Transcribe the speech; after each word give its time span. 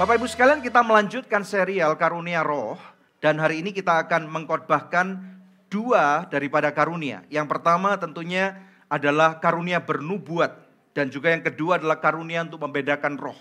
Bapak 0.00 0.16
Ibu 0.16 0.32
sekalian 0.32 0.64
kita 0.64 0.80
melanjutkan 0.80 1.44
serial 1.44 1.92
Karunia 1.92 2.40
Roh 2.40 2.80
dan 3.20 3.36
hari 3.36 3.60
ini 3.60 3.68
kita 3.68 4.00
akan 4.00 4.32
mengkhotbahkan 4.32 5.20
dua 5.68 6.24
daripada 6.32 6.72
karunia. 6.72 7.20
Yang 7.28 7.52
pertama 7.52 8.00
tentunya 8.00 8.64
adalah 8.88 9.36
karunia 9.44 9.76
bernubuat 9.76 10.56
dan 10.96 11.12
juga 11.12 11.36
yang 11.36 11.44
kedua 11.44 11.76
adalah 11.76 12.00
karunia 12.00 12.40
untuk 12.48 12.64
membedakan 12.64 13.20
roh. 13.20 13.36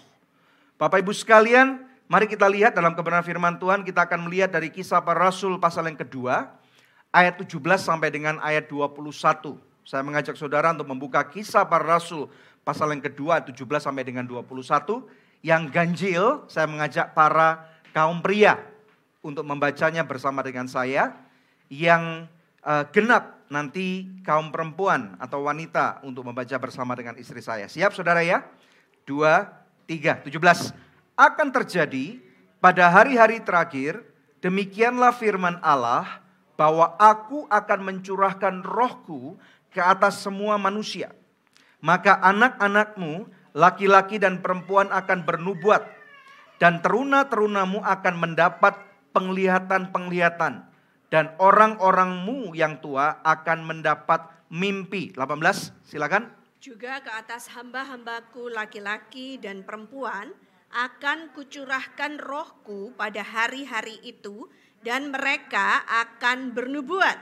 Bapak 0.75 0.99
Ibu 0.99 1.15
sekalian, 1.15 1.79
mari 2.11 2.27
kita 2.27 2.51
lihat 2.51 2.75
dalam 2.75 2.91
kebenaran 2.91 3.23
firman 3.23 3.55
Tuhan 3.55 3.87
kita 3.87 4.11
akan 4.11 4.27
melihat 4.27 4.51
dari 4.51 4.67
kisah 4.67 4.99
para 4.99 5.31
rasul 5.31 5.63
pasal 5.63 5.87
yang 5.87 5.95
kedua 5.95 6.59
ayat 7.15 7.39
17 7.39 7.55
sampai 7.79 8.11
dengan 8.11 8.35
ayat 8.43 8.67
21. 8.67 8.99
Saya 9.87 10.03
mengajak 10.03 10.35
saudara 10.35 10.75
untuk 10.75 10.91
membuka 10.91 11.23
kisah 11.23 11.63
para 11.63 11.87
rasul 11.87 12.27
pasal 12.67 12.91
yang 12.91 12.99
kedua 12.99 13.39
17 13.47 13.63
sampai 13.79 14.03
dengan 14.03 14.27
21 14.27 15.07
yang 15.39 15.71
ganjil, 15.71 16.43
saya 16.51 16.67
mengajak 16.67 17.15
para 17.15 17.63
kaum 17.95 18.19
pria 18.19 18.59
untuk 19.23 19.47
membacanya 19.47 20.03
bersama 20.03 20.43
dengan 20.43 20.67
saya. 20.67 21.15
Yang 21.69 22.27
uh, 22.65 22.83
genap 22.89 23.45
nanti 23.47 24.09
kaum 24.25 24.49
perempuan 24.49 25.15
atau 25.21 25.45
wanita 25.45 26.01
untuk 26.01 26.25
membaca 26.25 26.55
bersama 26.57 26.97
dengan 26.97 27.15
istri 27.17 27.39
saya. 27.39 27.69
Siap 27.69 27.93
saudara 27.93 28.25
ya? 28.25 28.43
Dua, 29.05 29.47
tiga, 29.85 30.17
tujuh 30.21 30.41
belas. 30.41 30.73
Akan 31.13 31.53
terjadi 31.53 32.19
pada 32.59 32.89
hari-hari 32.91 33.39
terakhir, 33.39 34.01
demikianlah 34.43 35.15
firman 35.15 35.57
Allah, 35.63 36.21
bahwa 36.59 36.99
aku 36.99 37.47
akan 37.47 37.79
mencurahkan 37.87 38.59
rohku 38.67 39.39
ke 39.71 39.79
atas 39.79 40.19
semua 40.19 40.59
manusia. 40.59 41.15
Maka 41.79 42.19
anak-anakmu 42.19 43.31
laki-laki 43.53 44.21
dan 44.21 44.41
perempuan 44.43 44.89
akan 44.93 45.25
bernubuat 45.25 45.85
dan 46.59 46.83
teruna-terunamu 46.83 47.81
akan 47.81 48.15
mendapat 48.19 48.75
penglihatan-penglihatan 49.15 50.67
dan 51.09 51.25
orang-orangmu 51.41 52.53
yang 52.53 52.77
tua 52.77 53.17
akan 53.25 53.65
mendapat 53.65 54.29
mimpi. 54.53 55.09
18, 55.15 55.73
silakan. 55.87 56.29
Juga 56.59 56.99
ke 56.99 57.09
atas 57.09 57.49
hamba-hambaku 57.55 58.51
laki-laki 58.51 59.39
dan 59.39 59.63
perempuan 59.63 60.35
akan 60.69 61.33
kucurahkan 61.33 62.21
rohku 62.21 62.93
pada 62.93 63.25
hari-hari 63.25 63.97
itu 64.05 64.45
dan 64.85 65.09
mereka 65.09 65.81
akan 65.87 66.53
bernubuat. 66.53 67.17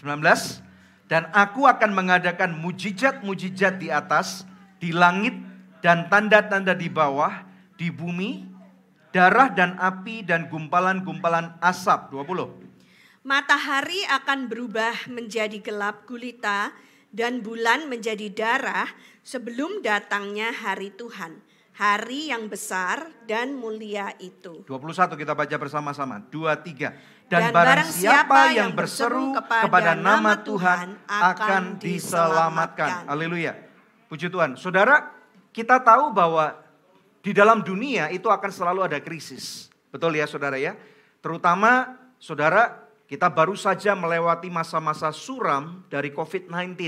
19 0.00 0.67
dan 1.08 1.32
aku 1.32 1.64
akan 1.64 1.96
mengadakan 1.96 2.52
mujizat-mujizat 2.60 3.80
di 3.80 3.88
atas, 3.88 4.44
di 4.76 4.92
langit, 4.92 5.32
dan 5.80 6.06
tanda-tanda 6.12 6.76
di 6.76 6.92
bawah, 6.92 7.48
di 7.80 7.88
bumi, 7.88 8.44
darah 9.08 9.48
dan 9.48 9.80
api 9.80 10.20
dan 10.22 10.52
gumpalan-gumpalan 10.52 11.56
asap. 11.64 12.12
20. 12.12 13.24
Matahari 13.24 14.04
akan 14.08 14.52
berubah 14.52 15.08
menjadi 15.08 15.58
gelap 15.64 16.04
gulita 16.04 16.76
dan 17.08 17.40
bulan 17.40 17.88
menjadi 17.88 18.28
darah 18.28 18.88
sebelum 19.24 19.80
datangnya 19.80 20.52
hari 20.52 20.92
Tuhan. 20.92 21.40
Hari 21.78 22.34
yang 22.34 22.50
besar 22.50 23.06
dan 23.30 23.54
mulia 23.54 24.10
itu. 24.18 24.66
21 24.66 25.14
kita 25.14 25.30
baca 25.30 25.56
bersama-sama. 25.62 26.18
23. 26.26 27.17
Dan, 27.28 27.52
barang 27.52 27.92
siapa 27.92 28.56
yang 28.56 28.72
berseru 28.72 29.36
kepada 29.36 29.92
nama 29.92 30.40
Tuhan 30.40 30.96
akan 31.04 31.76
diselamatkan. 31.76 33.04
Haleluya. 33.04 33.52
Puji 34.08 34.32
Tuhan. 34.32 34.56
Saudara, 34.56 35.12
kita 35.52 35.76
tahu 35.84 36.08
bahwa 36.16 36.56
di 37.20 37.36
dalam 37.36 37.60
dunia 37.60 38.08
itu 38.08 38.32
akan 38.32 38.48
selalu 38.48 38.88
ada 38.88 38.98
krisis. 39.04 39.68
Betul 39.92 40.16
ya 40.16 40.24
saudara 40.24 40.56
ya? 40.56 40.72
Terutama 41.20 42.00
saudara, 42.16 42.88
kita 43.04 43.28
baru 43.28 43.52
saja 43.52 43.92
melewati 43.92 44.48
masa-masa 44.48 45.12
suram 45.12 45.84
dari 45.92 46.08
COVID-19. 46.08 46.80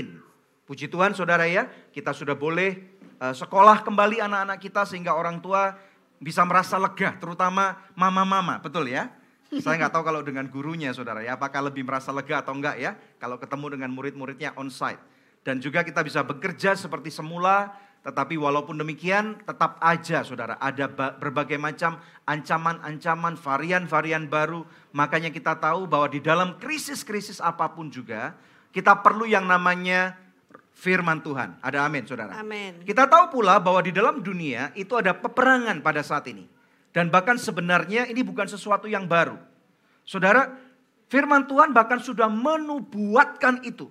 Puji 0.65 0.89
Tuhan 0.89 1.13
saudara 1.13 1.45
ya, 1.45 1.69
kita 1.93 2.17
sudah 2.17 2.33
boleh 2.33 2.81
uh, 3.21 3.33
sekolah 3.37 3.85
kembali 3.85 4.17
anak-anak 4.25 4.57
kita 4.57 4.89
sehingga 4.89 5.13
orang 5.13 5.37
tua 5.37 5.77
bisa 6.21 6.41
merasa 6.45 6.77
lega, 6.77 7.17
terutama 7.17 7.77
mama-mama, 7.93 8.61
betul 8.61 8.89
ya? 8.89 9.09
Saya 9.59 9.75
nggak 9.83 9.91
tahu 9.91 10.03
kalau 10.07 10.23
dengan 10.23 10.47
gurunya 10.47 10.95
saudara 10.95 11.19
ya, 11.19 11.35
apakah 11.35 11.67
lebih 11.67 11.83
merasa 11.83 12.15
lega 12.15 12.39
atau 12.39 12.55
enggak 12.55 12.79
ya, 12.79 12.95
kalau 13.19 13.35
ketemu 13.35 13.75
dengan 13.75 13.91
murid-muridnya 13.91 14.55
on-site. 14.55 15.03
Dan 15.43 15.59
juga 15.59 15.83
kita 15.83 15.99
bisa 16.05 16.23
bekerja 16.23 16.77
seperti 16.79 17.11
semula, 17.11 17.75
tetapi 18.01 18.39
walaupun 18.39 18.79
demikian 18.79 19.43
tetap 19.43 19.75
aja 19.83 20.23
saudara, 20.23 20.55
ada 20.55 20.87
berbagai 21.19 21.59
macam 21.59 21.99
ancaman-ancaman, 22.23 23.35
varian-varian 23.35 24.31
baru. 24.31 24.63
Makanya 24.95 25.35
kita 25.35 25.59
tahu 25.59 25.83
bahwa 25.83 26.07
di 26.07 26.23
dalam 26.23 26.55
krisis-krisis 26.55 27.43
apa 27.43 27.67
pun 27.75 27.91
juga, 27.91 28.37
kita 28.71 29.03
perlu 29.03 29.27
yang 29.27 29.43
namanya 29.43 30.15
firman 30.71 31.19
Tuhan. 31.19 31.59
Ada 31.59 31.85
amin 31.85 32.07
saudara. 32.07 32.39
Amin. 32.39 32.81
Kita 32.87 33.05
tahu 33.05 33.37
pula 33.37 33.59
bahwa 33.59 33.83
di 33.83 33.91
dalam 33.91 34.23
dunia 34.23 34.71
itu 34.79 34.95
ada 34.95 35.11
peperangan 35.11 35.83
pada 35.83 36.01
saat 36.01 36.25
ini. 36.31 36.60
Dan 36.91 37.07
bahkan 37.07 37.39
sebenarnya 37.39 38.07
ini 38.11 38.19
bukan 38.19 38.47
sesuatu 38.47 38.87
yang 38.87 39.07
baru. 39.07 39.39
Saudara, 40.03 40.51
firman 41.07 41.47
Tuhan 41.47 41.71
bahkan 41.71 42.03
sudah 42.03 42.27
menubuatkan 42.27 43.63
itu. 43.63 43.87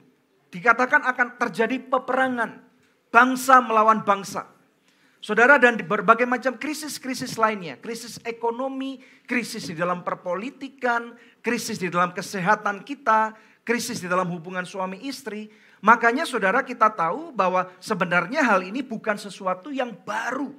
Dikatakan 0.53 1.09
akan 1.09 1.41
terjadi 1.41 1.81
peperangan. 1.81 2.61
Bangsa 3.09 3.65
melawan 3.65 4.05
bangsa. 4.05 4.47
Saudara 5.21 5.61
dan 5.61 5.77
berbagai 5.81 6.29
macam 6.29 6.57
krisis-krisis 6.57 7.41
lainnya. 7.41 7.81
Krisis 7.81 8.21
ekonomi, 8.25 9.01
krisis 9.25 9.69
di 9.69 9.77
dalam 9.77 10.05
perpolitikan, 10.05 11.17
krisis 11.41 11.81
di 11.81 11.89
dalam 11.89 12.13
kesehatan 12.13 12.85
kita, 12.85 13.33
krisis 13.65 14.01
di 14.01 14.09
dalam 14.09 14.29
hubungan 14.29 14.65
suami 14.65 15.01
istri. 15.09 15.49
Makanya 15.81 16.29
saudara 16.29 16.61
kita 16.61 16.93
tahu 16.93 17.33
bahwa 17.33 17.69
sebenarnya 17.81 18.45
hal 18.45 18.61
ini 18.61 18.85
bukan 18.85 19.17
sesuatu 19.17 19.73
yang 19.73 19.97
baru 20.05 20.53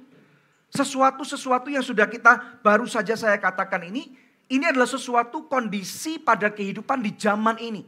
sesuatu-sesuatu 0.72 1.68
yang 1.68 1.84
sudah 1.84 2.08
kita 2.08 2.64
baru 2.64 2.88
saja 2.88 3.12
saya 3.12 3.36
katakan 3.36 3.84
ini, 3.84 4.16
ini 4.48 4.64
adalah 4.64 4.88
sesuatu 4.88 5.44
kondisi 5.44 6.16
pada 6.16 6.48
kehidupan 6.48 7.04
di 7.04 7.12
zaman 7.12 7.60
ini. 7.60 7.84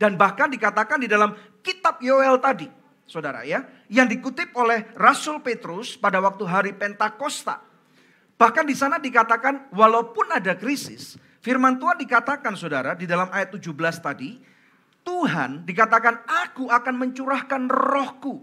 Dan 0.00 0.16
bahkan 0.16 0.48
dikatakan 0.48 1.02
di 1.02 1.10
dalam 1.10 1.34
kitab 1.60 2.00
Yoel 2.00 2.40
tadi, 2.40 2.70
saudara 3.04 3.44
ya, 3.44 3.66
yang 3.90 4.06
dikutip 4.06 4.54
oleh 4.56 4.88
Rasul 4.96 5.42
Petrus 5.42 5.98
pada 5.98 6.22
waktu 6.22 6.44
hari 6.46 6.72
Pentakosta. 6.72 7.60
Bahkan 8.40 8.64
di 8.64 8.72
sana 8.72 8.96
dikatakan 8.96 9.68
walaupun 9.74 10.32
ada 10.32 10.56
krisis, 10.56 11.20
firman 11.44 11.76
Tuhan 11.76 12.00
dikatakan 12.00 12.56
saudara 12.56 12.96
di 12.96 13.04
dalam 13.04 13.28
ayat 13.28 13.52
17 13.52 13.76
tadi, 14.00 14.40
Tuhan 15.04 15.68
dikatakan 15.68 16.24
aku 16.24 16.72
akan 16.72 16.94
mencurahkan 16.96 17.68
rohku. 17.68 18.40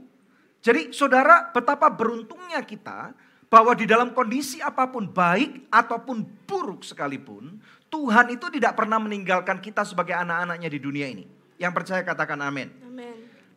Jadi 0.62 0.94
saudara 0.94 1.50
betapa 1.50 1.90
beruntungnya 1.90 2.62
kita 2.62 3.16
bahwa 3.48 3.72
di 3.76 3.88
dalam 3.88 4.12
kondisi 4.12 4.60
apa 4.60 4.92
pun 4.92 5.08
baik 5.08 5.72
ataupun 5.72 6.24
buruk 6.44 6.84
sekalipun, 6.84 7.60
Tuhan 7.88 8.36
itu 8.36 8.52
tidak 8.52 8.76
pernah 8.76 9.00
meninggalkan 9.00 9.64
kita 9.64 9.88
sebagai 9.88 10.16
anak-anaknya 10.16 10.68
di 10.68 10.80
dunia 10.80 11.08
ini. 11.08 11.26
Yang 11.58 11.74
percaya 11.74 12.02
katakan 12.04 12.44
amin. 12.44 12.70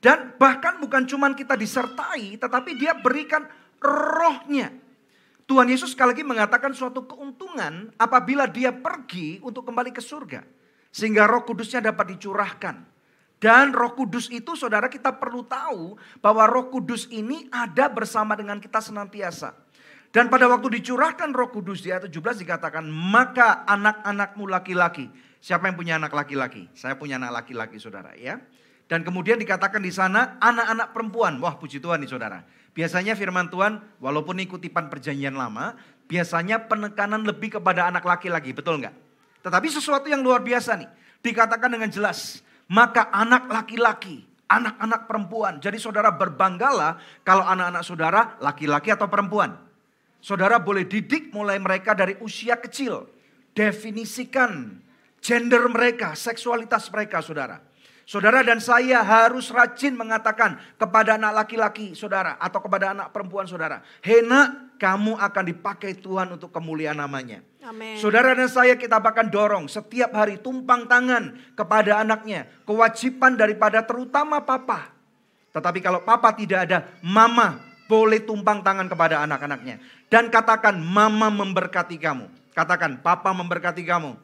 Dan 0.00 0.32
bahkan 0.40 0.80
bukan 0.80 1.04
cuma 1.04 1.28
kita 1.36 1.58
disertai, 1.60 2.40
tetapi 2.40 2.72
dia 2.80 2.96
berikan 2.96 3.44
rohnya. 3.82 4.72
Tuhan 5.44 5.68
Yesus 5.68 5.92
sekali 5.92 6.14
lagi 6.14 6.24
mengatakan 6.24 6.72
suatu 6.72 7.04
keuntungan 7.04 7.90
apabila 7.98 8.46
dia 8.46 8.72
pergi 8.72 9.42
untuk 9.44 9.66
kembali 9.68 9.92
ke 9.92 10.00
surga. 10.00 10.46
Sehingga 10.94 11.26
roh 11.28 11.42
kudusnya 11.44 11.82
dapat 11.82 12.16
dicurahkan. 12.16 12.86
Dan 13.40 13.72
roh 13.76 13.92
kudus 13.92 14.30
itu 14.32 14.56
saudara 14.56 14.88
kita 14.88 15.16
perlu 15.16 15.44
tahu 15.44 15.98
bahwa 16.22 16.48
roh 16.48 16.72
kudus 16.72 17.08
ini 17.10 17.50
ada 17.52 17.90
bersama 17.90 18.38
dengan 18.38 18.56
kita 18.56 18.80
senantiasa. 18.80 19.52
Dan 20.10 20.26
pada 20.26 20.50
waktu 20.50 20.82
dicurahkan 20.82 21.30
roh 21.30 21.54
kudus 21.54 21.86
di 21.86 21.94
ayat 21.94 22.10
17 22.10 22.42
dikatakan, 22.42 22.82
maka 22.90 23.62
anak-anakmu 23.62 24.50
laki-laki. 24.50 25.06
Siapa 25.38 25.70
yang 25.70 25.78
punya 25.78 25.94
anak 26.02 26.10
laki-laki? 26.10 26.66
Saya 26.74 26.98
punya 26.98 27.16
anak 27.16 27.42
laki-laki 27.42 27.78
saudara 27.78 28.12
ya. 28.18 28.42
Dan 28.90 29.06
kemudian 29.06 29.38
dikatakan 29.38 29.78
di 29.78 29.94
sana 29.94 30.36
anak-anak 30.42 30.90
perempuan. 30.90 31.38
Wah 31.38 31.54
puji 31.54 31.78
Tuhan 31.78 32.02
nih 32.02 32.10
saudara. 32.10 32.42
Biasanya 32.74 33.14
firman 33.14 33.46
Tuhan 33.46 33.78
walaupun 34.02 34.42
ini 34.42 34.50
kutipan 34.50 34.90
perjanjian 34.90 35.38
lama. 35.38 35.78
Biasanya 36.10 36.66
penekanan 36.66 37.22
lebih 37.22 37.62
kepada 37.62 37.86
anak 37.86 38.02
laki-laki. 38.02 38.50
Betul 38.50 38.82
nggak? 38.82 38.94
Tetapi 39.46 39.66
sesuatu 39.70 40.10
yang 40.10 40.26
luar 40.26 40.42
biasa 40.42 40.74
nih. 40.74 40.90
Dikatakan 41.22 41.70
dengan 41.70 41.86
jelas. 41.86 42.42
Maka 42.66 43.14
anak 43.14 43.46
laki-laki 43.46 44.26
anak-anak 44.50 45.06
perempuan. 45.06 45.62
Jadi 45.62 45.78
saudara 45.78 46.10
berbanggalah 46.10 47.22
kalau 47.22 47.46
anak-anak 47.46 47.86
saudara 47.86 48.20
laki-laki 48.42 48.90
atau 48.90 49.06
perempuan. 49.06 49.69
Saudara 50.20 50.60
boleh 50.60 50.84
didik 50.84 51.32
mulai 51.32 51.56
mereka 51.56 51.96
dari 51.96 52.16
usia 52.20 52.60
kecil. 52.60 53.08
Definisikan 53.56 54.78
gender 55.18 55.64
mereka, 55.68 56.12
seksualitas 56.12 56.92
mereka 56.92 57.24
saudara. 57.24 57.60
Saudara 58.10 58.42
dan 58.42 58.58
saya 58.58 59.06
harus 59.06 59.54
rajin 59.54 59.94
mengatakan 59.94 60.58
kepada 60.74 61.14
anak 61.14 61.46
laki-laki 61.46 61.94
saudara 61.94 62.34
atau 62.42 62.58
kepada 62.58 62.90
anak 62.90 63.14
perempuan 63.14 63.46
saudara. 63.46 63.86
Hena 64.02 64.70
kamu 64.82 65.14
akan 65.14 65.44
dipakai 65.46 65.94
Tuhan 65.94 66.34
untuk 66.34 66.50
kemuliaan 66.50 66.98
namanya. 66.98 67.38
Amin. 67.62 68.02
Saudara 68.02 68.34
dan 68.34 68.50
saya 68.50 68.74
kita 68.74 68.98
bahkan 68.98 69.30
dorong 69.30 69.70
setiap 69.70 70.10
hari 70.10 70.42
tumpang 70.42 70.90
tangan 70.90 71.38
kepada 71.54 72.02
anaknya. 72.02 72.50
Kewajiban 72.66 73.38
daripada 73.38 73.86
terutama 73.86 74.42
papa. 74.42 74.90
Tetapi 75.54 75.78
kalau 75.78 76.02
papa 76.02 76.34
tidak 76.34 76.66
ada, 76.66 76.90
mama 77.06 77.69
boleh 77.90 78.22
tumpang 78.22 78.62
tangan 78.62 78.86
kepada 78.86 79.26
anak-anaknya. 79.26 79.82
Dan 80.06 80.30
katakan 80.30 80.78
mama 80.78 81.26
memberkati 81.26 81.98
kamu. 81.98 82.30
Katakan 82.54 83.02
papa 83.02 83.34
memberkati 83.34 83.82
kamu. 83.82 84.14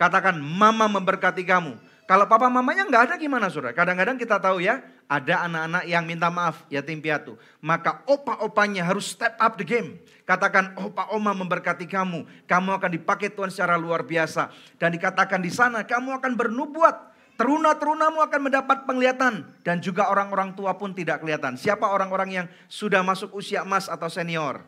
Katakan 0.00 0.40
mama 0.40 0.88
memberkati 0.88 1.44
kamu. 1.44 1.76
Kalau 2.04 2.28
papa 2.28 2.52
mamanya 2.52 2.84
nggak 2.84 3.12
ada 3.12 3.14
gimana 3.16 3.48
saudara? 3.48 3.72
Kadang-kadang 3.72 4.20
kita 4.20 4.36
tahu 4.36 4.60
ya, 4.60 4.84
ada 5.08 5.48
anak-anak 5.48 5.84
yang 5.88 6.04
minta 6.04 6.28
maaf 6.28 6.64
yatim 6.68 7.00
piatu. 7.00 7.40
Maka 7.64 8.04
opa-opanya 8.04 8.84
harus 8.84 9.08
step 9.08 9.32
up 9.40 9.56
the 9.56 9.64
game. 9.64 9.96
Katakan 10.28 10.76
opa 10.76 11.08
oma 11.16 11.32
memberkati 11.32 11.88
kamu. 11.88 12.44
Kamu 12.44 12.76
akan 12.76 12.90
dipakai 12.92 13.32
Tuhan 13.32 13.48
secara 13.48 13.80
luar 13.80 14.04
biasa. 14.04 14.52
Dan 14.76 14.92
dikatakan 14.92 15.40
di 15.40 15.48
sana 15.48 15.84
kamu 15.84 16.20
akan 16.20 16.32
bernubuat. 16.36 17.13
Teruna-terunamu 17.34 18.22
akan 18.22 18.40
mendapat 18.46 18.86
penglihatan. 18.86 19.42
Dan 19.66 19.82
juga 19.82 20.06
orang-orang 20.10 20.54
tua 20.54 20.78
pun 20.78 20.94
tidak 20.94 21.22
kelihatan. 21.22 21.58
Siapa 21.58 21.90
orang-orang 21.90 22.30
yang 22.42 22.46
sudah 22.70 23.02
masuk 23.02 23.34
usia 23.34 23.66
emas 23.66 23.90
atau 23.90 24.06
senior? 24.06 24.62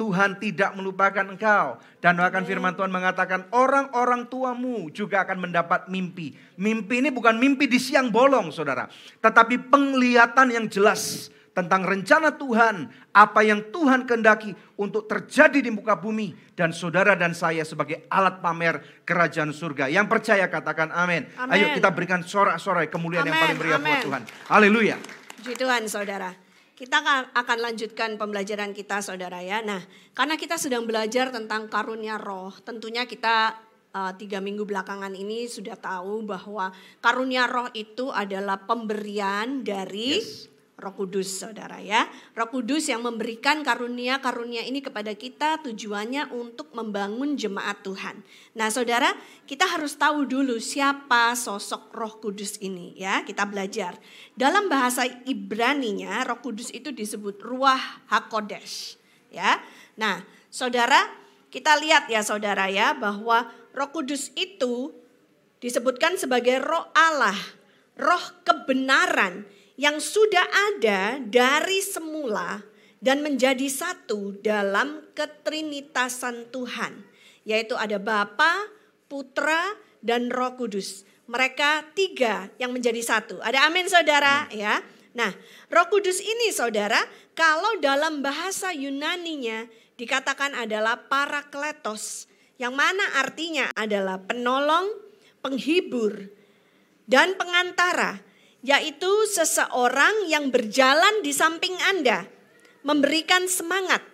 Tuhan 0.00 0.40
tidak 0.40 0.72
melupakan 0.80 1.28
engkau. 1.28 1.76
Dan 2.00 2.16
bahkan 2.16 2.40
firman 2.48 2.72
Tuhan 2.72 2.88
mengatakan 2.88 3.44
orang-orang 3.52 4.32
tuamu 4.32 4.88
juga 4.90 5.28
akan 5.28 5.44
mendapat 5.44 5.92
mimpi. 5.92 6.32
Mimpi 6.56 7.04
ini 7.04 7.12
bukan 7.12 7.36
mimpi 7.36 7.68
di 7.68 7.76
siang 7.76 8.08
bolong 8.08 8.48
saudara. 8.48 8.88
Tetapi 9.20 9.68
penglihatan 9.68 10.56
yang 10.56 10.66
jelas 10.72 11.28
tentang 11.50 11.82
rencana 11.82 12.34
Tuhan. 12.34 12.90
Apa 13.10 13.42
yang 13.42 13.74
Tuhan 13.74 14.06
kendaki 14.06 14.54
untuk 14.78 15.10
terjadi 15.10 15.60
di 15.60 15.70
muka 15.74 15.98
bumi. 15.98 16.32
Dan 16.54 16.70
saudara 16.76 17.16
dan 17.16 17.32
saya 17.32 17.64
sebagai 17.64 18.06
alat 18.12 18.38
pamer 18.44 19.02
kerajaan 19.02 19.50
surga. 19.50 19.88
Yang 19.88 20.06
percaya 20.12 20.46
katakan 20.46 20.92
amin. 20.92 21.26
Ayo 21.50 21.72
kita 21.74 21.90
berikan 21.90 22.20
sorak-sorai 22.22 22.92
kemuliaan 22.92 23.26
amen, 23.26 23.32
yang 23.32 23.42
paling 23.42 23.58
meriah 23.58 23.80
buat 23.80 24.00
Tuhan. 24.04 24.22
Haleluya. 24.52 24.96
Puji 25.40 25.54
Tuhan 25.56 25.88
saudara. 25.88 26.30
Kita 26.76 27.04
akan 27.36 27.58
lanjutkan 27.60 28.16
pembelajaran 28.16 28.72
kita 28.72 29.04
saudara 29.04 29.44
ya. 29.44 29.60
Nah 29.60 29.84
karena 30.16 30.40
kita 30.40 30.56
sedang 30.56 30.88
belajar 30.88 31.28
tentang 31.28 31.68
karunia 31.68 32.16
roh. 32.16 32.56
Tentunya 32.64 33.04
kita 33.04 33.52
uh, 33.92 34.12
tiga 34.16 34.38
minggu 34.40 34.64
belakangan 34.64 35.12
ini 35.12 35.44
sudah 35.44 35.76
tahu 35.76 36.24
bahwa 36.24 36.72
karunia 37.02 37.44
roh 37.50 37.68
itu 37.74 38.08
adalah 38.08 38.64
pemberian 38.64 39.60
dari 39.66 40.20
yes. 40.20 40.48
Roh 40.80 40.96
Kudus 40.96 41.44
Saudara 41.44 41.78
ya. 41.78 42.08
Roh 42.32 42.48
Kudus 42.48 42.88
yang 42.88 43.04
memberikan 43.04 43.60
karunia-karunia 43.60 44.64
ini 44.64 44.80
kepada 44.80 45.12
kita 45.12 45.60
tujuannya 45.60 46.32
untuk 46.32 46.72
membangun 46.72 47.36
jemaat 47.36 47.84
Tuhan. 47.84 48.24
Nah, 48.56 48.72
Saudara, 48.72 49.12
kita 49.44 49.68
harus 49.68 50.00
tahu 50.00 50.24
dulu 50.24 50.56
siapa 50.56 51.36
sosok 51.36 51.92
Roh 51.92 52.16
Kudus 52.18 52.56
ini 52.64 52.96
ya. 52.96 53.20
Kita 53.22 53.44
belajar. 53.44 54.00
Dalam 54.32 54.72
bahasa 54.72 55.04
Ibrani-nya 55.04 56.24
Roh 56.24 56.40
Kudus 56.40 56.72
itu 56.72 56.90
disebut 56.90 57.38
Ruah 57.44 58.08
HaKodesh 58.08 58.96
ya. 59.30 59.60
Nah, 60.00 60.24
Saudara, 60.48 61.06
kita 61.52 61.78
lihat 61.78 62.08
ya 62.08 62.24
Saudara 62.24 62.66
ya 62.72 62.96
bahwa 62.96 63.52
Roh 63.76 63.90
Kudus 63.92 64.34
itu 64.34 64.96
disebutkan 65.60 66.16
sebagai 66.16 66.58
Roh 66.58 66.88
Allah, 66.96 67.36
Roh 68.00 68.24
kebenaran 68.42 69.44
yang 69.80 69.96
sudah 69.96 70.44
ada 70.44 71.16
dari 71.24 71.80
semula 71.80 72.60
dan 73.00 73.24
menjadi 73.24 73.64
satu 73.64 74.36
dalam 74.44 75.08
ketrinitasan 75.16 76.52
Tuhan, 76.52 77.00
yaitu 77.48 77.72
ada 77.80 77.96
Bapa, 77.96 78.68
Putra, 79.08 79.72
dan 80.04 80.28
Roh 80.28 80.60
Kudus. 80.60 81.08
Mereka 81.24 81.96
tiga 81.96 82.52
yang 82.60 82.76
menjadi 82.76 83.00
satu. 83.00 83.40
Ada 83.40 83.72
amin 83.72 83.88
saudara 83.88 84.52
ya. 84.52 84.84
Nah, 85.16 85.32
Roh 85.72 85.88
Kudus 85.88 86.20
ini 86.20 86.52
saudara, 86.52 87.00
kalau 87.32 87.80
dalam 87.80 88.20
bahasa 88.20 88.76
Yunaninya 88.76 89.64
dikatakan 89.96 90.60
adalah 90.60 91.08
parakletos, 91.08 92.28
yang 92.60 92.76
mana 92.76 93.16
artinya 93.16 93.72
adalah 93.72 94.20
penolong, 94.20 94.92
penghibur, 95.40 96.28
dan 97.08 97.32
pengantara 97.40 98.28
yaitu 98.60 99.10
seseorang 99.28 100.28
yang 100.28 100.52
berjalan 100.52 101.24
di 101.24 101.32
samping 101.32 101.76
Anda, 101.88 102.28
memberikan 102.84 103.48
semangat, 103.48 104.04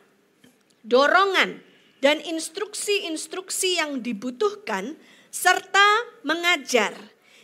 dorongan, 0.87 1.63
dan 1.99 2.23
instruksi-instruksi 2.23 3.83
yang 3.83 4.03
dibutuhkan, 4.03 4.95
serta 5.35 5.89
mengajar. 6.23 6.95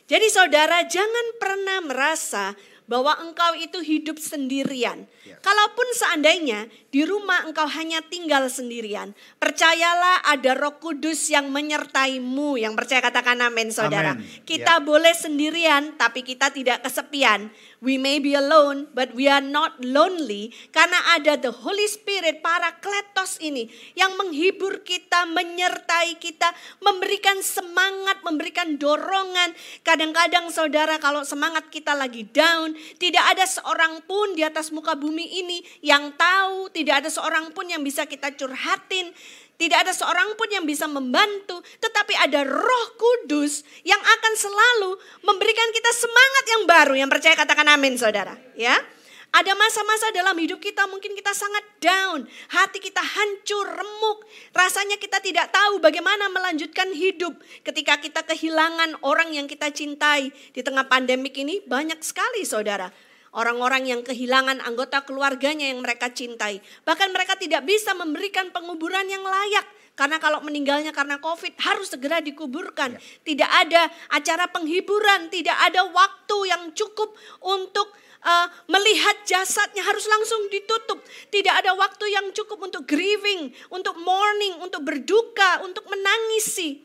Jadi, 0.07 0.27
saudara, 0.31 0.87
jangan 0.87 1.27
pernah 1.41 1.79
merasa 1.83 2.55
bahwa 2.87 3.17
engkau 3.23 3.57
itu 3.57 3.81
hidup 3.81 4.21
sendirian. 4.21 5.09
Ya. 5.25 5.39
Kalaupun 5.41 5.89
seandainya 5.97 6.69
di 6.93 7.09
rumah 7.09 7.49
engkau 7.49 7.65
hanya 7.65 8.05
tinggal 8.05 8.53
sendirian, 8.53 9.17
percayalah 9.41 10.29
ada 10.29 10.53
Roh 10.53 10.77
Kudus 10.77 11.33
yang 11.33 11.49
menyertaimu. 11.49 12.61
Yang 12.61 12.77
percaya 12.77 13.01
katakan 13.01 13.41
amin, 13.41 13.73
Saudara. 13.73 14.13
Amen. 14.13 14.45
Kita 14.45 14.77
ya. 14.77 14.85
boleh 14.85 15.17
sendirian 15.17 15.97
tapi 15.97 16.21
kita 16.21 16.53
tidak 16.53 16.85
kesepian. 16.85 17.49
We 17.81 17.97
may 17.97 18.21
be 18.21 18.37
alone, 18.37 18.93
but 18.93 19.17
we 19.17 19.27
are 19.27 19.43
not 19.43 19.81
lonely 19.83 20.53
karena 20.71 21.19
ada 21.19 21.35
the 21.41 21.51
Holy 21.51 21.89
Spirit, 21.89 22.45
para 22.45 22.79
kletos 22.79 23.41
ini 23.41 23.73
yang 23.97 24.15
menghibur 24.21 24.85
kita, 24.85 25.27
menyertai 25.27 26.21
kita, 26.21 26.53
memberikan 26.79 27.41
semangat, 27.41 28.21
memberikan 28.21 28.77
dorongan. 28.77 29.57
Kadang-kadang 29.81 30.53
saudara 30.53 31.01
kalau 31.01 31.25
semangat 31.25 31.73
kita 31.73 31.97
lagi 31.97 32.29
down, 32.29 32.77
tidak 33.01 33.25
ada 33.33 33.49
seorang 33.49 34.05
pun 34.05 34.37
di 34.37 34.45
atas 34.45 34.71
muka 34.71 34.95
bumi 34.95 35.43
ini 35.43 35.65
yang 35.81 36.15
tahu, 36.15 36.71
tidak 36.83 37.07
ada 37.07 37.11
seorang 37.15 37.55
pun 37.55 37.71
yang 37.71 37.87
bisa 37.87 38.11
kita 38.11 38.35
curhatin, 38.35 39.15
tidak 39.55 39.87
ada 39.87 39.95
seorang 39.95 40.35
pun 40.35 40.51
yang 40.51 40.67
bisa 40.67 40.91
membantu, 40.91 41.63
tetapi 41.79 42.19
ada 42.19 42.43
Roh 42.43 42.87
Kudus 42.99 43.63
yang 43.87 44.03
akan 44.03 44.33
selalu 44.35 44.99
memberikan 45.23 45.71
kita 45.71 45.91
semangat 45.95 46.45
yang 46.51 46.63
baru. 46.67 46.95
Yang 46.99 47.11
percaya 47.15 47.35
katakan 47.39 47.71
amin, 47.71 47.95
Saudara, 47.95 48.35
ya. 48.59 48.75
Ada 49.33 49.57
masa-masa 49.57 50.13
dalam 50.13 50.37
hidup 50.37 50.61
kita 50.61 50.85
mungkin 50.91 51.17
kita 51.17 51.33
sangat 51.33 51.65
down, 51.81 52.29
hati 52.53 52.83
kita 52.83 53.01
hancur, 53.01 53.65
remuk, 53.65 54.29
rasanya 54.53 55.01
kita 55.01 55.25
tidak 55.25 55.49
tahu 55.49 55.81
bagaimana 55.81 56.29
melanjutkan 56.29 56.93
hidup. 56.93 57.39
Ketika 57.65 57.97
kita 58.03 58.27
kehilangan 58.29 59.01
orang 59.07 59.33
yang 59.33 59.49
kita 59.49 59.73
cintai. 59.73 60.35
Di 60.53 60.61
tengah 60.61 60.85
pandemik 60.85 61.33
ini 61.39 61.65
banyak 61.65 62.03
sekali 62.05 62.45
saudara 62.45 62.93
orang-orang 63.33 63.89
yang 63.89 64.01
kehilangan 64.05 64.61
anggota 64.65 65.05
keluarganya 65.05 65.69
yang 65.69 65.81
mereka 65.81 66.13
cintai. 66.13 66.61
Bahkan 66.85 67.09
mereka 67.13 67.37
tidak 67.41 67.65
bisa 67.65 67.97
memberikan 67.97 68.53
penguburan 68.53 69.09
yang 69.09 69.25
layak. 69.25 69.65
Karena 69.93 70.17
kalau 70.17 70.41
meninggalnya 70.41 70.89
karena 70.89 71.21
COVID 71.21 71.61
harus 71.61 71.93
segera 71.93 72.25
dikuburkan. 72.25 72.97
Ya. 72.97 73.01
Tidak 73.01 73.51
ada 73.51 73.83
acara 74.09 74.49
penghiburan, 74.49 75.29
tidak 75.29 75.57
ada 75.61 75.85
waktu 75.85 76.37
yang 76.49 76.73
cukup 76.73 77.13
untuk 77.45 77.93
uh, 78.25 78.49
melihat 78.73 79.21
jasadnya 79.29 79.85
harus 79.85 80.09
langsung 80.09 80.49
ditutup. 80.49 81.05
Tidak 81.29 81.53
ada 81.53 81.77
waktu 81.77 82.09
yang 82.09 82.33
cukup 82.33 82.73
untuk 82.73 82.89
grieving, 82.89 83.53
untuk 83.69 84.01
mourning, 84.01 84.65
untuk 84.65 84.81
berduka, 84.81 85.61
untuk 85.61 85.85
menangisi. 85.85 86.81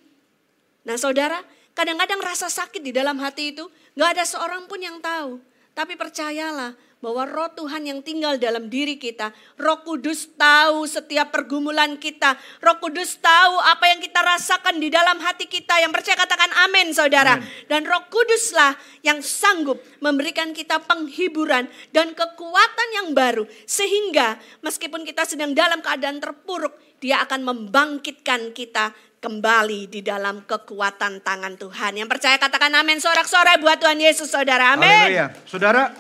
Nah 0.84 1.00
saudara, 1.00 1.39
kadang-kadang 1.80 2.20
rasa 2.20 2.51
sakit 2.51 2.84
di 2.84 2.92
dalam 2.92 3.20
hati 3.24 3.56
itu 3.56 3.72
gak 3.96 4.20
ada 4.20 4.24
seorang 4.27 4.68
pun 4.68 4.84
yang 4.84 5.00
tahu. 5.00 5.39
Tapi 5.77 5.93
percayalah 5.93 6.74
bahwa 6.98 7.30
roh 7.30 7.50
Tuhan 7.54 7.86
yang 7.86 8.00
tinggal 8.01 8.42
dalam 8.42 8.74
diri 8.74 8.98
kita. 8.98 9.30
Roh 9.62 9.86
Kudus 9.86 10.34
tahu 10.34 10.89
setiap 10.89 11.30
pergumulan 11.30 11.94
kita. 12.01 12.34
Roh 12.62 12.77
Kudus 12.82 13.22
tahu 13.22 13.62
apa 13.62 13.86
yang 13.94 14.01
kita 14.01 14.18
rasakan 14.18 14.82
di 14.82 14.89
dalam 14.89 15.22
hati 15.22 15.46
kita. 15.46 15.77
Yang 15.77 15.94
percaya 15.94 16.18
katakan 16.18 16.50
amin 16.70 16.89
saudara. 16.98 17.38
Amen. 17.38 17.70
Dan 17.70 17.86
roh 17.86 18.01
Kuduslah 18.10 18.74
yang 19.06 19.22
sanggup 19.22 19.77
memberikan 20.01 20.58
kita 20.58 20.82
penghiburan 20.82 21.70
dan 21.94 22.18
kekuatan 22.18 22.89
yang 22.98 23.08
baru. 23.13 23.46
Sehingga 23.70 24.42
meskipun 24.66 25.06
kita 25.06 25.30
sedang 25.30 25.54
dalam 25.54 25.82
keadaan 25.86 26.18
terpuruk. 26.18 26.74
Dia 26.98 27.22
akan 27.22 27.46
membangkitkan 27.46 28.58
kita 28.58 28.89
kembali 29.22 29.86
di 29.86 30.01
dalam 30.01 30.42
kekuatan 30.50 31.22
tangan 31.22 31.54
Tuhan. 31.54 31.94
Yang 31.94 32.10
percaya 32.18 32.42
katakan 32.42 32.74
amin 32.74 32.98
sorak-sorai 32.98 33.62
buat 33.62 33.77
Tuhan 33.77 34.01
Yesus 34.01 34.34
saudara. 34.34 34.74
Amin. 34.74 34.89
Haleluya. 34.89 35.30
Saudara, 35.46 35.94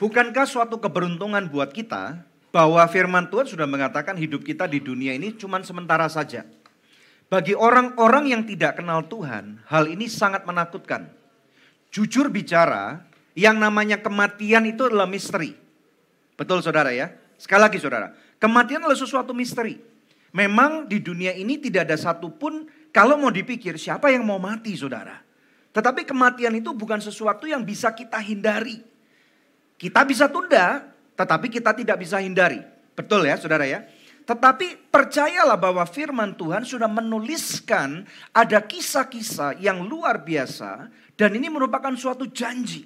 bukankah 0.00 0.46
suatu 0.48 0.80
keberuntungan 0.80 1.48
buat 1.48 1.72
kita 1.72 2.24
bahwa 2.54 2.80
firman 2.88 3.28
Tuhan 3.28 3.44
sudah 3.44 3.68
mengatakan 3.68 4.16
hidup 4.16 4.40
kita 4.40 4.64
di 4.64 4.80
dunia 4.80 5.12
ini 5.12 5.36
cuma 5.36 5.60
sementara 5.60 6.08
saja. 6.08 6.48
Bagi 7.26 7.58
orang-orang 7.58 8.30
yang 8.30 8.42
tidak 8.46 8.78
kenal 8.78 9.02
Tuhan, 9.10 9.60
hal 9.66 9.90
ini 9.90 10.06
sangat 10.06 10.46
menakutkan. 10.46 11.10
jujur 11.90 12.28
bicara, 12.28 13.02
yang 13.36 13.56
namanya 13.56 14.00
kematian 14.00 14.64
itu 14.68 14.88
adalah 14.88 15.08
misteri. 15.08 15.56
Betul 16.36 16.60
saudara 16.60 16.92
ya? 16.92 17.12
Sekali 17.36 17.60
lagi 17.68 17.78
saudara, 17.80 18.12
kematian 18.40 18.84
adalah 18.84 18.96
sesuatu 18.96 19.32
misteri. 19.36 19.80
Memang 20.32 20.84
di 20.84 21.00
dunia 21.00 21.32
ini 21.32 21.56
tidak 21.56 21.88
ada 21.88 21.96
satupun 21.96 22.68
kalau 22.92 23.16
mau 23.20 23.32
dipikir 23.32 23.76
siapa 23.76 24.12
yang 24.12 24.24
mau 24.24 24.40
mati 24.40 24.76
saudara. 24.76 25.20
Tetapi 25.72 26.08
kematian 26.08 26.56
itu 26.56 26.72
bukan 26.72 27.00
sesuatu 27.00 27.44
yang 27.44 27.64
bisa 27.64 27.92
kita 27.92 28.16
hindari. 28.20 28.80
Kita 29.76 30.08
bisa 30.08 30.32
tunda, 30.32 30.88
tetapi 31.16 31.52
kita 31.52 31.76
tidak 31.76 32.00
bisa 32.00 32.20
hindari. 32.20 32.60
Betul 32.96 33.28
ya 33.28 33.36
saudara 33.36 33.68
ya? 33.68 33.84
Tetapi 34.26 34.90
percayalah 34.90 35.54
bahwa 35.54 35.86
firman 35.86 36.34
Tuhan 36.34 36.66
sudah 36.66 36.90
menuliskan 36.90 38.02
ada 38.34 38.58
kisah-kisah 38.58 39.62
yang 39.62 39.86
luar 39.86 40.26
biasa 40.26 40.90
dan 41.14 41.30
ini 41.38 41.46
merupakan 41.46 41.94
suatu 41.94 42.26
janji. 42.26 42.82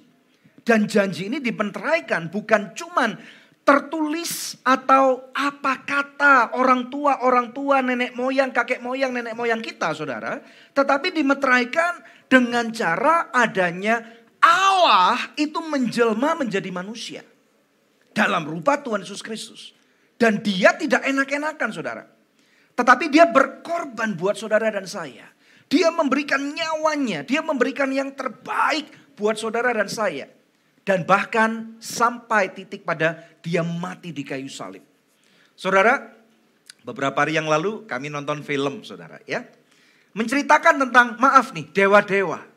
Dan 0.61 0.85
janji 0.85 1.25
ini 1.25 1.41
dipenteraikan 1.41 2.29
bukan 2.29 2.77
cuman 2.77 3.17
tertulis 3.65 4.61
atau 4.61 5.33
apa 5.33 5.81
kata 5.81 6.53
orang 6.53 6.93
tua, 6.93 7.25
orang 7.25 7.49
tua, 7.49 7.81
nenek 7.81 8.13
moyang, 8.13 8.53
kakek 8.53 8.77
moyang, 8.77 9.09
nenek 9.09 9.33
moyang 9.33 9.65
kita 9.65 9.97
saudara. 9.97 10.37
Tetapi 10.77 11.09
dimeteraikan 11.09 12.05
dengan 12.29 12.69
cara 12.69 13.33
adanya 13.33 14.20
Allah 14.41 15.31
itu 15.37 15.61
menjelma 15.61 16.35
menjadi 16.35 16.67
manusia. 16.73 17.21
Dalam 18.11 18.43
rupa 18.43 18.81
Tuhan 18.81 19.05
Yesus 19.05 19.21
Kristus. 19.23 19.71
Dan 20.17 20.41
dia 20.41 20.75
tidak 20.75 21.05
enak-enakan 21.05 21.69
saudara. 21.71 22.03
Tetapi 22.75 23.09
dia 23.09 23.29
berkorban 23.29 24.13
buat 24.17 24.37
saudara 24.37 24.69
dan 24.69 24.85
saya. 24.85 25.29
Dia 25.71 25.87
memberikan 25.87 26.41
nyawanya, 26.41 27.23
dia 27.23 27.39
memberikan 27.39 27.87
yang 27.95 28.11
terbaik 28.11 28.91
buat 29.15 29.39
saudara 29.39 29.71
dan 29.71 29.87
saya 29.87 30.27
dan 30.81 31.05
bahkan 31.05 31.77
sampai 31.77 32.51
titik 32.51 32.81
pada 32.83 33.21
dia 33.39 33.61
mati 33.61 34.09
di 34.09 34.25
kayu 34.25 34.49
salib. 34.49 34.81
Saudara, 35.53 36.01
beberapa 36.81 37.21
hari 37.21 37.37
yang 37.37 37.45
lalu 37.45 37.85
kami 37.85 38.09
nonton 38.09 38.41
film, 38.41 38.81
saudara, 38.81 39.21
ya. 39.29 39.45
Menceritakan 40.11 40.89
tentang 40.89 41.15
maaf 41.21 41.55
nih, 41.55 41.69
dewa-dewa. 41.71 42.50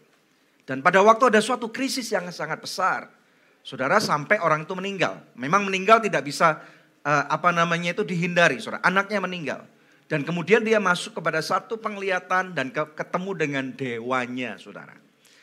Dan 0.64 0.80
pada 0.80 1.04
waktu 1.04 1.28
ada 1.28 1.40
suatu 1.44 1.68
krisis 1.68 2.08
yang 2.08 2.24
sangat 2.32 2.60
besar, 2.64 3.12
saudara 3.60 4.00
sampai 4.00 4.40
orang 4.40 4.64
itu 4.64 4.72
meninggal. 4.72 5.20
Memang 5.36 5.68
meninggal 5.68 6.00
tidak 6.00 6.24
bisa 6.24 6.60
uh, 7.04 7.24
apa 7.28 7.52
namanya 7.52 7.92
itu 7.92 8.02
dihindari, 8.02 8.56
saudara. 8.58 8.80
Anaknya 8.80 9.20
meninggal. 9.20 9.60
Dan 10.08 10.24
kemudian 10.24 10.64
dia 10.64 10.80
masuk 10.80 11.20
kepada 11.20 11.40
satu 11.40 11.80
penglihatan 11.80 12.52
dan 12.56 12.72
ke, 12.72 12.80
ketemu 12.96 13.30
dengan 13.36 13.64
dewanya, 13.72 14.56
saudara. 14.56 14.96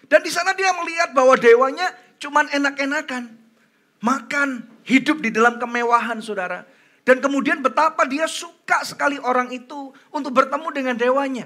Dan 0.10 0.22
di 0.26 0.30
sana 0.34 0.58
dia 0.58 0.74
melihat 0.74 1.14
bahwa 1.14 1.38
dewanya 1.38 1.94
cuman 2.18 2.50
enak-enakan. 2.50 3.42
Makan, 4.02 4.50
hidup 4.82 5.22
di 5.22 5.30
dalam 5.30 5.62
kemewahan 5.62 6.18
saudara. 6.26 6.66
Dan 7.06 7.22
kemudian 7.22 7.62
betapa 7.62 8.06
dia 8.10 8.26
suka 8.26 8.82
sekali 8.86 9.22
orang 9.22 9.54
itu 9.54 9.94
untuk 10.10 10.34
bertemu 10.34 10.68
dengan 10.74 10.96
dewanya. 10.98 11.46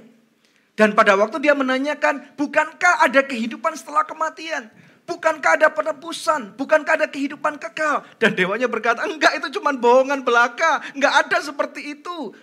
Dan 0.75 0.91
pada 0.91 1.15
waktu 1.15 1.39
dia 1.39 1.55
menanyakan, 1.55 2.35
bukankah 2.35 3.07
ada 3.07 3.23
kehidupan 3.23 3.79
setelah 3.79 4.03
kematian? 4.03 4.67
Bukankah 5.07 5.55
ada 5.55 5.67
penebusan? 5.71 6.57
Bukankah 6.59 6.99
ada 6.99 7.07
kehidupan 7.07 7.55
kekal? 7.55 8.03
Dan 8.19 8.35
dewanya 8.35 8.67
berkata, 8.67 9.07
enggak 9.07 9.39
itu 9.39 9.59
cuma 9.59 9.71
bohongan 9.71 10.25
belaka. 10.25 10.83
Enggak 10.91 11.25
ada 11.25 11.37
seperti 11.39 11.95
itu. 11.95 12.35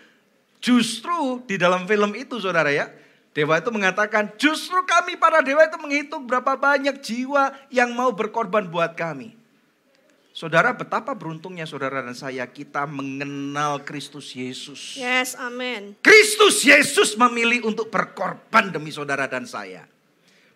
Justru 0.62 1.44
di 1.44 1.60
dalam 1.60 1.84
film 1.84 2.14
itu 2.16 2.38
saudara 2.38 2.70
ya, 2.70 2.88
Dewa 3.32 3.56
itu 3.56 3.72
mengatakan, 3.72 4.28
justru 4.36 4.76
kami 4.84 5.16
para 5.16 5.40
dewa 5.40 5.64
itu 5.64 5.80
menghitung 5.80 6.28
berapa 6.28 6.52
banyak 6.52 7.00
jiwa 7.00 7.56
yang 7.72 7.96
mau 7.96 8.12
berkorban 8.12 8.68
buat 8.68 8.92
kami. 8.92 9.32
Saudara, 10.32 10.72
betapa 10.72 11.12
beruntungnya 11.12 11.68
saudara 11.68 12.00
dan 12.00 12.16
saya 12.16 12.48
kita 12.48 12.88
mengenal 12.88 13.84
Kristus 13.84 14.32
Yesus. 14.32 14.96
Yes, 14.96 15.36
amin. 15.36 15.92
Kristus 16.00 16.64
Yesus 16.64 17.12
memilih 17.20 17.68
untuk 17.68 17.92
berkorban 17.92 18.72
demi 18.72 18.88
saudara 18.88 19.28
dan 19.28 19.44
saya. 19.44 19.84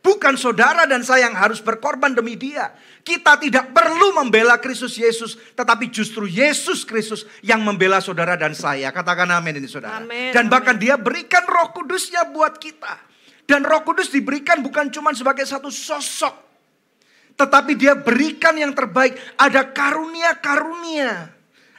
Bukan 0.00 0.38
saudara 0.40 0.88
dan 0.88 1.04
saya 1.04 1.28
yang 1.28 1.37
harus 1.37 1.61
berkorban 1.61 2.16
demi 2.16 2.40
dia. 2.40 2.73
Kita 3.04 3.37
tidak 3.37 3.75
perlu 3.75 4.16
membela 4.16 4.56
Kristus 4.56 4.97
Yesus. 4.97 5.37
Tetapi 5.52 5.92
justru 5.92 6.25
Yesus 6.25 6.87
Kristus 6.88 7.28
yang 7.45 7.61
membela 7.61 8.00
saudara 8.00 8.38
dan 8.38 8.56
saya. 8.56 8.88
Katakan 8.95 9.28
amin 9.28 9.61
ini 9.61 9.68
saudara. 9.68 10.00
Amin, 10.00 10.33
dan 10.33 10.49
bahkan 10.49 10.78
dia 10.78 10.97
berikan 10.97 11.45
roh 11.45 11.75
kudusnya 11.75 12.33
buat 12.33 12.56
kita. 12.56 12.97
Dan 13.45 13.66
roh 13.66 13.83
kudus 13.83 14.09
diberikan 14.09 14.62
bukan 14.64 14.88
cuma 14.88 15.12
sebagai 15.12 15.45
satu 15.45 15.68
sosok. 15.75 16.45
Tetapi 17.36 17.72
dia 17.76 17.92
berikan 17.92 18.56
yang 18.56 18.72
terbaik. 18.72 19.16
Ada 19.36 19.68
karunia-karunia. 19.72 21.32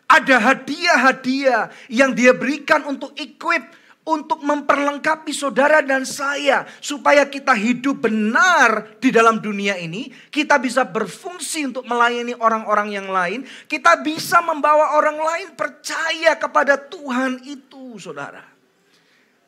Ada 0.08 0.40
hadiah-hadiah 0.40 1.68
yang 1.92 2.16
dia 2.16 2.32
berikan 2.32 2.88
untuk 2.88 3.12
equip 3.20 3.60
untuk 4.08 4.40
memperlengkapi 4.40 5.36
saudara 5.36 5.84
dan 5.84 6.08
saya 6.08 6.64
supaya 6.80 7.28
kita 7.28 7.52
hidup 7.52 8.08
benar 8.08 8.96
di 9.04 9.12
dalam 9.12 9.44
dunia 9.44 9.76
ini, 9.76 10.08
kita 10.32 10.56
bisa 10.64 10.88
berfungsi 10.88 11.68
untuk 11.68 11.84
melayani 11.84 12.32
orang-orang 12.40 12.96
yang 12.96 13.12
lain, 13.12 13.44
kita 13.68 14.00
bisa 14.00 14.40
membawa 14.40 14.96
orang 14.96 15.20
lain 15.20 15.48
percaya 15.60 16.40
kepada 16.40 16.80
Tuhan 16.80 17.44
itu, 17.44 18.00
Saudara. 18.00 18.48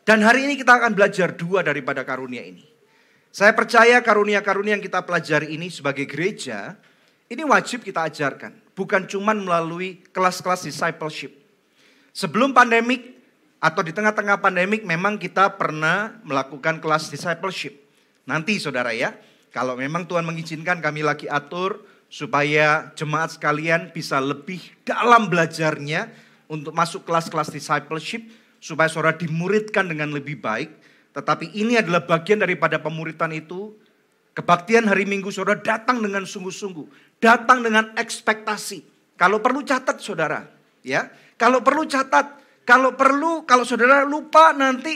Dan 0.03 0.27
hari 0.27 0.43
ini 0.51 0.59
kita 0.59 0.75
akan 0.75 0.91
belajar 0.91 1.31
dua 1.31 1.63
daripada 1.63 2.03
karunia 2.03 2.43
ini. 2.43 2.68
Saya 3.29 3.53
percaya 3.53 4.01
karunia-karunia 4.01 4.73
yang 4.73 4.83
kita 4.83 5.05
pelajari 5.05 5.53
ini 5.53 5.69
sebagai 5.69 6.09
gereja, 6.09 6.73
ini 7.29 7.45
wajib 7.45 7.85
kita 7.85 8.09
ajarkan, 8.09 8.57
bukan 8.73 9.05
cuma 9.05 9.37
melalui 9.37 10.01
kelas-kelas 10.09 10.65
discipleship. 10.65 11.29
Sebelum 12.09 12.57
pandemik, 12.57 13.19
atau 13.59 13.83
di 13.85 13.91
tengah-tengah 13.91 14.39
pandemik 14.39 14.87
memang 14.87 15.19
kita 15.19 15.59
pernah 15.59 16.17
melakukan 16.23 16.79
kelas 16.79 17.11
discipleship. 17.11 17.75
Nanti 18.25 18.57
saudara 18.57 18.95
ya, 18.95 19.13
kalau 19.53 19.75
memang 19.75 20.07
Tuhan 20.07 20.25
mengizinkan 20.25 20.79
kami 20.79 21.05
lagi 21.05 21.29
atur 21.29 21.85
supaya 22.09 22.89
jemaat 22.97 23.37
sekalian 23.37 23.93
bisa 23.93 24.17
lebih 24.17 24.63
dalam 24.81 25.29
belajarnya 25.29 26.09
untuk 26.49 26.73
masuk 26.73 27.05
kelas-kelas 27.05 27.53
discipleship 27.53 28.25
supaya 28.57 28.89
saudara 28.89 29.13
dimuridkan 29.13 29.85
dengan 29.85 30.09
lebih 30.09 30.41
baik. 30.41 30.73
Tetapi 31.19 31.51
ini 31.51 31.75
adalah 31.75 32.07
bagian 32.07 32.39
daripada 32.39 32.79
pemuritan 32.79 33.35
itu. 33.35 33.75
Kebaktian 34.31 34.87
hari 34.87 35.03
Minggu 35.03 35.35
saudara 35.35 35.59
datang 35.59 35.99
dengan 35.99 36.23
sungguh-sungguh, 36.23 37.19
datang 37.19 37.59
dengan 37.59 37.91
ekspektasi. 37.99 38.87
Kalau 39.19 39.43
perlu 39.43 39.67
catat 39.67 39.99
saudara, 39.99 40.47
ya. 40.79 41.11
Kalau 41.35 41.59
perlu 41.59 41.83
catat 41.83 42.39
kalau 42.69 42.93
perlu, 42.93 43.49
kalau 43.49 43.65
saudara 43.65 44.05
lupa 44.05 44.53
nanti 44.53 44.93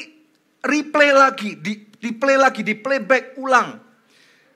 replay 0.62 1.10
lagi, 1.10 1.58
di, 1.58 1.90
di 1.90 2.14
play 2.14 2.38
lagi, 2.38 2.62
di 2.62 2.78
playback 2.78 3.34
ulang. 3.42 3.82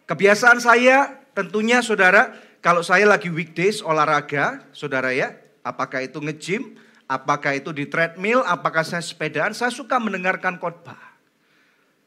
Kebiasaan 0.06 0.62
saya 0.62 1.18
tentunya 1.34 1.82
saudara, 1.82 2.38
kalau 2.62 2.86
saya 2.86 3.10
lagi 3.10 3.34
weekdays 3.34 3.82
olahraga, 3.82 4.62
saudara 4.70 5.18
ya, 5.18 5.34
apakah 5.66 6.06
itu 6.06 6.22
nge-gym, 6.22 6.78
apakah 7.10 7.58
itu 7.58 7.74
di 7.74 7.90
treadmill, 7.90 8.46
apakah 8.46 8.86
saya 8.86 9.02
sepedaan, 9.02 9.58
saya 9.58 9.74
suka 9.74 9.98
mendengarkan 9.98 10.62
khotbah. 10.62 11.17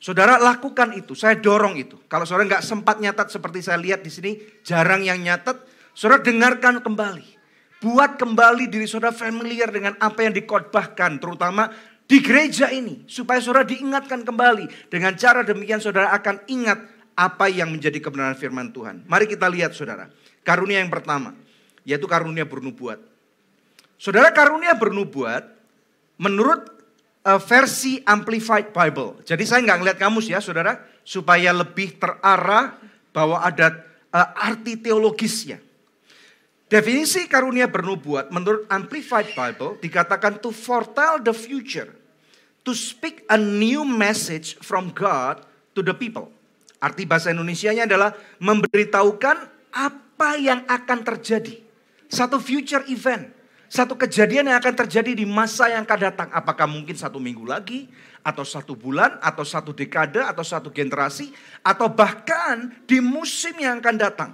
Saudara 0.00 0.40
lakukan 0.40 0.96
itu, 0.96 1.12
saya 1.12 1.36
dorong 1.36 1.76
itu. 1.76 2.00
Kalau 2.08 2.24
saudara 2.24 2.56
nggak 2.56 2.64
sempat 2.64 2.96
nyatat 3.04 3.28
seperti 3.28 3.60
saya 3.60 3.76
lihat 3.76 4.00
di 4.00 4.08
sini, 4.08 4.32
jarang 4.64 5.04
yang 5.04 5.20
nyatat, 5.20 5.60
saudara 5.92 6.24
dengarkan 6.24 6.80
kembali. 6.80 7.36
Buat 7.84 8.16
kembali 8.16 8.68
diri 8.72 8.88
saudara 8.88 9.12
familiar 9.12 9.68
dengan 9.68 9.96
apa 10.00 10.24
yang 10.24 10.32
dikotbahkan. 10.32 11.20
Terutama 11.20 11.68
di 12.08 12.20
gereja 12.24 12.72
ini. 12.72 13.04
Supaya 13.08 13.44
saudara 13.44 13.68
diingatkan 13.68 14.24
kembali. 14.24 14.92
Dengan 14.92 15.16
cara 15.20 15.44
demikian 15.44 15.80
saudara 15.84 16.12
akan 16.16 16.48
ingat 16.48 16.80
apa 17.16 17.52
yang 17.52 17.68
menjadi 17.72 18.00
kebenaran 18.00 18.36
firman 18.36 18.72
Tuhan. 18.72 19.04
Mari 19.04 19.28
kita 19.28 19.48
lihat 19.48 19.76
saudara. 19.76 20.08
Karunia 20.44 20.80
yang 20.80 20.92
pertama. 20.92 21.36
Yaitu 21.84 22.04
karunia 22.04 22.44
bernubuat. 22.48 23.00
Saudara 24.00 24.32
karunia 24.32 24.76
bernubuat. 24.76 25.48
Menurut 26.20 26.79
versi 27.24 28.00
Amplified 28.00 28.72
Bible. 28.72 29.20
Jadi 29.28 29.44
saya 29.44 29.60
nggak 29.60 29.78
ngeliat 29.84 29.98
kamus 30.00 30.26
ya 30.28 30.40
saudara. 30.40 30.80
Supaya 31.04 31.50
lebih 31.50 31.98
terarah 31.98 32.76
bahwa 33.10 33.42
ada 33.42 33.82
uh, 34.14 34.28
arti 34.36 34.78
teologisnya. 34.78 35.58
Definisi 36.70 37.26
karunia 37.26 37.66
bernubuat 37.66 38.30
menurut 38.30 38.62
Amplified 38.70 39.34
Bible 39.34 39.82
dikatakan 39.82 40.38
to 40.38 40.54
foretell 40.54 41.18
the 41.18 41.34
future. 41.34 41.90
To 42.62 42.76
speak 42.76 43.26
a 43.26 43.40
new 43.40 43.82
message 43.82 44.54
from 44.62 44.94
God 44.94 45.42
to 45.74 45.80
the 45.82 45.96
people. 45.96 46.30
Arti 46.78 47.08
bahasa 47.08 47.32
Indonesia-nya 47.34 47.88
adalah 47.90 48.14
memberitahukan 48.38 49.36
apa 49.74 50.30
yang 50.38 50.62
akan 50.68 51.00
terjadi. 51.02 51.58
Satu 52.06 52.38
future 52.38 52.84
event. 52.86 53.39
Satu 53.70 53.94
kejadian 53.94 54.50
yang 54.50 54.58
akan 54.58 54.74
terjadi 54.74 55.14
di 55.14 55.22
masa 55.22 55.70
yang 55.70 55.86
akan 55.86 56.00
datang. 56.10 56.28
Apakah 56.34 56.66
mungkin 56.66 56.98
satu 56.98 57.22
minggu 57.22 57.46
lagi, 57.46 57.86
atau 58.26 58.42
satu 58.42 58.74
bulan, 58.74 59.22
atau 59.22 59.46
satu 59.46 59.70
dekade, 59.70 60.18
atau 60.18 60.42
satu 60.42 60.74
generasi, 60.74 61.30
atau 61.62 61.86
bahkan 61.86 62.66
di 62.82 62.98
musim 62.98 63.54
yang 63.62 63.78
akan 63.78 63.96
datang. 63.96 64.30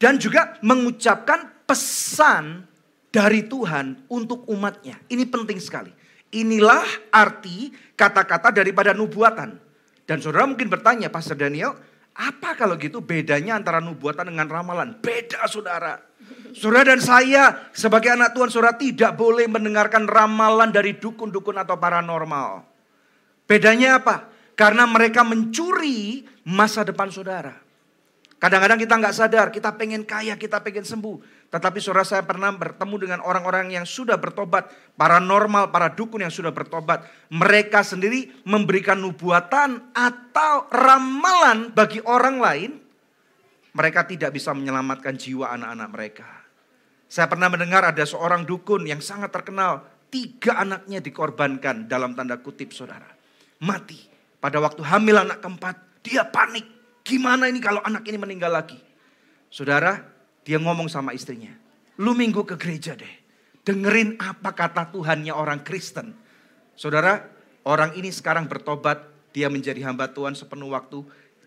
Dan 0.00 0.16
juga 0.16 0.56
mengucapkan 0.64 1.62
pesan 1.68 2.64
dari 3.12 3.44
Tuhan 3.44 4.08
untuk 4.08 4.48
umatnya. 4.48 4.96
Ini 5.12 5.28
penting 5.28 5.60
sekali. 5.60 5.92
Inilah 6.32 7.12
arti 7.12 7.68
kata-kata 7.92 8.48
daripada 8.48 8.96
nubuatan. 8.96 9.60
Dan 10.08 10.18
saudara 10.24 10.48
mungkin 10.48 10.72
bertanya, 10.72 11.12
Pastor 11.12 11.36
Daniel, 11.36 11.76
apa 12.16 12.56
kalau 12.56 12.80
gitu 12.80 13.04
bedanya 13.04 13.60
antara 13.60 13.84
nubuatan 13.84 14.32
dengan 14.32 14.48
ramalan? 14.48 14.96
Beda 15.04 15.44
saudara. 15.44 16.11
Saudara 16.52 16.92
dan 16.92 17.00
saya 17.00 17.72
sebagai 17.72 18.12
anak 18.12 18.36
Tuhan 18.36 18.52
saudara 18.52 18.76
tidak 18.76 19.16
boleh 19.16 19.48
mendengarkan 19.48 20.04
ramalan 20.04 20.68
dari 20.68 21.00
dukun-dukun 21.00 21.56
atau 21.56 21.80
paranormal. 21.80 22.60
Bedanya 23.48 23.98
apa? 23.98 24.28
Karena 24.52 24.84
mereka 24.84 25.24
mencuri 25.24 26.28
masa 26.44 26.84
depan 26.84 27.08
saudara. 27.08 27.56
Kadang-kadang 28.42 28.74
kita 28.74 28.98
nggak 28.98 29.14
sadar, 29.14 29.46
kita 29.54 29.70
pengen 29.78 30.02
kaya, 30.02 30.34
kita 30.34 30.58
pengen 30.66 30.82
sembuh. 30.82 31.46
Tetapi 31.46 31.78
saudara 31.78 32.02
saya 32.02 32.26
pernah 32.26 32.50
bertemu 32.50 32.96
dengan 32.98 33.20
orang-orang 33.22 33.70
yang 33.70 33.86
sudah 33.86 34.18
bertobat, 34.18 34.66
paranormal, 34.98 35.70
para 35.70 35.94
dukun 35.94 36.26
yang 36.26 36.34
sudah 36.34 36.50
bertobat. 36.50 37.06
Mereka 37.30 37.86
sendiri 37.86 38.42
memberikan 38.42 38.98
nubuatan 38.98 39.94
atau 39.94 40.66
ramalan 40.74 41.70
bagi 41.70 42.02
orang 42.02 42.42
lain. 42.42 42.70
Mereka 43.72 44.04
tidak 44.04 44.36
bisa 44.36 44.52
menyelamatkan 44.52 45.16
jiwa 45.16 45.52
anak-anak 45.56 45.88
mereka. 45.88 46.28
Saya 47.08 47.28
pernah 47.28 47.48
mendengar 47.48 47.84
ada 47.84 48.04
seorang 48.04 48.44
dukun 48.44 48.84
yang 48.84 49.00
sangat 49.00 49.32
terkenal. 49.32 49.84
Tiga 50.12 50.60
anaknya 50.60 51.00
dikorbankan 51.00 51.88
dalam 51.88 52.12
tanda 52.12 52.36
kutip 52.40 52.72
saudara. 52.76 53.08
Mati. 53.64 54.12
Pada 54.36 54.60
waktu 54.60 54.84
hamil 54.84 55.16
anak 55.22 55.40
keempat, 55.40 56.04
dia 56.04 56.26
panik 56.26 56.82
Gimana 57.02 57.50
ini 57.50 57.58
kalau 57.58 57.82
anak 57.82 58.06
ini 58.06 58.18
meninggal 58.18 58.54
lagi? 58.54 58.78
Saudara, 59.50 59.98
dia 60.46 60.56
ngomong 60.62 60.86
sama 60.86 61.10
istrinya. 61.10 61.50
Lu 61.98 62.14
minggu 62.14 62.46
ke 62.46 62.54
gereja 62.54 62.94
deh. 62.94 63.10
Dengerin 63.62 64.18
apa 64.18 64.54
kata 64.54 64.90
Tuhannya 64.94 65.34
orang 65.34 65.66
Kristen. 65.66 66.14
Saudara, 66.78 67.26
orang 67.66 67.94
ini 67.98 68.10
sekarang 68.10 68.46
bertobat. 68.46 69.10
Dia 69.34 69.50
menjadi 69.50 69.82
hamba 69.82 70.14
Tuhan 70.14 70.38
sepenuh 70.38 70.70
waktu. 70.70 71.02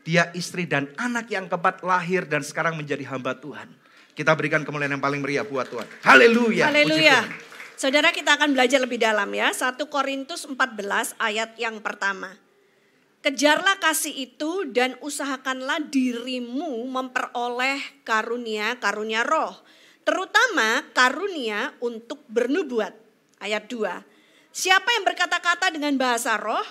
Dia 0.05 0.29
istri 0.37 0.69
dan 0.69 0.93
anak 1.01 1.33
yang 1.33 1.49
keempat 1.49 1.81
lahir 1.81 2.29
dan 2.29 2.45
sekarang 2.45 2.77
menjadi 2.77 3.01
hamba 3.09 3.33
Tuhan. 3.41 3.65
Kita 4.13 4.37
berikan 4.37 4.61
kemuliaan 4.61 4.95
yang 4.95 5.03
paling 5.03 5.19
meriah 5.19 5.41
buat 5.41 5.65
Tuhan. 5.65 5.89
Haleluya. 6.05 6.69
Haleluya. 6.69 7.25
Saudara 7.75 8.13
kita 8.13 8.37
akan 8.37 8.53
belajar 8.53 8.79
lebih 8.79 9.01
dalam 9.01 9.27
ya. 9.33 9.49
1 9.49 9.75
Korintus 9.89 10.45
14 10.45 11.17
ayat 11.17 11.57
yang 11.57 11.81
pertama. 11.81 12.37
Kejarlah 13.25 13.81
kasih 13.81 14.29
itu 14.29 14.69
dan 14.69 14.93
usahakanlah 15.01 15.89
dirimu 15.89 16.85
memperoleh 16.85 18.05
karunia-karunia 18.05 19.25
roh. 19.25 19.57
Terutama 20.05 20.85
karunia 20.93 21.73
untuk 21.81 22.21
bernubuat. 22.29 22.93
Ayat 23.41 23.65
2. 23.65 24.05
Siapa 24.53 24.87
yang 24.95 25.03
berkata-kata 25.03 25.73
dengan 25.73 25.97
bahasa 25.97 26.37
roh, 26.37 26.63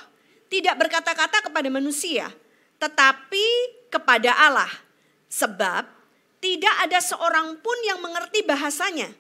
tidak 0.46 0.78
berkata-kata 0.78 1.44
kepada 1.50 1.68
manusia, 1.68 2.30
tetapi 2.78 3.46
kepada 3.90 4.34
Allah. 4.34 4.70
Sebab 5.30 5.86
tidak 6.38 6.74
ada 6.84 6.98
seorang 7.02 7.58
pun 7.58 7.78
yang 7.86 7.98
mengerti 8.02 8.46
bahasanya. 8.46 9.10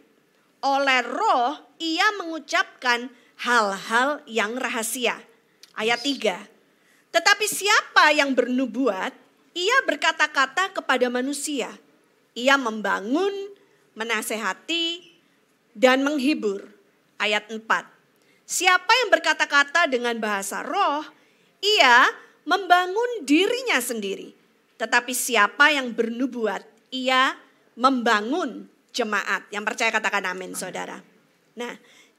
Oleh 0.64 1.00
roh 1.04 1.58
ia 1.82 2.08
mengucapkan 2.16 3.10
hal-hal 3.42 4.22
yang 4.24 4.56
rahasia. 4.56 5.18
Ayat 5.74 6.00
3 6.06 6.54
tetapi 7.14 7.46
siapa 7.46 8.10
yang 8.10 8.34
bernubuat, 8.34 9.14
ia 9.54 9.76
berkata-kata 9.86 10.74
kepada 10.74 11.06
manusia. 11.06 11.70
Ia 12.34 12.58
membangun, 12.58 13.30
menasehati, 13.94 15.14
dan 15.78 16.02
menghibur. 16.02 16.74
Ayat 17.22 17.46
4. 17.46 17.62
Siapa 18.42 18.92
yang 19.06 19.14
berkata-kata 19.14 19.86
dengan 19.86 20.18
bahasa 20.18 20.66
roh, 20.66 21.06
ia 21.62 22.10
membangun 22.44 23.24
dirinya 23.24 23.80
sendiri. 23.80 24.32
Tetapi 24.80 25.12
siapa 25.12 25.72
yang 25.72 25.92
bernubuat, 25.92 26.64
ia 26.92 27.36
membangun 27.74 28.68
jemaat. 28.94 29.50
Yang 29.50 29.64
percaya 29.74 29.90
katakan 29.90 30.24
amin 30.30 30.54
saudara. 30.54 31.02
Nah 31.58 31.74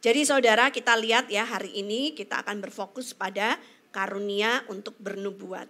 jadi 0.05 0.21
saudara 0.21 0.69
kita 0.69 0.93
lihat 1.01 1.33
ya 1.33 1.47
hari 1.49 1.81
ini 1.81 2.13
kita 2.13 2.45
akan 2.45 2.61
berfokus 2.61 3.17
pada 3.17 3.57
karunia 3.89 4.61
untuk 4.69 4.93
bernubuat. 5.01 5.65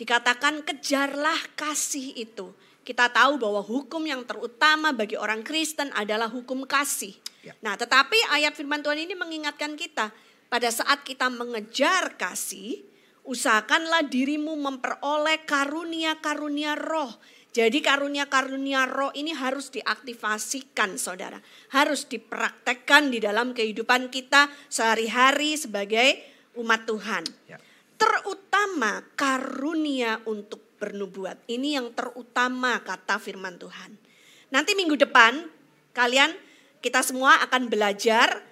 Dikatakan 0.00 0.64
kejarlah 0.64 1.36
kasih 1.52 2.16
itu. 2.16 2.56
Kita 2.86 3.12
tahu 3.12 3.36
bahwa 3.36 3.60
hukum 3.60 4.00
yang 4.06 4.24
terutama 4.24 4.96
bagi 4.96 5.20
orang 5.20 5.44
Kristen 5.44 5.92
adalah 5.92 6.30
hukum 6.30 6.64
kasih. 6.64 7.12
Ya. 7.44 7.52
Nah, 7.58 7.76
tetapi 7.76 8.16
ayat 8.32 8.56
firman 8.56 8.80
Tuhan 8.80 9.02
ini 9.02 9.12
mengingatkan 9.18 9.74
kita 9.76 10.08
pada 10.48 10.70
saat 10.72 11.02
kita 11.02 11.28
mengejar 11.28 12.14
kasih, 12.14 12.80
usahakanlah 13.26 14.06
dirimu 14.06 14.54
memperoleh 14.54 15.42
karunia-karunia 15.44 16.78
roh. 16.78 17.10
Jadi 17.50 17.80
karunia-karunia 17.80 18.84
roh 18.86 19.10
ini 19.16 19.32
harus 19.32 19.72
diaktifasikan 19.72 21.00
saudara. 21.00 21.40
Harus 21.72 22.06
dipraktekkan 22.06 23.10
di 23.10 23.18
dalam 23.18 23.56
kehidupan 23.56 24.12
kita 24.12 24.48
sehari-hari 24.68 25.56
sebagai 25.56 26.20
umat 26.60 26.84
Tuhan. 26.84 27.24
Ya. 27.48 27.58
Terutama 27.96 29.04
karunia 29.16 30.20
untuk 30.28 30.66
bernubuat. 30.76 31.48
Ini 31.48 31.80
yang 31.80 31.96
terutama 31.96 32.84
kata 32.84 33.16
firman 33.16 33.56
Tuhan. 33.56 33.96
Nanti 34.52 34.76
minggu 34.76 34.94
depan 35.00 35.48
kalian 35.96 36.36
kita 36.84 37.00
semua 37.00 37.40
akan 37.40 37.72
belajar 37.72 38.44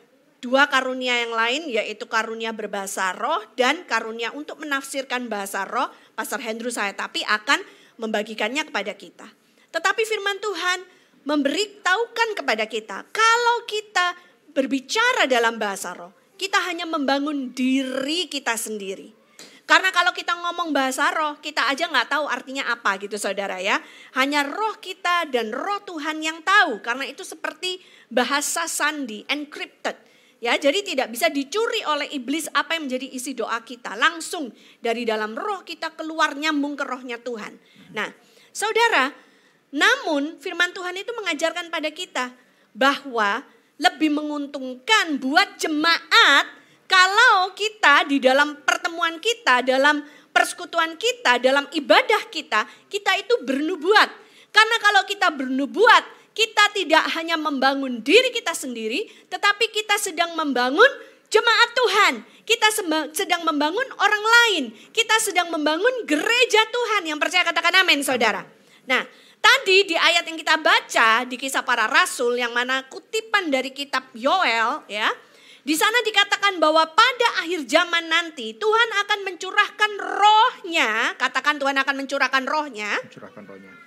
dua 0.44 0.68
karunia 0.68 1.24
yang 1.24 1.32
lain 1.32 1.72
yaitu 1.72 2.04
karunia 2.04 2.52
berbahasa 2.52 3.16
roh 3.16 3.40
dan 3.56 3.88
karunia 3.88 4.28
untuk 4.36 4.60
menafsirkan 4.60 5.32
bahasa 5.32 5.64
roh. 5.64 5.88
Pastor 6.12 6.44
Hendro 6.44 6.68
saya 6.68 6.92
tapi 6.92 7.24
akan 7.24 7.64
membagikannya 7.96 8.68
kepada 8.68 8.92
kita. 8.92 9.24
Tetapi 9.72 10.02
firman 10.04 10.36
Tuhan 10.44 10.78
memberitahukan 11.24 12.28
kepada 12.36 12.68
kita 12.68 13.08
kalau 13.08 13.56
kita 13.64 14.12
berbicara 14.52 15.24
dalam 15.24 15.56
bahasa 15.56 15.96
roh 15.96 16.12
kita 16.34 16.58
hanya 16.66 16.84
membangun 16.84 17.54
diri 17.54 18.26
kita 18.26 18.58
sendiri. 18.58 19.14
Karena 19.64 19.88
kalau 19.96 20.12
kita 20.12 20.36
ngomong 20.36 20.76
bahasa 20.76 21.08
roh, 21.08 21.40
kita 21.40 21.72
aja 21.72 21.88
nggak 21.88 22.12
tahu 22.12 22.28
artinya 22.28 22.68
apa 22.68 23.00
gitu 23.00 23.16
saudara 23.16 23.56
ya. 23.64 23.80
Hanya 24.12 24.44
roh 24.44 24.76
kita 24.76 25.24
dan 25.32 25.56
roh 25.56 25.80
Tuhan 25.88 26.20
yang 26.20 26.44
tahu. 26.44 26.84
Karena 26.84 27.08
itu 27.08 27.24
seperti 27.24 27.80
bahasa 28.12 28.68
sandi, 28.68 29.24
encrypted. 29.24 29.96
Ya, 30.44 30.60
jadi 30.60 30.84
tidak 30.84 31.08
bisa 31.08 31.32
dicuri 31.32 31.80
oleh 31.88 32.04
iblis 32.12 32.52
apa 32.52 32.76
yang 32.76 32.84
menjadi 32.84 33.08
isi 33.16 33.32
doa 33.32 33.64
kita. 33.64 33.96
Langsung 33.96 34.52
dari 34.76 35.08
dalam 35.08 35.32
roh 35.32 35.64
kita 35.64 35.96
keluar 35.96 36.36
nyambung 36.36 36.76
ke 36.76 36.84
rohnya 36.84 37.16
Tuhan. 37.16 37.56
Nah, 37.96 38.12
saudara, 38.52 39.08
namun 39.72 40.36
firman 40.36 40.76
Tuhan 40.76 41.00
itu 41.00 41.16
mengajarkan 41.16 41.72
pada 41.72 41.88
kita 41.88 42.36
bahwa 42.76 43.40
lebih 43.80 44.12
menguntungkan 44.12 45.16
buat 45.16 45.56
jemaat 45.56 46.44
kalau 46.84 47.56
kita 47.56 48.04
di 48.04 48.20
dalam 48.20 48.60
pertemuan 48.68 49.16
kita, 49.24 49.64
dalam 49.64 50.04
persekutuan 50.28 51.00
kita, 51.00 51.40
dalam 51.40 51.64
ibadah 51.72 52.28
kita, 52.28 52.68
kita 52.92 53.16
itu 53.16 53.48
bernubuat. 53.48 54.12
Karena 54.52 54.76
kalau 54.76 55.08
kita 55.08 55.32
bernubuat, 55.32 56.04
kita 56.34 56.64
tidak 56.74 57.04
hanya 57.14 57.38
membangun 57.38 58.02
diri 58.02 58.34
kita 58.34 58.52
sendiri, 58.52 59.06
tetapi 59.30 59.70
kita 59.70 59.94
sedang 60.02 60.34
membangun 60.34 60.90
jemaat 61.30 61.70
Tuhan. 61.72 62.14
Kita 62.44 62.68
sedang 63.14 63.46
membangun 63.48 63.86
orang 63.96 64.20
lain. 64.20 64.64
Kita 64.92 65.16
sedang 65.22 65.48
membangun 65.48 66.04
gereja 66.04 66.60
Tuhan 66.68 67.08
yang 67.08 67.16
percaya 67.16 67.46
katakan 67.46 67.86
amin 67.86 68.04
saudara. 68.04 68.44
Nah 68.84 69.06
Tadi 69.44 69.84
di 69.84 69.92
ayat 69.92 70.24
yang 70.24 70.40
kita 70.40 70.56
baca 70.56 71.28
di 71.28 71.36
kisah 71.36 71.60
para 71.60 71.84
rasul 71.84 72.40
yang 72.40 72.56
mana 72.56 72.80
kutipan 72.88 73.52
dari 73.52 73.76
kitab 73.76 74.08
Yoel 74.16 74.88
ya. 74.88 75.12
Di 75.60 75.76
sana 75.76 76.00
dikatakan 76.00 76.56
bahwa 76.56 76.88
pada 76.88 77.44
akhir 77.44 77.68
zaman 77.68 78.08
nanti 78.08 78.56
Tuhan 78.56 78.88
akan 79.04 79.18
mencurahkan 79.28 79.92
rohnya. 80.00 81.12
Katakan 81.20 81.60
Tuhan 81.60 81.76
akan 81.76 81.94
mencurahkan 82.04 82.44
rohnya. 82.48 82.96
Mencurahkan 83.04 83.44
rohnya. 83.44 83.83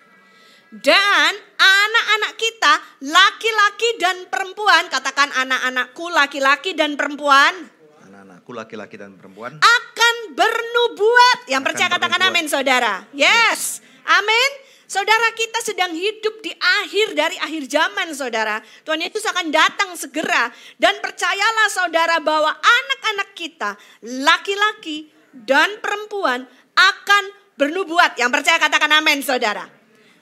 Dan 0.67 1.31
anak-anak 1.55 2.33
kita 2.35 2.73
laki-laki 3.07 3.89
dan 4.03 4.27
perempuan. 4.27 4.91
Katakan 4.91 5.31
anak-anakku 5.31 6.11
laki-laki 6.11 6.75
dan 6.75 6.99
perempuan. 6.99 7.71
Anak-anakku 8.03 8.51
laki-laki 8.51 8.99
dan 8.99 9.15
perempuan. 9.15 9.63
Akan 9.63 10.15
bernubuat. 10.35 11.47
Yang 11.47 11.63
akan 11.63 11.67
percaya 11.71 11.89
katakan 11.95 12.21
amin 12.27 12.51
saudara. 12.51 13.07
Yes. 13.15 13.79
Amin. 14.03 14.51
Saudara 14.87 15.31
kita 15.35 15.59
sedang 15.63 15.91
hidup 15.95 16.39
di 16.43 16.51
akhir 16.55 17.15
dari 17.15 17.35
akhir 17.39 17.67
zaman 17.67 18.11
saudara. 18.15 18.59
Tuhan 18.83 19.03
Yesus 19.03 19.23
akan 19.23 19.47
datang 19.51 19.95
segera. 19.95 20.51
Dan 20.75 20.99
percayalah 20.99 21.67
saudara 21.71 22.19
bahwa 22.19 22.51
anak-anak 22.51 23.29
kita, 23.35 23.75
laki-laki 24.03 25.11
dan 25.31 25.79
perempuan 25.79 26.43
akan 26.75 27.23
bernubuat. 27.55 28.19
Yang 28.19 28.31
percaya 28.35 28.57
katakan 28.59 28.91
amin 28.95 29.23
saudara. 29.23 29.76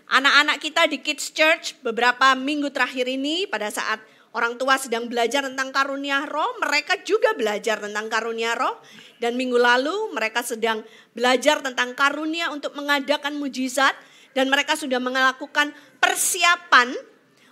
Anak-anak 0.05 0.61
kita 0.61 0.85
di 0.85 1.01
Kids 1.01 1.33
Church 1.33 1.73
beberapa 1.81 2.37
minggu 2.37 2.69
terakhir 2.69 3.09
ini 3.09 3.49
pada 3.49 3.73
saat 3.73 3.97
orang 4.37 4.59
tua 4.59 4.77
sedang 4.77 5.09
belajar 5.09 5.41
tentang 5.47 5.73
karunia 5.73 6.29
roh, 6.29 6.61
mereka 6.61 7.01
juga 7.01 7.33
belajar 7.33 7.81
tentang 7.81 8.05
karunia 8.11 8.53
roh. 8.53 8.77
Dan 9.17 9.33
minggu 9.39 9.57
lalu 9.57 10.13
mereka 10.13 10.45
sedang 10.45 10.85
belajar 11.15 11.63
tentang 11.65 11.97
karunia 11.97 12.53
untuk 12.53 12.77
mengadakan 12.77 13.39
mujizat 13.39 13.95
dan 14.35 14.51
mereka 14.51 14.77
sudah 14.77 14.99
melakukan 14.99 15.71
persiapan 16.03 16.93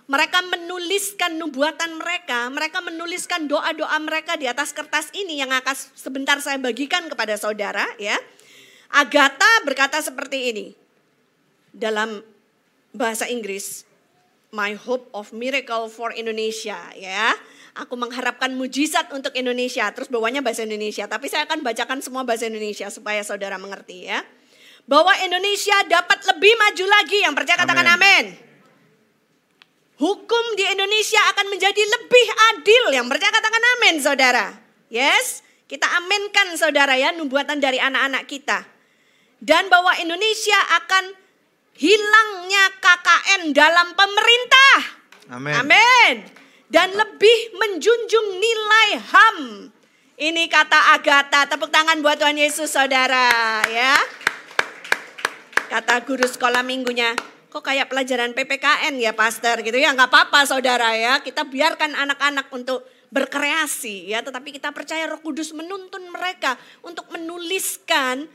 mereka 0.04 0.44
menuliskan 0.44 1.40
nubuatan 1.40 1.96
mereka, 1.96 2.44
mereka 2.52 2.84
menuliskan 2.84 3.48
doa-doa 3.48 3.96
mereka 4.04 4.36
di 4.36 4.44
atas 4.44 4.76
kertas 4.76 5.08
ini 5.16 5.40
yang 5.40 5.48
akan 5.48 5.72
sebentar 5.96 6.36
saya 6.44 6.60
bagikan 6.60 7.08
kepada 7.08 7.40
saudara 7.40 7.88
ya. 7.96 8.16
Agatha 8.92 9.48
berkata 9.64 10.04
seperti 10.04 10.52
ini 10.52 10.66
dalam 11.72 12.20
bahasa 12.94 13.26
Inggris, 13.26 13.84
My 14.54 14.78
hope 14.78 15.10
of 15.10 15.34
miracle 15.34 15.90
for 15.90 16.14
Indonesia 16.14 16.78
ya. 16.94 17.34
Aku 17.74 17.98
mengharapkan 17.98 18.54
mujizat 18.54 19.10
untuk 19.10 19.34
Indonesia. 19.34 19.90
Terus 19.90 20.06
bawahnya 20.06 20.46
bahasa 20.46 20.62
Indonesia, 20.62 21.10
tapi 21.10 21.26
saya 21.26 21.42
akan 21.42 21.66
bacakan 21.66 21.98
semua 21.98 22.22
bahasa 22.22 22.46
Indonesia 22.46 22.86
supaya 22.86 23.18
saudara 23.26 23.58
mengerti 23.58 24.06
ya 24.06 24.22
bahwa 24.84 25.12
Indonesia 25.24 25.74
dapat 25.88 26.22
lebih 26.34 26.52
maju 26.54 26.84
lagi. 26.86 27.18
Yang 27.24 27.34
percaya 27.34 27.58
katakan 27.64 27.88
amin. 27.98 28.24
Hukum 29.94 30.44
di 30.58 30.64
Indonesia 30.70 31.22
akan 31.34 31.46
menjadi 31.50 31.82
lebih 31.82 32.26
adil. 32.54 32.84
Yang 32.94 33.06
percaya 33.10 33.32
katakan 33.32 33.64
amin 33.78 33.94
saudara. 34.02 34.46
Yes, 34.92 35.42
kita 35.66 35.86
aminkan 35.98 36.54
saudara 36.54 36.94
ya 36.94 37.10
nubuatan 37.10 37.58
dari 37.58 37.80
anak-anak 37.80 38.28
kita. 38.28 38.62
Dan 39.42 39.68
bahwa 39.68 39.92
Indonesia 39.98 40.56
akan 40.82 41.23
hilangnya 41.74 42.64
KKN 42.78 43.42
dalam 43.50 43.92
pemerintah. 43.98 44.76
Amin. 45.34 45.54
Amin. 45.54 46.14
Dan 46.70 46.94
lebih 46.94 47.38
menjunjung 47.54 48.28
nilai 48.38 48.88
HAM. 48.98 49.38
Ini 50.14 50.46
kata 50.46 50.94
Agatha, 50.94 51.46
tepuk 51.50 51.74
tangan 51.74 51.98
buat 51.98 52.14
Tuhan 52.18 52.38
Yesus 52.38 52.70
saudara 52.70 53.60
ya. 53.66 53.98
Kata 55.66 56.06
guru 56.06 56.22
sekolah 56.22 56.62
minggunya, 56.62 57.18
kok 57.50 57.66
kayak 57.66 57.90
pelajaran 57.90 58.30
PPKN 58.30 58.94
ya 59.02 59.10
pastor 59.10 59.58
gitu 59.66 59.74
ya. 59.74 59.90
Nggak 59.90 60.10
apa-apa 60.14 60.46
saudara 60.46 60.94
ya, 60.94 61.18
kita 61.18 61.42
biarkan 61.50 61.98
anak-anak 61.98 62.46
untuk 62.54 62.86
berkreasi 63.10 64.06
ya. 64.10 64.22
Tetapi 64.22 64.54
kita 64.54 64.70
percaya 64.70 65.10
roh 65.10 65.18
kudus 65.18 65.50
menuntun 65.50 66.06
mereka 66.14 66.54
untuk 66.86 67.10
menuliskan 67.10 68.30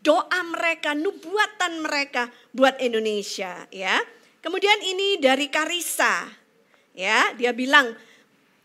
doa 0.00 0.40
mereka, 0.48 0.96
nubuatan 0.96 1.84
mereka 1.84 2.28
buat 2.52 2.80
Indonesia 2.80 3.68
ya. 3.68 4.00
Kemudian 4.40 4.80
ini 4.80 5.20
dari 5.20 5.52
Karisa 5.52 6.24
ya, 6.96 7.36
dia 7.36 7.52
bilang 7.52 7.92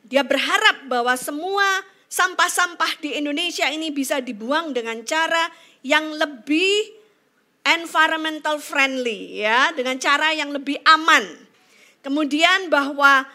dia 0.06 0.24
berharap 0.24 0.88
bahwa 0.88 1.13
semua 1.19 1.84
sampah-sampah 2.08 3.04
di 3.04 3.19
Indonesia 3.19 3.67
ini 3.67 3.91
bisa 3.91 4.24
dibuang 4.24 4.71
dengan 4.71 5.04
cara 5.04 5.52
yang 5.84 6.15
lebih 6.15 6.95
environmental 7.65 8.62
friendly 8.62 9.43
ya, 9.43 9.76
dengan 9.76 10.00
cara 10.00 10.32
yang 10.32 10.56
lebih 10.56 10.80
aman. 10.88 11.26
Kemudian 12.06 12.69
bahwa 12.69 13.26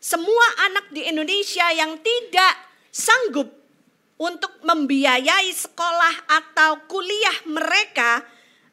semua 0.00 0.46
anak 0.70 0.92
di 0.92 1.08
Indonesia 1.08 1.66
yang 1.72 1.96
tidak 2.00 2.54
sanggup 2.92 3.59
untuk 4.20 4.60
membiayai 4.60 5.48
sekolah 5.48 6.28
atau 6.28 6.84
kuliah 6.84 7.48
mereka 7.48 8.20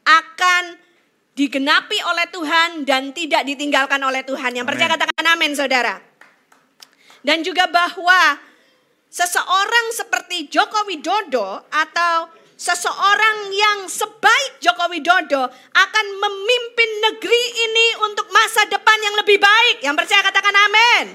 akan 0.03 0.75
digenapi 1.39 2.03
oleh 2.03 2.27
Tuhan 2.27 2.83
dan 2.83 3.15
tidak 3.15 3.47
ditinggalkan 3.47 4.03
oleh 4.03 4.27
Tuhan. 4.27 4.59
Yang 4.59 4.67
percaya 4.67 4.89
katakan 4.99 5.25
amin 5.31 5.55
saudara. 5.55 6.03
Dan 7.23 7.47
juga 7.47 7.71
bahwa 7.71 8.35
seseorang 9.07 9.95
seperti 9.95 10.51
Joko 10.51 10.83
Widodo 10.83 11.63
atau 11.71 12.27
seseorang 12.57 13.53
yang 13.53 13.87
sebaik 13.87 14.59
Joko 14.59 14.89
Widodo 14.91 15.47
akan 15.71 16.05
memimpin 16.17 16.91
negeri 17.07 17.43
ini 17.55 17.87
untuk 18.03 18.27
masa 18.33 18.67
depan 18.67 18.97
yang 18.99 19.15
lebih 19.15 19.39
baik. 19.39 19.77
Yang 19.79 19.95
percaya 20.03 20.21
katakan 20.27 20.55
amin. 20.55 21.05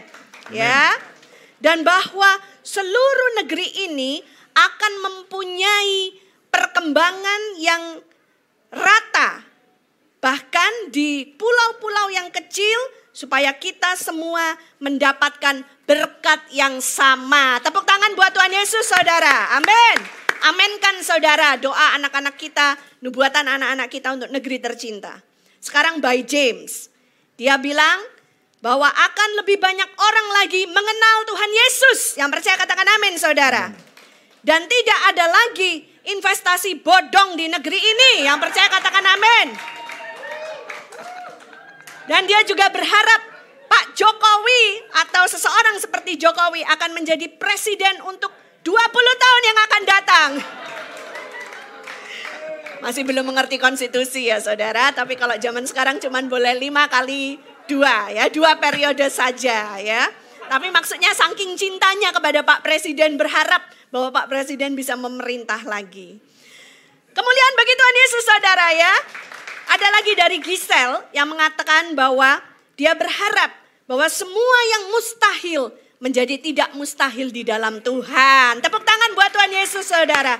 Ya. 0.54 0.96
Dan 1.62 1.86
bahwa 1.86 2.38
seluruh 2.72 3.44
negeri 3.44 3.68
ini 3.84 4.24
akan 4.56 4.92
mempunyai 5.04 6.16
perkembangan 6.48 7.42
yang 7.60 8.00
rata. 8.72 9.44
Bahkan 10.24 10.88
di 10.88 11.28
pulau-pulau 11.36 12.08
yang 12.08 12.32
kecil 12.32 12.78
supaya 13.12 13.52
kita 13.52 13.92
semua 14.00 14.56
mendapatkan 14.80 15.60
berkat 15.84 16.40
yang 16.48 16.80
sama. 16.80 17.60
Tepuk 17.60 17.84
tangan 17.84 18.16
buat 18.16 18.32
Tuhan 18.32 18.56
Yesus 18.56 18.88
Saudara. 18.88 19.52
Amin. 19.60 20.00
Aminkan 20.42 20.98
saudara 21.06 21.54
doa 21.54 21.94
anak-anak 21.94 22.34
kita, 22.34 22.74
nubuatan 22.98 23.46
anak-anak 23.46 23.86
kita 23.86 24.10
untuk 24.10 24.26
negeri 24.34 24.58
tercinta. 24.58 25.22
Sekarang 25.62 26.02
by 26.02 26.18
James. 26.26 26.90
Dia 27.38 27.62
bilang 27.62 28.02
bahwa 28.62 28.86
akan 28.86 29.30
lebih 29.42 29.58
banyak 29.58 29.90
orang 29.90 30.28
lagi 30.38 30.62
mengenal 30.70 31.16
Tuhan 31.26 31.50
Yesus. 31.50 32.00
Yang 32.14 32.30
percaya 32.38 32.56
katakan 32.62 32.86
amin 32.86 33.14
saudara. 33.18 33.74
Dan 34.42 34.70
tidak 34.70 35.00
ada 35.10 35.26
lagi 35.26 35.82
investasi 36.06 36.78
bodong 36.78 37.34
di 37.34 37.50
negeri 37.50 37.78
ini. 37.82 38.12
Yang 38.22 38.38
percaya 38.38 38.70
katakan 38.70 39.02
amin. 39.02 39.46
Dan 42.06 42.22
dia 42.30 42.46
juga 42.46 42.70
berharap 42.70 43.20
Pak 43.66 43.98
Jokowi 43.98 44.64
atau 44.94 45.26
seseorang 45.26 45.82
seperti 45.82 46.14
Jokowi 46.18 46.62
akan 46.62 46.90
menjadi 46.94 47.26
presiden 47.34 47.98
untuk 48.06 48.30
20 48.62 48.78
tahun 48.94 49.42
yang 49.42 49.58
akan 49.58 49.82
datang. 49.82 50.30
Masih 52.82 53.06
belum 53.06 53.30
mengerti 53.30 53.62
konstitusi 53.62 54.26
ya 54.26 54.42
saudara, 54.42 54.90
tapi 54.90 55.14
kalau 55.14 55.38
zaman 55.38 55.62
sekarang 55.62 56.02
cuma 56.02 56.18
boleh 56.26 56.58
lima 56.58 56.90
kali 56.90 57.38
dua 57.72 58.12
ya, 58.12 58.28
dua 58.28 58.60
periode 58.60 59.08
saja 59.08 59.80
ya. 59.80 60.02
Tapi 60.52 60.68
maksudnya 60.68 61.16
saking 61.16 61.56
cintanya 61.56 62.12
kepada 62.12 62.44
Pak 62.44 62.60
Presiden 62.60 63.16
berharap 63.16 63.64
bahwa 63.88 64.12
Pak 64.12 64.28
Presiden 64.28 64.76
bisa 64.76 64.92
memerintah 65.00 65.64
lagi. 65.64 66.20
Kemuliaan 67.12 67.54
bagi 67.56 67.74
Tuhan 67.76 67.96
Yesus 67.96 68.24
saudara 68.28 68.66
ya. 68.76 68.94
Ada 69.72 69.88
lagi 69.88 70.12
dari 70.12 70.38
Gisel 70.44 70.90
yang 71.16 71.32
mengatakan 71.32 71.96
bahwa 71.96 72.36
dia 72.76 72.92
berharap 72.92 73.56
bahwa 73.88 74.04
semua 74.12 74.58
yang 74.76 74.92
mustahil 74.92 75.72
menjadi 76.02 76.36
tidak 76.36 76.76
mustahil 76.76 77.32
di 77.32 77.46
dalam 77.46 77.80
Tuhan. 77.80 78.60
Tepuk 78.60 78.84
tangan 78.84 79.16
buat 79.16 79.30
Tuhan 79.32 79.52
Yesus 79.54 79.86
saudara. 79.88 80.36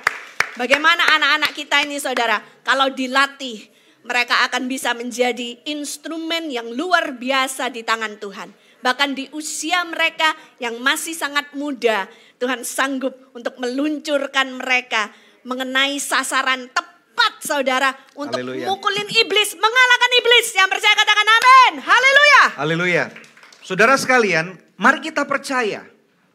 Bagaimana 0.61 1.09
anak-anak 1.16 1.57
kita 1.57 1.81
ini 1.88 1.97
saudara, 1.97 2.37
kalau 2.61 2.92
dilatih 2.92 3.72
mereka 4.03 4.47
akan 4.51 4.67
bisa 4.67 4.95
menjadi 4.95 5.59
instrumen 5.67 6.51
yang 6.51 6.71
luar 6.75 7.15
biasa 7.17 7.71
di 7.71 7.87
tangan 7.87 8.19
Tuhan. 8.19 8.51
Bahkan 8.83 9.11
di 9.15 9.31
usia 9.31 9.87
mereka 9.87 10.35
yang 10.59 10.83
masih 10.83 11.15
sangat 11.15 11.55
muda, 11.55 12.11
Tuhan 12.43 12.67
sanggup 12.67 13.15
untuk 13.31 13.55
meluncurkan 13.62 14.59
mereka 14.59 15.15
mengenai 15.47 16.03
sasaran 16.03 16.67
tepat 16.75 17.33
saudara 17.47 17.95
untuk 18.19 18.43
Haleluya. 18.43 18.67
mukulin 18.67 19.07
iblis, 19.07 19.55
mengalahkan 19.55 20.12
iblis. 20.19 20.47
Yang 20.59 20.69
percaya 20.75 20.95
katakan 20.99 21.29
amin. 21.31 21.73
Haleluya. 21.79 22.43
Haleluya. 22.59 23.05
Saudara 23.62 23.95
sekalian, 23.95 24.59
Mari 24.83 24.99
kita 24.99 25.23
percaya 25.31 25.87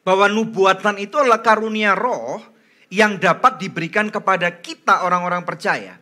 bahwa 0.08 0.32
nubuatan 0.32 0.95
itu 1.03 1.19
adalah 1.19 1.43
karunia 1.43 1.91
roh 1.99 2.39
yang 2.88 3.19
dapat 3.19 3.60
diberikan 3.60 4.08
kepada 4.08 4.47
kita 4.63 5.03
orang-orang 5.03 5.43
percaya. 5.43 5.99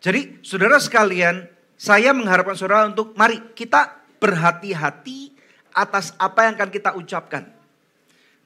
Jadi 0.00 0.40
saudara 0.40 0.80
sekalian, 0.80 1.44
saya 1.76 2.16
mengharapkan 2.16 2.56
saudara 2.56 2.88
untuk 2.88 3.12
mari 3.14 3.40
kita 3.52 4.00
berhati-hati 4.20 5.32
atas 5.76 6.16
apa 6.16 6.48
yang 6.48 6.56
akan 6.56 6.70
kita 6.72 6.90
ucapkan. 6.96 7.44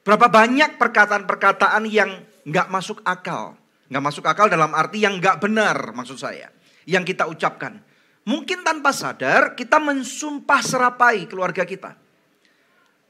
Berapa 0.04 0.28
banyak 0.28 0.76
perkataan-perkataan 0.76 1.88
yang 1.88 2.20
nggak 2.44 2.68
masuk 2.68 3.00
akal. 3.06 3.56
Nggak 3.88 4.04
masuk 4.04 4.24
akal 4.26 4.50
dalam 4.50 4.74
arti 4.76 5.06
yang 5.06 5.16
nggak 5.16 5.40
benar 5.40 5.94
maksud 5.96 6.18
saya. 6.20 6.50
Yang 6.84 7.16
kita 7.16 7.24
ucapkan. 7.30 7.80
Mungkin 8.28 8.66
tanpa 8.66 8.92
sadar 8.92 9.56
kita 9.56 9.80
mensumpah 9.80 10.60
serapai 10.60 11.24
keluarga 11.24 11.64
kita 11.64 12.04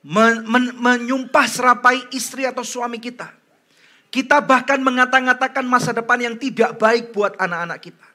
men, 0.04 0.44
men, 0.44 0.64
menyumpah 0.76 1.48
serapai 1.48 2.12
istri 2.12 2.44
atau 2.44 2.60
suami 2.60 3.00
kita. 3.00 3.32
Kita 4.12 4.44
bahkan 4.44 4.78
mengata-ngatakan 4.78 5.66
masa 5.66 5.90
depan 5.90 6.20
yang 6.20 6.36
tidak 6.38 6.78
baik 6.78 7.10
buat 7.10 7.34
anak-anak 7.34 7.80
kita. 7.82 8.08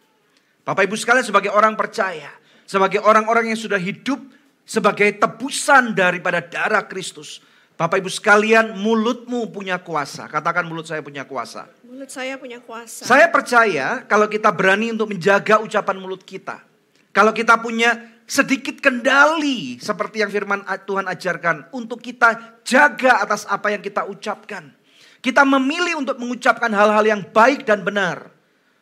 Bapak 0.64 0.86
Ibu 0.86 0.96
sekalian 0.96 1.26
sebagai 1.26 1.50
orang 1.50 1.74
percaya, 1.74 2.30
sebagai 2.68 3.02
orang-orang 3.02 3.54
yang 3.54 3.60
sudah 3.60 3.80
hidup 3.82 4.22
sebagai 4.70 5.10
tebusan 5.18 5.98
daripada 5.98 6.46
darah 6.46 6.86
Kristus. 6.86 7.42
Bapak 7.74 8.04
Ibu 8.06 8.12
sekalian, 8.12 8.78
mulutmu 8.78 9.50
punya 9.50 9.82
kuasa. 9.82 10.30
Katakan 10.30 10.68
mulut 10.68 10.86
saya 10.86 11.02
punya 11.02 11.26
kuasa. 11.26 11.66
Mulut 11.88 12.12
saya 12.12 12.36
punya 12.38 12.62
kuasa. 12.62 13.08
Saya 13.08 13.32
percaya 13.32 14.04
kalau 14.06 14.30
kita 14.30 14.52
berani 14.54 14.94
untuk 14.94 15.10
menjaga 15.10 15.64
ucapan 15.64 15.96
mulut 15.98 16.22
kita. 16.22 16.62
Kalau 17.10 17.34
kita 17.34 17.58
punya 17.58 18.20
sedikit 18.30 18.78
kendali 18.78 19.82
seperti 19.82 20.22
yang 20.22 20.30
firman 20.30 20.62
Tuhan 20.86 21.10
ajarkan 21.10 21.74
untuk 21.74 21.98
kita 21.98 22.62
jaga 22.62 23.26
atas 23.26 23.50
apa 23.50 23.74
yang 23.74 23.82
kita 23.82 24.06
ucapkan. 24.06 24.70
Kita 25.20 25.42
memilih 25.44 26.04
untuk 26.04 26.22
mengucapkan 26.22 26.70
hal-hal 26.70 27.04
yang 27.04 27.22
baik 27.26 27.66
dan 27.66 27.82
benar. 27.82 28.30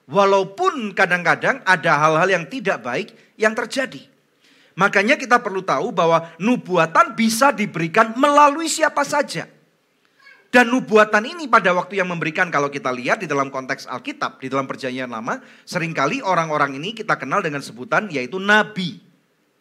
Walaupun 0.07 0.95
kadang-kadang 0.95 1.59
ada 1.67 1.91
hal-hal 1.99 2.31
yang 2.31 2.45
tidak 2.47 2.79
baik 2.79 3.11
yang 3.35 3.51
terjadi. 3.51 4.07
Makanya 4.77 5.19
kita 5.19 5.43
perlu 5.43 5.65
tahu 5.65 5.91
bahwa 5.91 6.31
nubuatan 6.39 7.11
bisa 7.17 7.51
diberikan 7.51 8.15
melalui 8.15 8.71
siapa 8.71 9.03
saja. 9.03 9.49
Dan 10.47 10.71
nubuatan 10.71 11.27
ini 11.27 11.51
pada 11.51 11.75
waktu 11.75 11.99
yang 11.99 12.07
memberikan 12.07 12.47
kalau 12.47 12.71
kita 12.71 12.87
lihat 12.87 13.19
di 13.19 13.27
dalam 13.27 13.51
konteks 13.51 13.83
Alkitab, 13.83 14.39
di 14.39 14.47
dalam 14.47 14.63
perjanjian 14.63 15.11
lama, 15.11 15.43
sering 15.67 15.91
kali 15.91 16.23
orang-orang 16.23 16.79
ini 16.79 16.95
kita 16.95 17.19
kenal 17.19 17.43
dengan 17.43 17.59
sebutan 17.59 18.07
yaitu 18.07 18.39
nabi. 18.39 19.03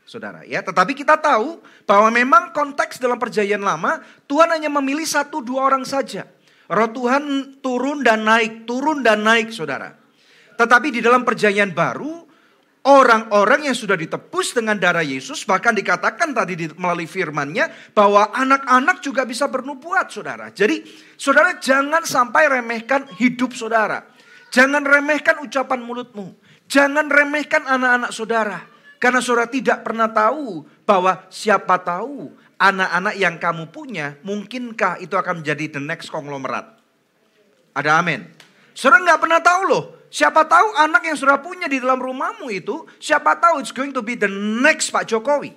Saudara 0.06 0.46
ya, 0.46 0.62
tetapi 0.62 0.94
kita 0.94 1.18
tahu 1.18 1.59
bahwa 1.82 2.14
memang 2.14 2.54
konteks 2.54 3.02
dalam 3.02 3.18
perjanjian 3.18 3.59
lama 3.59 3.98
Tuhan 4.30 4.54
hanya 4.54 4.70
memilih 4.70 5.02
satu 5.02 5.42
dua 5.42 5.66
orang 5.66 5.82
saja. 5.82 6.30
Roh 6.70 6.87
Tuhan 6.94 7.59
turun 7.59 8.06
dan 8.06 8.22
naik, 8.22 8.70
turun 8.70 9.02
dan 9.02 9.26
naik 9.26 9.50
saudara. 9.50 10.05
Tetapi 10.56 10.88
di 10.88 11.00
dalam 11.04 11.22
perjanjian 11.22 11.76
baru 11.76 12.26
orang-orang 12.86 13.66
yang 13.66 13.76
sudah 13.76 13.98
ditebus 13.98 14.54
dengan 14.54 14.78
darah 14.78 15.02
Yesus 15.02 15.42
bahkan 15.42 15.74
dikatakan 15.74 16.30
tadi 16.30 16.70
melalui 16.78 17.10
firmannya 17.10 17.92
bahwa 17.92 18.30
anak-anak 18.30 19.02
juga 19.02 19.26
bisa 19.26 19.50
bernubuat 19.50 20.08
saudara. 20.08 20.54
Jadi 20.54 20.86
saudara 21.18 21.58
jangan 21.58 22.06
sampai 22.06 22.46
remehkan 22.46 23.10
hidup 23.18 23.52
saudara. 23.52 24.06
Jangan 24.54 24.86
remehkan 24.86 25.42
ucapan 25.42 25.82
mulutmu. 25.82 26.38
Jangan 26.70 27.10
remehkan 27.10 27.66
anak-anak 27.66 28.10
saudara. 28.14 28.58
Karena 28.96 29.20
saudara 29.20 29.50
tidak 29.50 29.84
pernah 29.84 30.08
tahu 30.08 30.64
bahwa 30.86 31.26
siapa 31.28 31.76
tahu 31.82 32.32
anak-anak 32.56 33.14
yang 33.18 33.36
kamu 33.36 33.68
punya 33.68 34.16
mungkinkah 34.24 35.02
itu 35.02 35.12
akan 35.12 35.44
menjadi 35.44 35.76
the 35.76 35.82
next 35.82 36.08
konglomerat. 36.08 36.78
Ada 37.76 38.00
amin. 38.00 38.24
Saudara 38.72 39.04
nggak 39.04 39.20
pernah 39.20 39.40
tahu 39.42 39.62
loh 39.68 39.84
Siapa 40.16 40.48
tahu 40.48 40.72
anak 40.81 41.05
yang 41.05 41.18
sudah 41.20 41.37
punya 41.44 41.68
di 41.68 41.76
dalam 41.76 42.00
rumahmu 42.00 42.48
itu, 42.48 42.88
siapa 42.96 43.37
tahu 43.37 43.61
it's 43.61 43.68
going 43.68 43.92
to 43.92 44.00
be 44.00 44.16
the 44.16 44.33
next 44.64 44.88
Pak 44.88 45.05
Jokowi. 45.05 45.52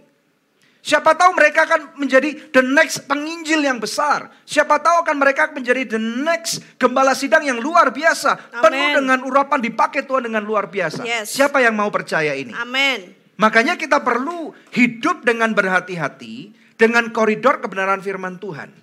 Siapa 0.84 1.16
tahu 1.16 1.32
mereka 1.32 1.64
akan 1.64 1.96
menjadi 1.96 2.52
the 2.52 2.60
next 2.60 3.08
penginjil 3.08 3.64
yang 3.64 3.80
besar. 3.80 4.28
Siapa 4.44 4.84
tahu 4.84 5.08
akan 5.08 5.16
mereka 5.16 5.48
menjadi 5.56 5.96
the 5.96 6.00
next 6.00 6.60
gembala 6.76 7.16
sidang 7.16 7.48
yang 7.48 7.64
luar 7.64 7.96
biasa. 7.96 8.36
Amen. 8.36 8.64
Penuh 8.68 8.88
dengan 9.00 9.20
urapan 9.24 9.64
dipakai 9.64 10.04
Tuhan 10.04 10.28
dengan 10.28 10.44
luar 10.44 10.68
biasa. 10.68 11.08
Yes. 11.08 11.32
Siapa 11.32 11.64
yang 11.64 11.80
mau 11.80 11.88
percaya 11.88 12.36
ini? 12.36 12.52
Amin. 12.52 13.16
Makanya 13.40 13.80
kita 13.80 14.04
perlu 14.04 14.52
hidup 14.76 15.24
dengan 15.24 15.56
berhati-hati 15.56 16.52
dengan 16.76 17.16
koridor 17.16 17.64
kebenaran 17.64 18.04
firman 18.04 18.36
Tuhan. 18.44 18.76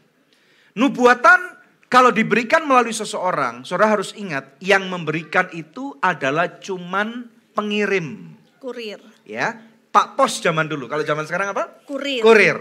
Nubuatan 0.77 1.56
kalau 1.87 2.11
diberikan 2.11 2.67
melalui 2.67 2.91
seseorang, 2.91 3.63
saudara 3.63 3.95
harus 3.95 4.11
ingat 4.19 4.59
yang 4.59 4.91
memberikan 4.91 5.47
itu 5.55 5.95
adalah 6.03 6.59
cuman 6.59 7.31
pengirim. 7.55 8.35
Kurir. 8.59 8.99
Ya, 9.23 9.55
Pak 9.95 10.19
Pos 10.19 10.43
zaman 10.43 10.67
dulu. 10.67 10.91
Kalau 10.91 11.07
zaman 11.07 11.23
sekarang 11.31 11.55
apa? 11.55 11.87
Kurir. 11.87 12.27
Kurir. 12.27 12.59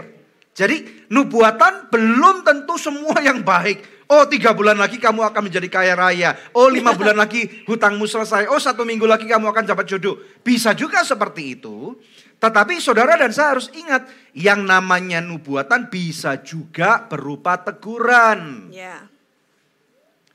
Jadi 0.56 1.04
nubuatan 1.12 1.90
belum 1.92 2.46
tentu 2.46 2.78
semua 2.78 3.18
yang 3.20 3.42
baik. 3.42 4.06
Oh 4.06 4.22
tiga 4.30 4.54
bulan 4.54 4.78
lagi 4.78 5.02
kamu 5.02 5.26
akan 5.26 5.50
menjadi 5.50 5.68
kaya 5.68 5.98
raya. 5.98 6.32
Oh 6.54 6.70
lima 6.70 6.94
bulan 6.98 7.18
lagi 7.18 7.66
hutangmu 7.66 8.06
selesai. 8.06 8.46
Oh 8.46 8.62
satu 8.62 8.86
minggu 8.86 9.04
lagi 9.04 9.26
kamu 9.26 9.50
akan 9.50 9.66
dapat 9.66 9.84
jodoh. 9.90 10.16
Bisa 10.40 10.72
juga 10.72 11.02
seperti 11.02 11.58
itu. 11.58 11.98
Tetapi 12.38 12.78
saudara 12.78 13.18
dan 13.18 13.34
saya 13.34 13.58
harus 13.58 13.68
ingat. 13.74 14.06
Yang 14.32 14.60
namanya 14.64 15.18
nubuatan 15.18 15.90
bisa 15.90 16.40
juga 16.40 17.04
berupa 17.04 17.60
teguran. 17.60 18.70
Yeah. 18.70 19.15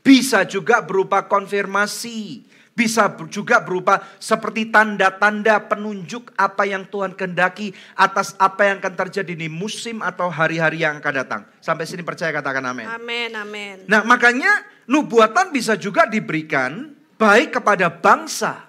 Bisa 0.02 0.42
juga 0.50 0.82
berupa 0.82 1.22
konfirmasi. 1.30 2.50
Bisa 2.72 3.12
juga 3.30 3.62
berupa 3.62 4.02
seperti 4.18 4.72
tanda-tanda 4.72 5.60
penunjuk 5.70 6.34
apa 6.34 6.64
yang 6.66 6.88
Tuhan 6.88 7.14
kendaki 7.14 7.76
atas 7.94 8.34
apa 8.40 8.64
yang 8.74 8.82
akan 8.82 8.96
terjadi 8.96 9.38
di 9.38 9.52
musim 9.52 10.00
atau 10.00 10.32
hari-hari 10.32 10.82
yang 10.82 10.98
akan 10.98 11.14
datang. 11.14 11.42
Sampai 11.62 11.86
sini 11.86 12.02
percaya 12.02 12.32
katakan 12.34 12.64
amin. 12.64 12.88
Amin, 12.90 13.32
amin. 13.36 13.76
Nah 13.86 14.02
makanya 14.08 14.66
nubuatan 14.88 15.52
bisa 15.54 15.76
juga 15.78 16.08
diberikan 16.08 16.96
baik 17.20 17.62
kepada 17.62 17.92
bangsa. 17.92 18.66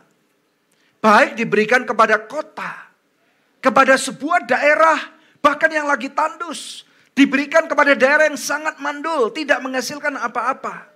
Baik 1.01 1.39
diberikan 1.39 1.87
kepada 1.87 2.21
kota. 2.27 2.93
Kepada 3.63 3.95
sebuah 3.95 4.45
daerah 4.45 4.99
bahkan 5.39 5.71
yang 5.71 5.87
lagi 5.87 6.11
tandus. 6.11 6.85
Diberikan 7.15 7.71
kepada 7.71 7.95
daerah 7.95 8.27
yang 8.27 8.41
sangat 8.41 8.83
mandul, 8.83 9.31
tidak 9.31 9.63
menghasilkan 9.63 10.17
apa-apa 10.17 10.92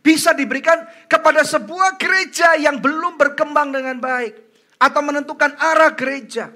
bisa 0.00 0.32
diberikan 0.32 0.84
kepada 1.06 1.44
sebuah 1.44 2.00
gereja 2.00 2.56
yang 2.56 2.80
belum 2.80 3.20
berkembang 3.20 3.72
dengan 3.72 4.00
baik 4.00 4.36
atau 4.80 5.00
menentukan 5.04 5.56
arah 5.60 5.92
gereja. 5.92 6.48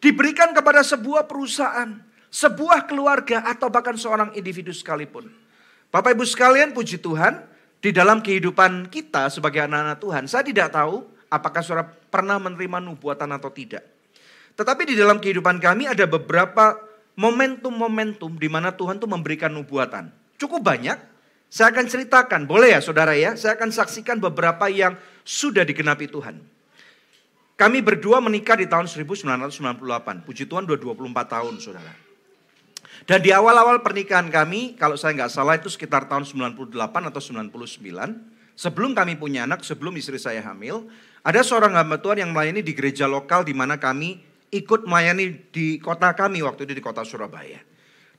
Diberikan 0.00 0.50
kepada 0.56 0.80
sebuah 0.80 1.28
perusahaan, 1.28 2.00
sebuah 2.32 2.88
keluarga 2.88 3.44
atau 3.46 3.68
bahkan 3.68 3.94
seorang 3.94 4.32
individu 4.34 4.72
sekalipun. 4.72 5.28
Bapak 5.92 6.16
Ibu 6.16 6.24
sekalian, 6.24 6.72
puji 6.72 7.02
Tuhan, 7.02 7.44
di 7.80 7.90
dalam 7.92 8.24
kehidupan 8.24 8.88
kita 8.88 9.28
sebagai 9.28 9.66
anak-anak 9.66 9.98
Tuhan, 10.00 10.24
saya 10.24 10.46
tidak 10.46 10.72
tahu 10.72 11.04
apakah 11.28 11.60
saudara 11.60 11.86
pernah 11.86 12.40
menerima 12.40 12.78
nubuatan 12.80 13.28
atau 13.36 13.50
tidak. 13.52 13.84
Tetapi 14.56 14.82
di 14.88 14.94
dalam 14.98 15.20
kehidupan 15.20 15.60
kami 15.62 15.88
ada 15.88 16.04
beberapa 16.04 16.76
momentum-momentum 17.18 18.36
di 18.40 18.48
mana 18.48 18.72
Tuhan 18.72 18.96
tuh 18.96 19.10
memberikan 19.10 19.52
nubuatan. 19.52 20.08
Cukup 20.40 20.64
banyak, 20.64 20.96
saya 21.50 21.74
akan 21.74 21.86
ceritakan, 21.90 22.46
boleh 22.46 22.78
ya 22.78 22.80
saudara 22.80 23.10
ya? 23.18 23.34
Saya 23.34 23.58
akan 23.58 23.74
saksikan 23.74 24.22
beberapa 24.22 24.70
yang 24.70 24.94
sudah 25.26 25.66
digenapi 25.66 26.06
Tuhan. 26.06 26.38
Kami 27.58 27.82
berdua 27.82 28.22
menikah 28.22 28.54
di 28.54 28.70
tahun 28.70 28.86
1998. 28.86 29.50
Puji 30.22 30.46
Tuhan 30.46 30.64
udah 30.70 30.78
24 30.78 31.10
tahun 31.26 31.54
saudara. 31.58 31.92
Dan 33.02 33.18
di 33.18 33.34
awal-awal 33.34 33.82
pernikahan 33.82 34.30
kami, 34.30 34.78
kalau 34.78 34.94
saya 34.94 35.12
nggak 35.18 35.32
salah 35.34 35.58
itu 35.58 35.66
sekitar 35.66 36.06
tahun 36.06 36.22
98 36.22 36.70
atau 37.10 37.20
99. 37.20 37.50
Sebelum 38.54 38.94
kami 38.94 39.18
punya 39.18 39.42
anak, 39.42 39.66
sebelum 39.66 39.92
istri 39.98 40.22
saya 40.22 40.46
hamil, 40.46 40.86
ada 41.26 41.42
seorang 41.42 41.74
hamba 41.74 41.98
Tuhan 41.98 42.22
yang 42.22 42.30
melayani 42.30 42.62
di 42.62 42.72
gereja 42.78 43.10
lokal 43.10 43.42
di 43.42 43.58
mana 43.58 43.76
kami 43.82 44.22
ikut 44.54 44.86
melayani 44.86 45.50
di 45.50 45.82
kota 45.82 46.14
kami 46.14 46.46
waktu 46.46 46.62
itu 46.62 46.78
di 46.78 46.84
kota 46.84 47.02
Surabaya. 47.02 47.58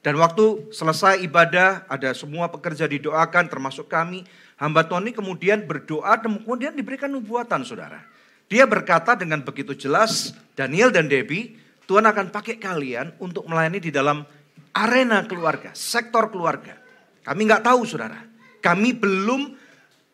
Dan 0.01 0.17
waktu 0.17 0.73
selesai 0.73 1.21
ibadah, 1.21 1.85
ada 1.85 2.09
semua 2.17 2.49
pekerja 2.49 2.89
didoakan 2.89 3.45
termasuk 3.45 3.85
kami. 3.85 4.25
Hamba 4.57 4.85
ini 4.97 5.13
kemudian 5.13 5.65
berdoa 5.65 6.17
dan 6.17 6.41
kemudian 6.41 6.73
diberikan 6.73 7.09
nubuatan 7.13 7.61
saudara. 7.61 8.01
Dia 8.49 8.65
berkata 8.65 9.13
dengan 9.13 9.45
begitu 9.45 9.77
jelas, 9.77 10.33
Daniel 10.57 10.89
dan 10.89 11.05
Debbie, 11.05 11.55
Tuhan 11.85 12.03
akan 12.03 12.33
pakai 12.33 12.57
kalian 12.57 13.13
untuk 13.21 13.45
melayani 13.45 13.77
di 13.77 13.93
dalam 13.93 14.25
arena 14.73 15.21
keluarga, 15.29 15.69
sektor 15.77 16.33
keluarga. 16.33 16.77
Kami 17.21 17.41
nggak 17.45 17.63
tahu 17.63 17.85
saudara. 17.85 18.17
Kami 18.61 18.97
belum 18.97 19.53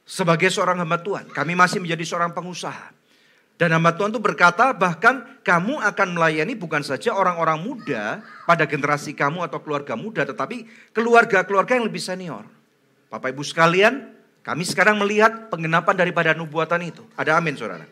sebagai 0.04 0.52
seorang 0.52 0.84
hamba 0.84 1.00
Tuhan. 1.00 1.32
Kami 1.32 1.54
masih 1.56 1.80
menjadi 1.80 2.04
seorang 2.04 2.32
pengusaha. 2.36 2.97
Dan 3.58 3.74
hamba 3.74 3.98
Tuhan 3.98 4.14
itu 4.14 4.22
berkata 4.22 4.70
bahkan 4.70 5.26
kamu 5.42 5.82
akan 5.82 6.08
melayani 6.14 6.54
bukan 6.54 6.86
saja 6.86 7.10
orang-orang 7.10 7.58
muda 7.58 8.22
pada 8.46 8.70
generasi 8.70 9.18
kamu 9.18 9.42
atau 9.50 9.58
keluarga 9.66 9.98
muda 9.98 10.22
tetapi 10.30 10.70
keluarga-keluarga 10.94 11.82
yang 11.82 11.90
lebih 11.90 11.98
senior. 11.98 12.46
Bapak 13.10 13.34
Ibu 13.34 13.42
sekalian, 13.42 14.14
kami 14.46 14.62
sekarang 14.62 15.02
melihat 15.02 15.50
penggenapan 15.50 15.98
daripada 15.98 16.38
nubuatan 16.38 16.86
itu. 16.86 17.02
Ada 17.18 17.42
amin 17.42 17.58
saudara. 17.58 17.90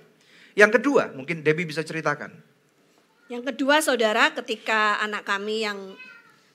Yang 0.53 0.79
kedua, 0.79 1.09
mungkin 1.17 1.41
Debbie 1.41 1.65
bisa 1.65 1.81
ceritakan. 1.81 2.29
Yang 3.25 3.43
kedua 3.49 3.81
saudara 3.81 4.29
ketika 4.37 5.01
anak 5.01 5.25
kami 5.25 5.65
yang 5.65 5.97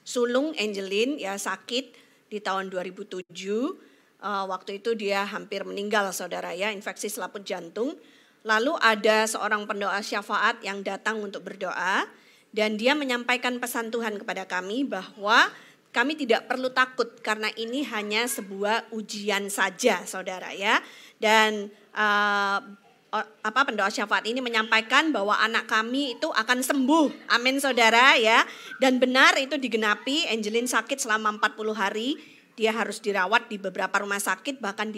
sulung 0.07 0.55
Angelin 0.55 1.19
ya 1.19 1.35
sakit 1.35 1.93
di 2.31 2.39
tahun 2.39 2.71
2007. 2.71 3.27
Uh, 4.21 4.45
waktu 4.47 4.79
itu 4.79 4.95
dia 4.95 5.25
hampir 5.27 5.67
meninggal 5.67 6.07
saudara 6.15 6.55
ya, 6.55 6.71
infeksi 6.71 7.11
selaput 7.11 7.43
jantung. 7.43 7.99
Lalu 8.41 8.73
ada 8.81 9.29
seorang 9.29 9.69
pendoa 9.69 10.01
syafaat 10.01 10.61
yang 10.65 10.81
datang 10.81 11.21
untuk 11.21 11.45
berdoa 11.45 12.09
dan 12.51 12.75
dia 12.75 12.97
menyampaikan 12.97 13.61
pesan 13.61 13.93
Tuhan 13.93 14.17
kepada 14.17 14.49
kami 14.49 14.83
bahwa 14.83 15.47
kami 15.91 16.15
tidak 16.15 16.47
perlu 16.47 16.71
takut 16.71 17.19
karena 17.19 17.51
ini 17.59 17.83
hanya 17.85 18.23
sebuah 18.23 18.95
ujian 18.95 19.51
saja, 19.51 20.03
saudara 20.07 20.55
ya. 20.55 20.79
Dan 21.19 21.67
uh, 21.91 22.59
apa 23.19 23.61
pendoa 23.67 23.91
syafaat 23.91 24.23
ini 24.23 24.39
menyampaikan 24.39 25.11
bahwa 25.11 25.35
anak 25.35 25.67
kami 25.67 26.15
itu 26.15 26.31
akan 26.31 26.63
sembuh. 26.63 27.27
Amin 27.35 27.59
Saudara 27.59 28.15
ya. 28.15 28.47
Dan 28.79 29.03
benar 29.03 29.35
itu 29.35 29.59
digenapi. 29.59 30.31
Angelin 30.31 30.63
sakit 30.63 30.95
selama 30.95 31.35
40 31.35 31.75
hari. 31.75 32.15
Dia 32.55 32.71
harus 32.71 33.03
dirawat 33.03 33.51
di 33.51 33.59
beberapa 33.59 33.99
rumah 33.99 34.19
sakit 34.19 34.63
bahkan 34.63 34.95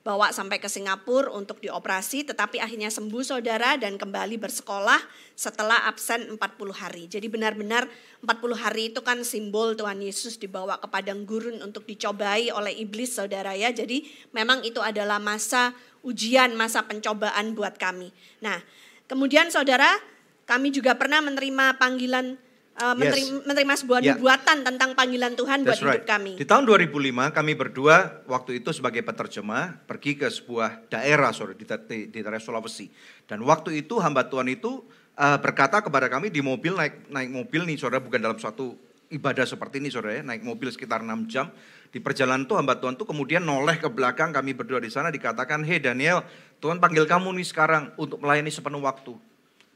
dibawa 0.00 0.32
sampai 0.32 0.56
ke 0.56 0.64
Singapura 0.64 1.28
untuk 1.28 1.60
dioperasi 1.60 2.24
tetapi 2.24 2.56
akhirnya 2.56 2.88
sembuh 2.88 3.20
Saudara 3.20 3.76
dan 3.76 4.00
kembali 4.00 4.40
bersekolah 4.40 4.96
setelah 5.36 5.84
absen 5.84 6.40
40 6.40 6.40
hari. 6.72 7.04
Jadi 7.04 7.28
benar-benar 7.28 7.84
40 8.24 8.56
hari 8.56 8.82
itu 8.96 9.04
kan 9.04 9.20
simbol 9.28 9.76
Tuhan 9.76 10.00
Yesus 10.00 10.40
dibawa 10.40 10.80
ke 10.80 10.88
padang 10.88 11.28
gurun 11.28 11.60
untuk 11.60 11.84
dicobai 11.84 12.48
oleh 12.48 12.80
iblis 12.80 13.12
Saudara 13.12 13.52
ya. 13.52 13.68
Jadi 13.76 14.08
memang 14.32 14.64
itu 14.64 14.80
adalah 14.80 15.20
masa 15.20 15.76
ujian, 16.00 16.56
masa 16.56 16.88
pencobaan 16.88 17.52
buat 17.52 17.76
kami. 17.76 18.08
Nah, 18.40 18.56
kemudian 19.04 19.52
saudara, 19.52 20.00
kami 20.48 20.72
juga 20.72 20.96
pernah 20.96 21.20
menerima 21.20 21.76
panggilan, 21.76 22.40
uh, 22.80 22.96
menerima, 22.96 23.44
menerima 23.44 23.74
sebuah 23.76 23.98
Yeah. 24.00 24.16
nubuatan 24.16 24.64
tentang 24.64 24.96
panggilan 24.96 25.36
Tuhan 25.36 25.62
buat 25.62 25.76
That's 25.76 25.84
right. 25.84 26.02
hidup 26.02 26.08
kami. 26.08 26.32
Di 26.40 26.46
tahun 26.48 26.64
2005 26.64 27.36
kami 27.36 27.52
berdua 27.52 28.24
waktu 28.24 28.64
itu 28.64 28.72
sebagai 28.72 29.04
penerjemah 29.04 29.84
pergi 29.84 30.16
ke 30.16 30.26
sebuah 30.32 30.88
daerah 30.88 31.30
sorry, 31.36 31.52
di, 31.54 31.68
di, 31.68 31.98
di 32.08 32.18
daerah 32.24 32.40
Sulawesi. 32.40 32.88
Dan 33.28 33.44
waktu 33.44 33.84
itu 33.84 34.00
hamba 34.00 34.24
Tuhan 34.26 34.48
itu 34.48 34.80
uh, 35.20 35.38
berkata 35.38 35.84
kepada 35.84 36.08
kami 36.08 36.32
di 36.32 36.40
mobil 36.40 36.72
naik 36.72 37.12
naik 37.12 37.28
mobil 37.28 37.68
nih 37.68 37.76
saudara 37.76 38.00
bukan 38.00 38.20
dalam 38.20 38.40
suatu 38.40 38.72
ibadah 39.12 39.44
seperti 39.44 39.82
ini 39.84 39.92
saudara 39.92 40.16
ya 40.16 40.22
naik 40.24 40.40
mobil 40.40 40.72
sekitar 40.72 41.04
6 41.04 41.28
jam 41.28 41.52
di 41.90 41.98
perjalanan 41.98 42.46
tuh 42.46 42.56
hamba 42.56 42.78
Tuhan 42.78 42.94
tuh 42.94 43.04
kemudian 43.04 43.42
noleh 43.42 43.76
ke 43.82 43.90
belakang 43.90 44.30
kami 44.30 44.54
berdua 44.54 44.78
di 44.78 44.88
sana 44.88 45.10
dikatakan 45.10 45.66
hei 45.66 45.82
Daniel 45.82 46.22
Tuhan 46.62 46.78
panggil 46.78 47.04
kamu 47.04 47.34
nih 47.34 47.46
sekarang 47.50 47.92
untuk 47.98 48.22
melayani 48.22 48.48
sepenuh 48.48 48.80
waktu 48.80 49.18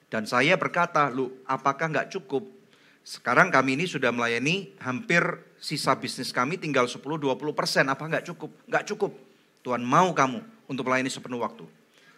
dan 0.08 0.24
saya 0.24 0.54
berkata 0.54 1.10
lu 1.10 1.42
apakah 1.44 1.90
nggak 1.90 2.14
cukup 2.14 2.46
sekarang 3.04 3.52
kami 3.52 3.76
ini 3.76 3.84
sudah 3.84 4.08
melayani 4.08 4.72
hampir 4.80 5.20
sisa 5.60 5.92
bisnis 5.92 6.32
kami 6.32 6.56
tinggal 6.56 6.88
10-20 6.88 7.36
persen. 7.52 7.84
Apa 7.92 8.08
nggak 8.08 8.32
cukup? 8.32 8.48
Nggak 8.64 8.84
cukup. 8.88 9.12
Tuhan 9.60 9.84
mau 9.84 10.08
kamu 10.16 10.40
untuk 10.72 10.88
melayani 10.88 11.12
sepenuh 11.12 11.44
waktu. 11.44 11.68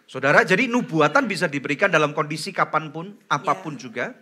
Saudara, 0.07 0.47
jadi 0.47 0.71
nubuatan 0.71 1.27
bisa 1.27 1.51
diberikan 1.51 1.91
dalam 1.91 2.15
kondisi 2.15 2.55
kapan 2.55 2.95
pun, 2.95 3.19
apa 3.27 3.59
pun 3.59 3.75
juga. 3.75 4.15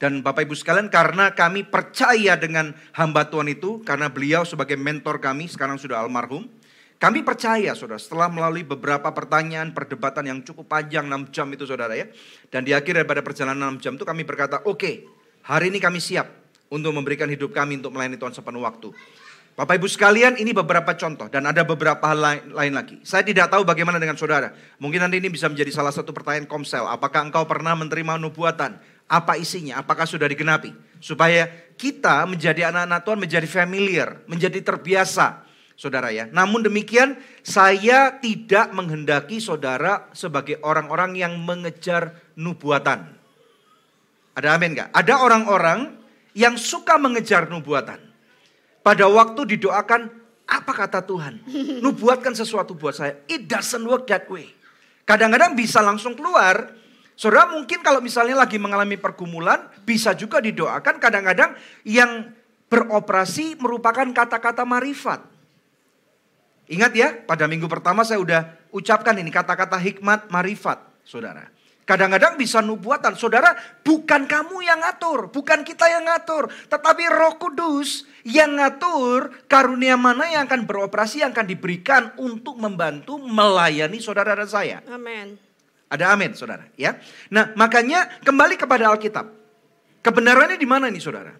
Dan 0.00 0.24
Bapak 0.24 0.48
Ibu 0.48 0.56
sekalian 0.56 0.88
karena 0.88 1.36
kami 1.36 1.68
percaya 1.68 2.40
dengan 2.40 2.72
hamba 2.96 3.28
Tuhan 3.28 3.52
itu, 3.52 3.84
karena 3.84 4.08
beliau 4.08 4.48
sebagai 4.48 4.80
mentor 4.80 5.20
kami, 5.20 5.44
sekarang 5.44 5.76
sudah 5.76 6.00
almarhum. 6.00 6.48
Kami 6.96 7.20
percaya 7.20 7.76
saudara, 7.76 8.00
setelah 8.00 8.32
melalui 8.32 8.64
beberapa 8.64 9.12
pertanyaan, 9.12 9.76
perdebatan 9.76 10.24
yang 10.24 10.38
cukup 10.40 10.72
panjang, 10.72 11.04
6 11.04 11.28
jam 11.28 11.46
itu 11.52 11.68
saudara 11.68 11.92
ya. 11.92 12.08
Dan 12.48 12.64
di 12.64 12.72
akhir 12.72 13.04
daripada 13.04 13.20
perjalanan 13.20 13.76
6 13.76 13.84
jam 13.84 13.92
itu 14.00 14.08
kami 14.08 14.24
berkata, 14.24 14.64
oke 14.64 15.17
hari 15.44 15.70
ini 15.70 15.78
kami 15.78 16.02
siap 16.02 16.26
untuk 16.72 16.92
memberikan 16.92 17.28
hidup 17.28 17.52
kami 17.52 17.80
untuk 17.80 17.92
melayani 17.92 18.16
Tuhan 18.16 18.32
sepenuh 18.32 18.62
waktu. 18.64 18.92
Bapak 19.58 19.74
Ibu 19.74 19.90
sekalian 19.90 20.38
ini 20.38 20.54
beberapa 20.54 20.94
contoh 20.94 21.26
dan 21.26 21.42
ada 21.42 21.66
beberapa 21.66 21.98
hal 22.06 22.18
lain, 22.22 22.42
lain 22.54 22.72
lagi. 22.78 23.02
Saya 23.02 23.26
tidak 23.26 23.50
tahu 23.50 23.66
bagaimana 23.66 23.98
dengan 23.98 24.14
saudara. 24.14 24.54
Mungkin 24.78 25.02
nanti 25.02 25.18
ini 25.18 25.34
bisa 25.34 25.50
menjadi 25.50 25.74
salah 25.74 25.90
satu 25.90 26.14
pertanyaan 26.14 26.46
komsel. 26.46 26.86
Apakah 26.86 27.26
engkau 27.26 27.42
pernah 27.42 27.74
menerima 27.74 28.22
nubuatan? 28.22 28.78
Apa 29.10 29.34
isinya? 29.34 29.82
Apakah 29.82 30.06
sudah 30.06 30.30
digenapi? 30.30 30.70
Supaya 31.02 31.50
kita 31.74 32.22
menjadi 32.30 32.70
anak-anak 32.70 33.02
Tuhan 33.02 33.18
menjadi 33.18 33.48
familiar, 33.50 34.08
menjadi 34.30 34.62
terbiasa. 34.62 35.42
Saudara 35.74 36.14
ya. 36.14 36.30
Namun 36.30 36.62
demikian 36.62 37.18
saya 37.42 38.14
tidak 38.22 38.70
menghendaki 38.70 39.42
saudara 39.42 40.06
sebagai 40.14 40.62
orang-orang 40.62 41.18
yang 41.18 41.34
mengejar 41.34 42.14
nubuatan. 42.38 43.17
Ada 44.38 44.54
amin 44.54 44.78
gak? 44.78 44.94
Ada 44.94 45.18
orang-orang 45.18 45.98
yang 46.30 46.54
suka 46.54 46.94
mengejar 46.94 47.50
nubuatan. 47.50 47.98
Pada 48.86 49.10
waktu 49.10 49.58
didoakan, 49.58 50.06
apa 50.46 50.72
kata 50.72 51.02
Tuhan? 51.02 51.42
Nubuatkan 51.84 52.38
sesuatu 52.38 52.78
buat 52.78 52.94
saya. 52.94 53.18
It 53.26 53.50
doesn't 53.50 53.82
work 53.82 54.06
that 54.06 54.30
way. 54.30 54.54
Kadang-kadang 55.02 55.58
bisa 55.58 55.82
langsung 55.82 56.14
keluar. 56.14 56.70
Saudara 57.18 57.50
mungkin 57.50 57.82
kalau 57.82 57.98
misalnya 57.98 58.38
lagi 58.38 58.62
mengalami 58.62 58.94
pergumulan, 58.94 59.66
bisa 59.82 60.14
juga 60.14 60.38
didoakan. 60.38 61.02
Kadang-kadang 61.02 61.58
yang 61.82 62.30
beroperasi 62.70 63.58
merupakan 63.58 64.06
kata-kata 64.06 64.62
marifat. 64.62 65.26
Ingat 66.70 66.92
ya, 66.94 67.08
pada 67.26 67.50
minggu 67.50 67.66
pertama 67.66 68.06
saya 68.06 68.22
udah 68.22 68.54
ucapkan 68.70 69.18
ini 69.18 69.34
kata-kata 69.34 69.74
hikmat 69.82 70.30
marifat, 70.30 70.78
saudara. 71.02 71.57
Kadang-kadang 71.88 72.36
bisa 72.36 72.60
nubuatan. 72.60 73.16
Saudara, 73.16 73.56
bukan 73.80 74.28
kamu 74.28 74.60
yang 74.60 74.76
ngatur, 74.84 75.32
bukan 75.32 75.64
kita 75.64 75.88
yang 75.88 76.04
ngatur, 76.04 76.52
tetapi 76.68 77.08
Roh 77.08 77.40
Kudus 77.40 78.04
yang 78.28 78.60
ngatur 78.60 79.32
karunia 79.48 79.96
mana 79.96 80.28
yang 80.28 80.44
akan 80.44 80.68
beroperasi 80.68 81.24
yang 81.24 81.32
akan 81.32 81.48
diberikan 81.48 82.12
untuk 82.20 82.60
membantu 82.60 83.16
melayani 83.16 84.04
saudara 84.04 84.36
dan 84.36 84.44
saya. 84.44 84.84
Amin. 84.92 85.40
Ada 85.88 86.12
amin, 86.12 86.36
saudara, 86.36 86.68
ya. 86.76 87.00
Nah, 87.32 87.56
makanya 87.56 88.20
kembali 88.20 88.60
kepada 88.60 88.92
Alkitab. 88.92 89.24
Kebenarannya 90.04 90.60
di 90.60 90.68
mana 90.68 90.92
nih, 90.92 91.00
saudara? 91.00 91.32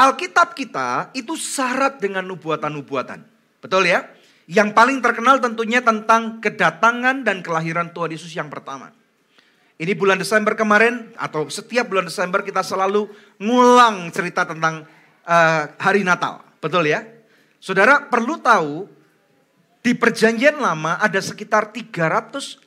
Alkitab 0.00 0.56
kita 0.56 1.12
itu 1.12 1.36
syarat 1.36 2.00
dengan 2.00 2.24
nubuatan-nubuatan. 2.24 3.20
Betul 3.60 3.92
ya? 3.92 4.08
Yang 4.48 4.72
paling 4.72 5.04
terkenal 5.04 5.44
tentunya 5.44 5.84
tentang 5.84 6.40
kedatangan 6.40 7.20
dan 7.20 7.44
kelahiran 7.44 7.92
Tuhan 7.92 8.16
Yesus 8.16 8.32
yang 8.32 8.48
pertama. 8.48 9.03
Ini 9.74 9.92
bulan 9.98 10.22
Desember 10.22 10.54
kemarin 10.54 11.10
atau 11.18 11.50
setiap 11.50 11.90
bulan 11.90 12.06
Desember 12.06 12.46
kita 12.46 12.62
selalu 12.62 13.10
ngulang 13.42 14.06
cerita 14.14 14.46
tentang 14.46 14.86
uh, 15.26 15.62
hari 15.82 16.06
Natal. 16.06 16.46
Betul 16.62 16.94
ya? 16.94 17.02
Saudara 17.58 18.06
perlu 18.06 18.38
tahu 18.38 18.86
di 19.82 19.92
perjanjian 19.98 20.62
lama 20.62 20.96
ada 21.02 21.18
sekitar 21.18 21.74
351 21.74 22.62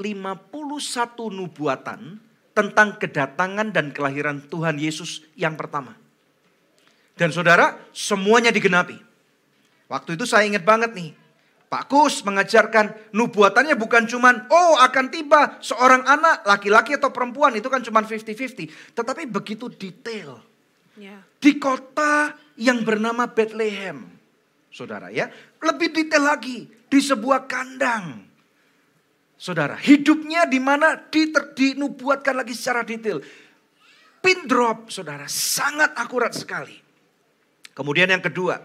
nubuatan 1.32 2.20
tentang 2.52 3.00
kedatangan 3.00 3.72
dan 3.72 3.96
kelahiran 3.96 4.44
Tuhan 4.44 4.76
Yesus 4.76 5.24
yang 5.40 5.56
pertama. 5.56 5.96
Dan 7.18 7.32
saudara 7.32 7.80
semuanya 7.96 8.52
digenapi. 8.52 9.00
Waktu 9.88 10.20
itu 10.20 10.28
saya 10.28 10.44
ingat 10.44 10.68
banget 10.68 10.92
nih. 10.92 11.16
Pak 11.68 11.92
Kus 11.92 12.24
mengajarkan 12.24 13.12
nubuatannya 13.12 13.76
bukan 13.76 14.08
cuman 14.08 14.48
oh 14.48 14.80
akan 14.80 15.12
tiba 15.12 15.60
seorang 15.60 16.00
anak 16.08 16.48
laki-laki 16.48 16.96
atau 16.96 17.12
perempuan 17.12 17.60
itu 17.60 17.68
kan 17.68 17.84
cuman 17.84 18.08
50-50. 18.08 18.96
Tetapi 18.96 19.28
begitu 19.28 19.68
detail. 19.68 20.40
Ya. 20.96 21.20
Di 21.44 21.60
kota 21.60 22.32
yang 22.56 22.88
bernama 22.88 23.28
Bethlehem. 23.28 24.08
Saudara 24.72 25.12
ya. 25.12 25.28
Lebih 25.60 25.92
detail 25.92 26.24
lagi. 26.24 26.72
Di 26.88 27.00
sebuah 27.04 27.52
kandang. 27.52 28.24
Saudara, 29.38 29.78
hidupnya 29.78 30.50
di 30.50 30.58
mana 30.58 30.98
dinubuatkan 31.54 32.34
lagi 32.34 32.58
secara 32.58 32.82
detail. 32.82 33.22
Pin 34.18 34.50
drop, 34.50 34.90
saudara, 34.90 35.30
sangat 35.30 35.94
akurat 35.94 36.34
sekali. 36.34 36.74
Kemudian 37.78 38.10
yang 38.10 38.24
kedua, 38.26 38.58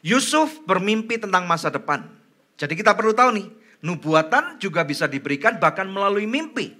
Yusuf 0.00 0.64
bermimpi 0.64 1.20
tentang 1.20 1.44
masa 1.44 1.68
depan. 1.68 2.08
Jadi 2.54 2.74
kita 2.78 2.94
perlu 2.94 3.12
tahu 3.14 3.30
nih, 3.34 3.46
nubuatan 3.82 4.56
juga 4.62 4.86
bisa 4.86 5.10
diberikan 5.10 5.58
bahkan 5.58 5.90
melalui 5.90 6.24
mimpi. 6.24 6.72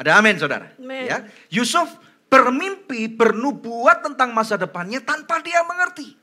Ada 0.00 0.16
amin 0.16 0.36
saudara. 0.40 0.72
Amin. 0.80 1.10
Ya, 1.10 1.28
Yusuf 1.52 1.90
bermimpi 2.30 3.10
bernubuat 3.10 4.06
tentang 4.06 4.32
masa 4.32 4.56
depannya 4.56 5.02
tanpa 5.02 5.42
dia 5.42 5.60
mengerti. 5.66 6.16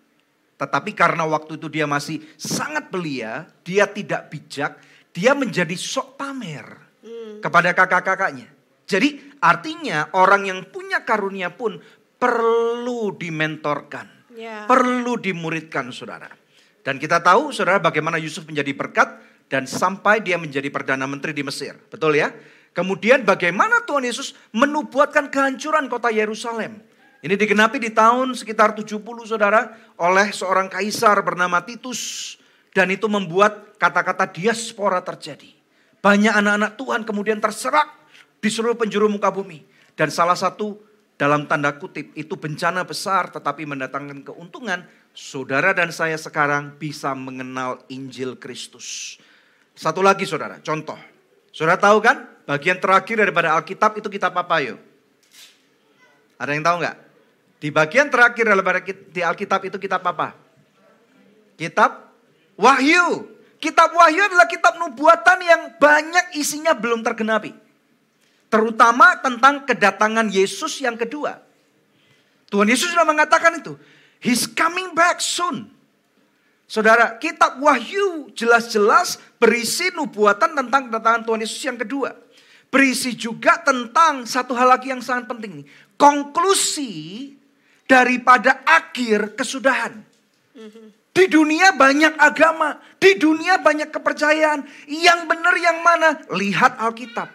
Tetapi 0.58 0.92
karena 0.98 1.30
waktu 1.30 1.62
itu 1.62 1.70
dia 1.70 1.86
masih 1.86 2.24
sangat 2.34 2.90
belia, 2.90 3.46
dia 3.62 3.86
tidak 3.86 4.34
bijak, 4.34 4.82
dia 5.14 5.38
menjadi 5.38 5.78
sok 5.78 6.18
pamer 6.18 6.66
kepada 7.38 7.78
kakak-kakaknya. 7.78 8.50
Jadi 8.88 9.38
artinya 9.44 10.10
orang 10.18 10.50
yang 10.50 10.60
punya 10.74 11.06
karunia 11.06 11.54
pun 11.54 11.78
perlu 12.18 13.14
dimentorkan. 13.14 14.32
Ya. 14.34 14.66
Perlu 14.66 15.22
dimuridkan 15.22 15.94
saudara. 15.94 16.30
Dan 16.88 17.04
kita 17.04 17.20
tahu 17.20 17.52
saudara 17.52 17.84
bagaimana 17.84 18.16
Yusuf 18.16 18.48
menjadi 18.48 18.72
berkat 18.72 19.20
dan 19.52 19.68
sampai 19.68 20.24
dia 20.24 20.40
menjadi 20.40 20.72
Perdana 20.72 21.04
Menteri 21.04 21.36
di 21.36 21.44
Mesir. 21.44 21.76
Betul 21.92 22.16
ya? 22.16 22.32
Kemudian 22.72 23.28
bagaimana 23.28 23.84
Tuhan 23.84 24.08
Yesus 24.08 24.32
menubuatkan 24.56 25.28
kehancuran 25.28 25.92
kota 25.92 26.08
Yerusalem. 26.08 26.80
Ini 27.20 27.36
digenapi 27.36 27.84
di 27.84 27.92
tahun 27.92 28.32
sekitar 28.40 28.72
70 28.72 29.04
saudara 29.28 29.76
oleh 30.00 30.32
seorang 30.32 30.72
kaisar 30.72 31.20
bernama 31.28 31.60
Titus. 31.60 32.40
Dan 32.72 32.88
itu 32.88 33.12
membuat 33.12 33.76
kata-kata 33.76 34.32
diaspora 34.32 35.04
terjadi. 35.04 35.52
Banyak 36.00 36.40
anak-anak 36.40 36.72
Tuhan 36.80 37.02
kemudian 37.04 37.44
terserak 37.44 37.90
di 38.40 38.48
seluruh 38.48 38.80
penjuru 38.80 39.12
muka 39.12 39.28
bumi. 39.28 39.60
Dan 39.92 40.08
salah 40.08 40.40
satu 40.40 40.88
dalam 41.18 41.50
tanda 41.50 41.74
kutip 41.76 42.14
itu 42.14 42.38
bencana 42.38 42.86
besar 42.86 43.34
tetapi 43.34 43.66
mendatangkan 43.66 44.22
keuntungan. 44.24 44.86
Saudara 45.18 45.74
dan 45.74 45.90
saya 45.90 46.14
sekarang 46.14 46.78
bisa 46.78 47.10
mengenal 47.18 47.82
Injil 47.90 48.38
Kristus. 48.38 49.18
Satu 49.74 50.06
lagi 50.06 50.30
saudara, 50.30 50.62
contoh. 50.62 50.94
Saudara 51.50 51.82
tahu 51.82 51.98
kan? 52.06 52.22
Bagian 52.46 52.78
terakhir 52.78 53.26
daripada 53.26 53.58
Alkitab 53.58 53.98
itu 53.98 54.14
kitab 54.14 54.38
apa 54.38 54.62
yuk? 54.62 54.78
Ada 56.38 56.54
yang 56.54 56.62
tahu 56.62 56.78
nggak? 56.86 56.98
Di 57.58 57.74
bagian 57.74 58.14
terakhir 58.14 58.46
daripada 58.46 58.78
di 58.86 59.22
Alkitab 59.26 59.66
itu 59.66 59.82
kitab 59.82 60.06
apa? 60.06 60.38
Kitab 61.58 62.14
Wahyu. 62.54 63.26
Kitab 63.58 63.98
Wahyu 63.98 64.22
adalah 64.22 64.46
kitab 64.46 64.78
nubuatan 64.78 65.42
yang 65.42 65.62
banyak 65.82 66.38
isinya 66.38 66.78
belum 66.78 67.02
tergenapi. 67.02 67.58
Terutama 68.54 69.18
tentang 69.18 69.66
kedatangan 69.66 70.30
Yesus 70.30 70.78
yang 70.78 70.94
kedua. 70.94 71.42
Tuhan 72.54 72.70
Yesus 72.70 72.94
sudah 72.94 73.10
mengatakan 73.10 73.58
itu. 73.58 73.74
He's 74.22 74.50
coming 74.50 74.94
back 74.98 75.22
soon. 75.22 75.70
Saudara, 76.68 77.16
kitab 77.16 77.64
Wahyu 77.64 78.28
jelas-jelas 78.36 79.22
berisi 79.40 79.88
nubuatan 79.96 80.52
tentang 80.52 80.92
kedatangan 80.92 81.24
Tuhan 81.24 81.40
Yesus 81.40 81.62
yang 81.64 81.80
kedua. 81.80 82.12
Berisi 82.68 83.16
juga 83.16 83.64
tentang 83.64 84.28
satu 84.28 84.52
hal 84.52 84.76
lagi 84.76 84.92
yang 84.92 85.00
sangat 85.00 85.32
penting. 85.32 85.64
Konklusi 85.96 87.32
daripada 87.88 88.60
akhir 88.68 89.40
kesudahan. 89.40 89.96
Di 91.16 91.26
dunia 91.32 91.74
banyak 91.74 92.20
agama, 92.20 92.78
di 93.00 93.16
dunia 93.16 93.58
banyak 93.58 93.90
kepercayaan. 93.90 94.62
Yang 94.86 95.20
benar 95.26 95.56
yang 95.56 95.80
mana? 95.82 96.10
Lihat 96.30 96.78
Alkitab. 96.78 97.32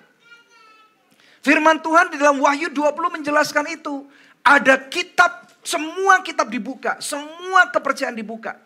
Firman 1.42 1.82
Tuhan 1.82 2.14
di 2.14 2.22
dalam 2.22 2.38
Wahyu 2.38 2.70
20 2.70 3.18
menjelaskan 3.18 3.66
itu. 3.74 4.06
Ada 4.46 4.86
kitab, 4.86 5.41
semua 5.62 6.20
kitab 6.26 6.50
dibuka, 6.50 6.98
semua 6.98 7.70
kepercayaan 7.70 8.18
dibuka. 8.18 8.58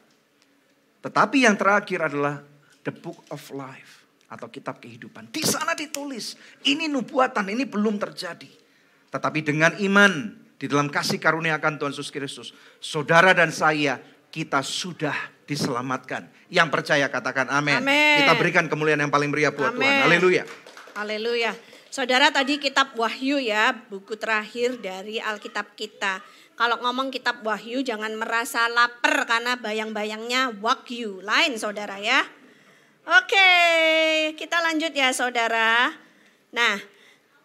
Tetapi 1.04 1.44
yang 1.44 1.54
terakhir 1.54 2.08
adalah 2.08 2.40
the 2.82 2.90
book 2.90 3.22
of 3.30 3.38
life 3.52 4.08
atau 4.26 4.50
kitab 4.50 4.82
kehidupan. 4.82 5.30
Di 5.30 5.44
sana 5.46 5.76
ditulis, 5.76 6.34
ini 6.66 6.90
nubuatan, 6.90 7.46
ini 7.52 7.62
belum 7.62 8.00
terjadi. 8.00 8.50
Tetapi 9.12 9.40
dengan 9.44 9.76
iman 9.78 10.34
di 10.56 10.66
dalam 10.66 10.90
kasih 10.90 11.20
karunia 11.20 11.60
akan 11.60 11.78
Tuhan 11.78 11.92
Yesus 11.94 12.10
Kristus, 12.10 12.50
saudara 12.82 13.36
dan 13.36 13.52
saya 13.54 14.00
kita 14.32 14.64
sudah 14.64 15.14
diselamatkan. 15.46 16.26
Yang 16.50 16.68
percaya 16.74 17.06
katakan 17.06 17.46
amin. 17.52 17.84
Kita 18.24 18.34
berikan 18.34 18.66
kemuliaan 18.66 19.04
yang 19.06 19.12
paling 19.12 19.30
meriah 19.30 19.54
buat 19.54 19.76
amen. 19.76 19.84
Tuhan. 19.84 20.02
Haleluya. 20.10 20.42
Haleluya. 20.96 21.52
Saudara 21.96 22.28
tadi 22.28 22.60
kitab 22.60 22.92
Wahyu 23.00 23.40
ya, 23.40 23.72
buku 23.72 24.20
terakhir 24.20 24.76
dari 24.84 25.16
Alkitab 25.16 25.80
kita. 25.80 26.20
Kalau 26.52 26.76
ngomong 26.84 27.08
kitab 27.08 27.40
Wahyu 27.40 27.80
jangan 27.80 28.12
merasa 28.20 28.68
lapar 28.68 29.24
karena 29.24 29.56
bayang-bayangnya 29.56 30.60
Wahyu. 30.60 31.24
Lain 31.24 31.56
saudara 31.56 31.96
ya. 31.96 32.20
Oke, 33.08 33.48
kita 34.36 34.60
lanjut 34.60 34.92
ya 34.92 35.08
saudara. 35.16 35.88
Nah, 36.52 36.76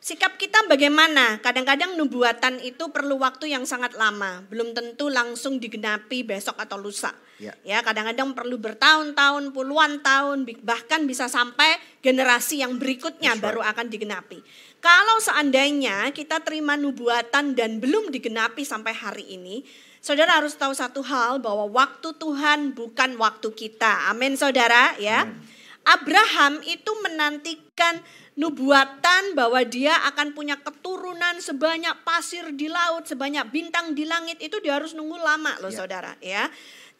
Sikap 0.01 0.33
kita 0.41 0.65
bagaimana? 0.65 1.37
Kadang-kadang 1.45 1.93
nubuatan 1.93 2.57
itu 2.65 2.89
perlu 2.89 3.21
waktu 3.21 3.53
yang 3.53 3.69
sangat 3.69 3.93
lama, 3.93 4.41
belum 4.49 4.73
tentu 4.73 5.13
langsung 5.13 5.61
digenapi 5.61 6.25
besok 6.25 6.57
atau 6.57 6.81
lusa. 6.81 7.13
Ya, 7.37 7.53
ya 7.61 7.85
kadang-kadang 7.85 8.33
perlu 8.33 8.57
bertahun-tahun, 8.57 9.53
puluhan 9.53 10.01
tahun, 10.01 10.49
bahkan 10.65 11.05
bisa 11.05 11.29
sampai 11.29 11.77
generasi 12.01 12.65
yang 12.65 12.81
berikutnya 12.81 13.37
right. 13.37 13.45
baru 13.45 13.61
akan 13.61 13.93
digenapi. 13.93 14.41
Kalau 14.81 15.21
seandainya 15.21 16.09
kita 16.17 16.41
terima 16.41 16.73
nubuatan 16.81 17.53
dan 17.53 17.77
belum 17.77 18.09
digenapi 18.09 18.65
sampai 18.65 18.97
hari 18.97 19.37
ini, 19.37 19.61
saudara 20.01 20.41
harus 20.41 20.57
tahu 20.57 20.73
satu 20.73 21.05
hal 21.05 21.37
bahwa 21.45 21.69
waktu 21.69 22.09
Tuhan 22.17 22.73
bukan 22.73 23.21
waktu 23.21 23.53
kita. 23.53 24.09
Amin, 24.09 24.33
saudara. 24.33 24.97
Ya, 24.97 25.29
hmm. 25.29 25.61
Abraham 25.85 26.61
itu 26.65 26.89
menantikan 27.05 28.01
nubuatan 28.39 29.35
bahwa 29.35 29.59
dia 29.67 29.91
akan 30.07 30.31
punya 30.31 30.55
keturunan 30.59 31.39
sebanyak 31.43 31.93
pasir 32.07 32.47
di 32.55 32.71
laut, 32.71 33.03
sebanyak 33.07 33.51
bintang 33.51 33.91
di 33.91 34.07
langit 34.07 34.39
itu 34.39 34.55
dia 34.63 34.79
harus 34.79 34.95
nunggu 34.95 35.19
lama 35.19 35.59
loh 35.59 35.71
ya. 35.71 35.77
saudara 35.77 36.11
ya. 36.23 36.47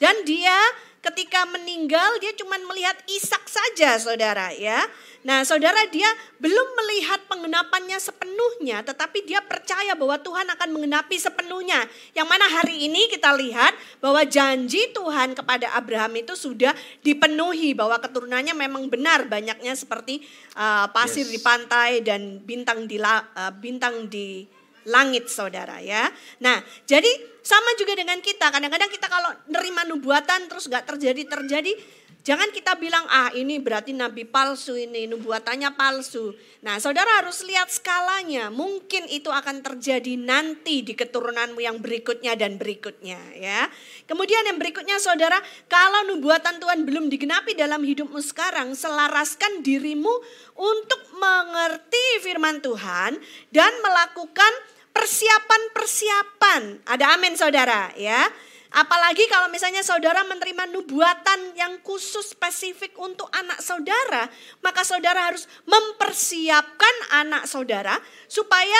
Dan 0.01 0.25
dia 0.25 0.57
ketika 1.01 1.49
meninggal 1.49 2.21
dia 2.21 2.29
cuma 2.37 2.57
melihat 2.61 2.93
Ishak 3.09 3.45
saja 3.49 3.97
saudara 3.97 4.53
ya. 4.53 4.85
Nah 5.25 5.41
saudara 5.41 5.89
dia 5.89 6.05
belum 6.37 6.67
melihat 6.77 7.25
penggenapannya 7.25 7.97
sepenuhnya 7.97 8.85
tetapi 8.85 9.25
dia 9.25 9.41
percaya 9.41 9.97
bahwa 9.97 10.21
Tuhan 10.21 10.45
akan 10.49 10.69
mengenapi 10.77 11.17
sepenuhnya. 11.17 11.89
Yang 12.13 12.27
mana 12.29 12.45
hari 12.49 12.85
ini 12.85 13.09
kita 13.09 13.33
lihat 13.33 13.73
bahwa 13.97 14.21
janji 14.25 14.93
Tuhan 14.93 15.33
kepada 15.33 15.73
Abraham 15.73 16.21
itu 16.21 16.37
sudah 16.37 16.73
dipenuhi 17.01 17.73
bahwa 17.73 17.97
keturunannya 17.97 18.53
memang 18.53 18.85
benar 18.89 19.25
banyaknya 19.25 19.73
seperti 19.73 20.21
uh, 20.53 20.85
pasir 20.93 21.25
yes. 21.25 21.33
di 21.33 21.39
pantai 21.41 22.05
dan 22.05 22.41
bintang 22.45 22.85
di 22.85 23.01
uh, 23.01 23.21
bintang 23.57 24.05
di 24.05 24.45
langit 24.85 25.29
saudara 25.29 25.81
ya. 25.81 26.09
Nah 26.41 26.61
jadi 26.85 27.30
sama 27.41 27.73
juga 27.77 27.97
dengan 27.97 28.21
kita. 28.21 28.53
Kadang-kadang 28.53 28.89
kita 28.89 29.09
kalau 29.09 29.29
nerima 29.49 29.85
nubuatan 29.89 30.47
terus 30.47 30.69
gak 30.69 30.85
terjadi-terjadi. 30.85 32.01
Jangan 32.21 32.53
kita 32.53 32.77
bilang 32.77 33.01
ah 33.09 33.33
ini 33.33 33.57
berarti 33.57 33.97
nabi 33.97 34.29
palsu 34.29 34.77
ini 34.77 35.09
nubuatannya 35.09 35.73
palsu. 35.73 36.37
Nah 36.61 36.77
saudara 36.77 37.17
harus 37.17 37.41
lihat 37.41 37.73
skalanya. 37.73 38.53
Mungkin 38.53 39.09
itu 39.09 39.33
akan 39.33 39.65
terjadi 39.65 40.21
nanti 40.21 40.85
di 40.85 40.93
keturunanmu 40.93 41.57
yang 41.57 41.81
berikutnya 41.81 42.37
dan 42.37 42.61
berikutnya 42.61 43.17
ya. 43.33 43.65
Kemudian 44.05 44.45
yang 44.45 44.61
berikutnya 44.61 45.01
saudara 45.01 45.41
kalau 45.65 46.13
nubuatan 46.13 46.61
Tuhan 46.61 46.85
belum 46.85 47.09
digenapi 47.09 47.57
dalam 47.57 47.81
hidupmu 47.81 48.21
sekarang. 48.21 48.77
Selaraskan 48.77 49.65
dirimu 49.65 50.13
untuk 50.61 51.01
mengerti 51.17 52.21
firman 52.21 52.61
Tuhan 52.61 53.17
dan 53.49 53.73
melakukan 53.81 54.53
persiapan-persiapan. 54.91 56.87
Ada 56.87 57.17
amin 57.17 57.33
saudara 57.35 57.91
ya. 57.95 58.27
Apalagi 58.71 59.27
kalau 59.27 59.51
misalnya 59.51 59.83
saudara 59.83 60.23
menerima 60.23 60.71
nubuatan 60.71 61.59
yang 61.59 61.83
khusus 61.83 62.31
spesifik 62.31 62.95
untuk 62.95 63.27
anak 63.35 63.59
saudara, 63.59 64.31
maka 64.63 64.87
saudara 64.87 65.27
harus 65.27 65.43
mempersiapkan 65.67 66.95
anak 67.11 67.51
saudara 67.51 67.99
supaya 68.31 68.79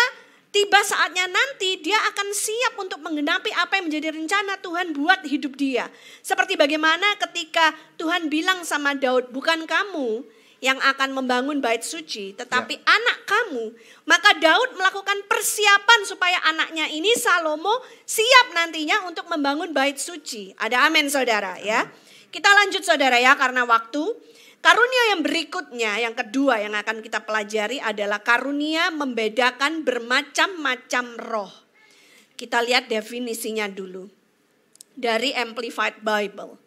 tiba 0.55 0.79
saatnya 0.79 1.27
nanti 1.27 1.83
dia 1.83 1.99
akan 2.07 2.27
siap 2.31 2.79
untuk 2.79 3.03
menggenapi 3.03 3.51
apa 3.51 3.83
yang 3.83 3.91
menjadi 3.91 4.15
rencana 4.15 4.63
Tuhan 4.63 4.95
buat 4.95 5.27
hidup 5.27 5.59
dia. 5.59 5.91
Seperti 6.23 6.55
bagaimana 6.55 7.19
ketika 7.27 7.75
Tuhan 7.99 8.31
bilang 8.31 8.63
sama 8.63 8.95
Daud, 8.95 9.35
"Bukan 9.35 9.67
kamu 9.67 10.23
yang 10.61 10.77
akan 10.77 11.17
membangun 11.17 11.57
bait 11.57 11.81
suci, 11.81 12.37
tetapi 12.37 12.77
ya. 12.77 12.85
anak 12.85 13.17
kamu. 13.25 13.73
Maka 14.05 14.37
Daud 14.37 14.77
melakukan 14.77 15.25
persiapan 15.25 16.05
supaya 16.05 16.37
anaknya 16.45 16.85
ini 16.85 17.17
Salomo 17.17 17.81
siap 18.05 18.53
nantinya 18.53 19.09
untuk 19.09 19.25
membangun 19.25 19.73
bait 19.73 19.97
suci. 19.97 20.53
Ada 20.61 20.85
amin 20.85 21.09
saudara 21.09 21.57
ya. 21.57 21.89
Kita 22.29 22.47
lanjut 22.53 22.85
saudara 22.85 23.17
ya 23.17 23.33
karena 23.35 23.65
waktu. 23.65 24.29
Karunia 24.61 25.17
yang 25.17 25.25
berikutnya, 25.25 25.91
yang 26.05 26.13
kedua 26.13 26.61
yang 26.61 26.77
akan 26.77 27.01
kita 27.01 27.25
pelajari 27.25 27.81
adalah 27.81 28.21
karunia 28.21 28.93
membedakan 28.93 29.81
bermacam-macam 29.81 31.05
roh. 31.17 31.49
Kita 32.37 32.61
lihat 32.61 32.85
definisinya 32.85 33.65
dulu. 33.65 34.05
Dari 34.93 35.33
Amplified 35.33 36.05
Bible. 36.05 36.60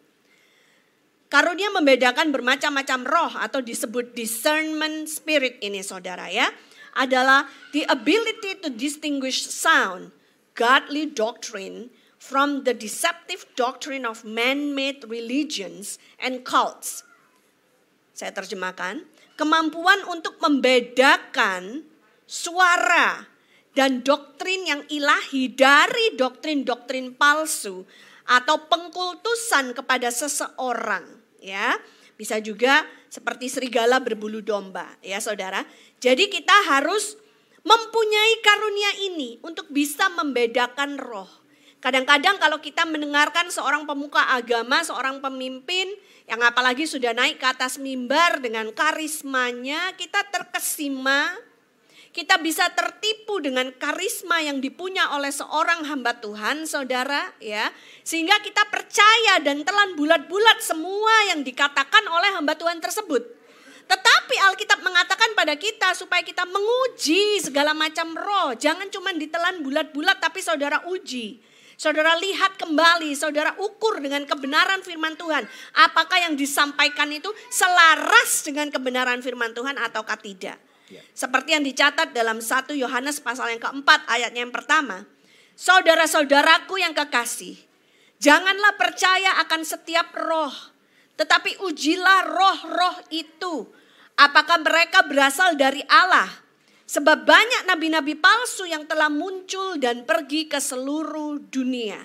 Karunia 1.35 1.67
membedakan 1.67 2.31
bermacam-macam 2.31 2.99
roh 3.03 3.33
atau 3.35 3.59
disebut 3.59 4.15
discernment 4.15 5.11
spirit 5.11 5.59
ini 5.59 5.83
saudara 5.83 6.31
ya. 6.31 6.47
Adalah 6.95 7.51
the 7.75 7.83
ability 7.91 8.63
to 8.63 8.71
distinguish 8.71 9.43
sound, 9.43 10.15
godly 10.55 11.03
doctrine 11.03 11.91
from 12.15 12.63
the 12.63 12.71
deceptive 12.71 13.43
doctrine 13.59 14.07
of 14.07 14.23
man-made 14.23 15.03
religions 15.11 15.99
and 16.23 16.47
cults. 16.47 17.03
Saya 18.15 18.31
terjemahkan, 18.31 19.03
kemampuan 19.35 20.07
untuk 20.07 20.39
membedakan 20.39 21.83
suara 22.23 23.27
dan 23.75 24.07
doktrin 24.07 24.71
yang 24.71 24.87
ilahi 24.87 25.51
dari 25.51 26.15
doktrin-doktrin 26.15 27.11
palsu 27.19 27.83
atau 28.23 28.55
pengkultusan 28.71 29.75
kepada 29.75 30.07
seseorang 30.15 31.14
ya. 31.45 31.77
Bisa 32.17 32.41
juga 32.41 32.81
seperti 33.11 33.51
serigala 33.51 34.01
berbulu 34.01 34.41
domba, 34.41 34.89
ya 35.05 35.21
Saudara. 35.21 35.61
Jadi 36.01 36.31
kita 36.31 36.55
harus 36.73 37.19
mempunyai 37.61 38.33
karunia 38.41 38.91
ini 39.09 39.37
untuk 39.45 39.69
bisa 39.69 40.09
membedakan 40.09 40.97
roh. 40.97 41.29
Kadang-kadang 41.85 42.41
kalau 42.41 42.57
kita 42.57 42.81
mendengarkan 42.87 43.53
seorang 43.53 43.85
pemuka 43.85 44.33
agama, 44.33 44.81
seorang 44.81 45.21
pemimpin 45.21 45.85
yang 46.25 46.41
apalagi 46.41 46.89
sudah 46.89 47.13
naik 47.13 47.37
ke 47.37 47.45
atas 47.45 47.77
mimbar 47.77 48.41
dengan 48.41 48.73
karismanya, 48.73 49.93
kita 49.93 50.25
terkesima 50.33 51.29
kita 52.15 52.39
bisa 52.39 52.71
tertipu 52.71 53.43
dengan 53.43 53.75
karisma 53.75 54.39
yang 54.39 54.63
dipunya 54.63 55.11
oleh 55.11 55.35
seorang 55.35 55.83
hamba 55.83 56.15
Tuhan, 56.23 56.63
saudara, 56.63 57.35
ya. 57.43 57.67
Sehingga 58.07 58.39
kita 58.39 58.71
percaya 58.71 59.43
dan 59.43 59.67
telan 59.67 59.99
bulat-bulat 59.99 60.63
semua 60.63 61.35
yang 61.35 61.43
dikatakan 61.43 62.07
oleh 62.07 62.31
hamba 62.39 62.55
Tuhan 62.55 62.79
tersebut. 62.79 63.19
Tetapi 63.85 64.35
Alkitab 64.47 64.79
mengatakan 64.79 65.35
pada 65.35 65.59
kita 65.59 65.91
supaya 65.91 66.23
kita 66.23 66.47
menguji 66.47 67.43
segala 67.43 67.75
macam 67.75 68.15
roh. 68.15 68.55
Jangan 68.55 68.87
cuma 68.87 69.11
ditelan 69.11 69.59
bulat-bulat 69.59 70.23
tapi 70.23 70.39
saudara 70.39 70.87
uji. 70.87 71.43
Saudara 71.75 72.15
lihat 72.15 72.55
kembali, 72.55 73.11
saudara 73.11 73.59
ukur 73.59 73.99
dengan 73.99 74.23
kebenaran 74.23 74.79
firman 74.79 75.19
Tuhan. 75.19 75.43
Apakah 75.83 76.23
yang 76.23 76.39
disampaikan 76.39 77.11
itu 77.11 77.27
selaras 77.51 78.47
dengan 78.47 78.71
kebenaran 78.71 79.19
firman 79.19 79.51
Tuhan 79.51 79.75
ataukah 79.75 80.15
tidak. 80.23 80.64
Ya. 80.89 81.01
Seperti 81.17 81.57
yang 81.57 81.65
dicatat 81.65 82.13
dalam 82.13 82.41
1 82.41 82.77
Yohanes 82.77 83.17
pasal 83.17 83.57
yang 83.57 83.61
keempat 83.61 84.05
ayatnya 84.05 84.45
yang 84.45 84.53
pertama. 84.53 85.09
Saudara-saudaraku 85.55 86.77
yang 86.77 86.93
kekasih, 86.93 87.55
janganlah 88.21 88.75
percaya 88.75 89.39
akan 89.41 89.61
setiap 89.63 90.13
roh, 90.13 90.53
tetapi 91.15 91.63
ujilah 91.63 92.27
roh-roh 92.27 92.97
itu. 93.09 93.65
Apakah 94.19 94.61
mereka 94.61 95.03
berasal 95.07 95.55
dari 95.55 95.81
Allah? 95.87 96.27
Sebab 96.85 97.25
banyak 97.25 97.65
nabi-nabi 97.65 98.13
palsu 98.13 98.69
yang 98.69 98.85
telah 98.85 99.09
muncul 99.09 99.81
dan 99.81 100.05
pergi 100.05 100.45
ke 100.45 100.61
seluruh 100.61 101.41
dunia. 101.49 101.97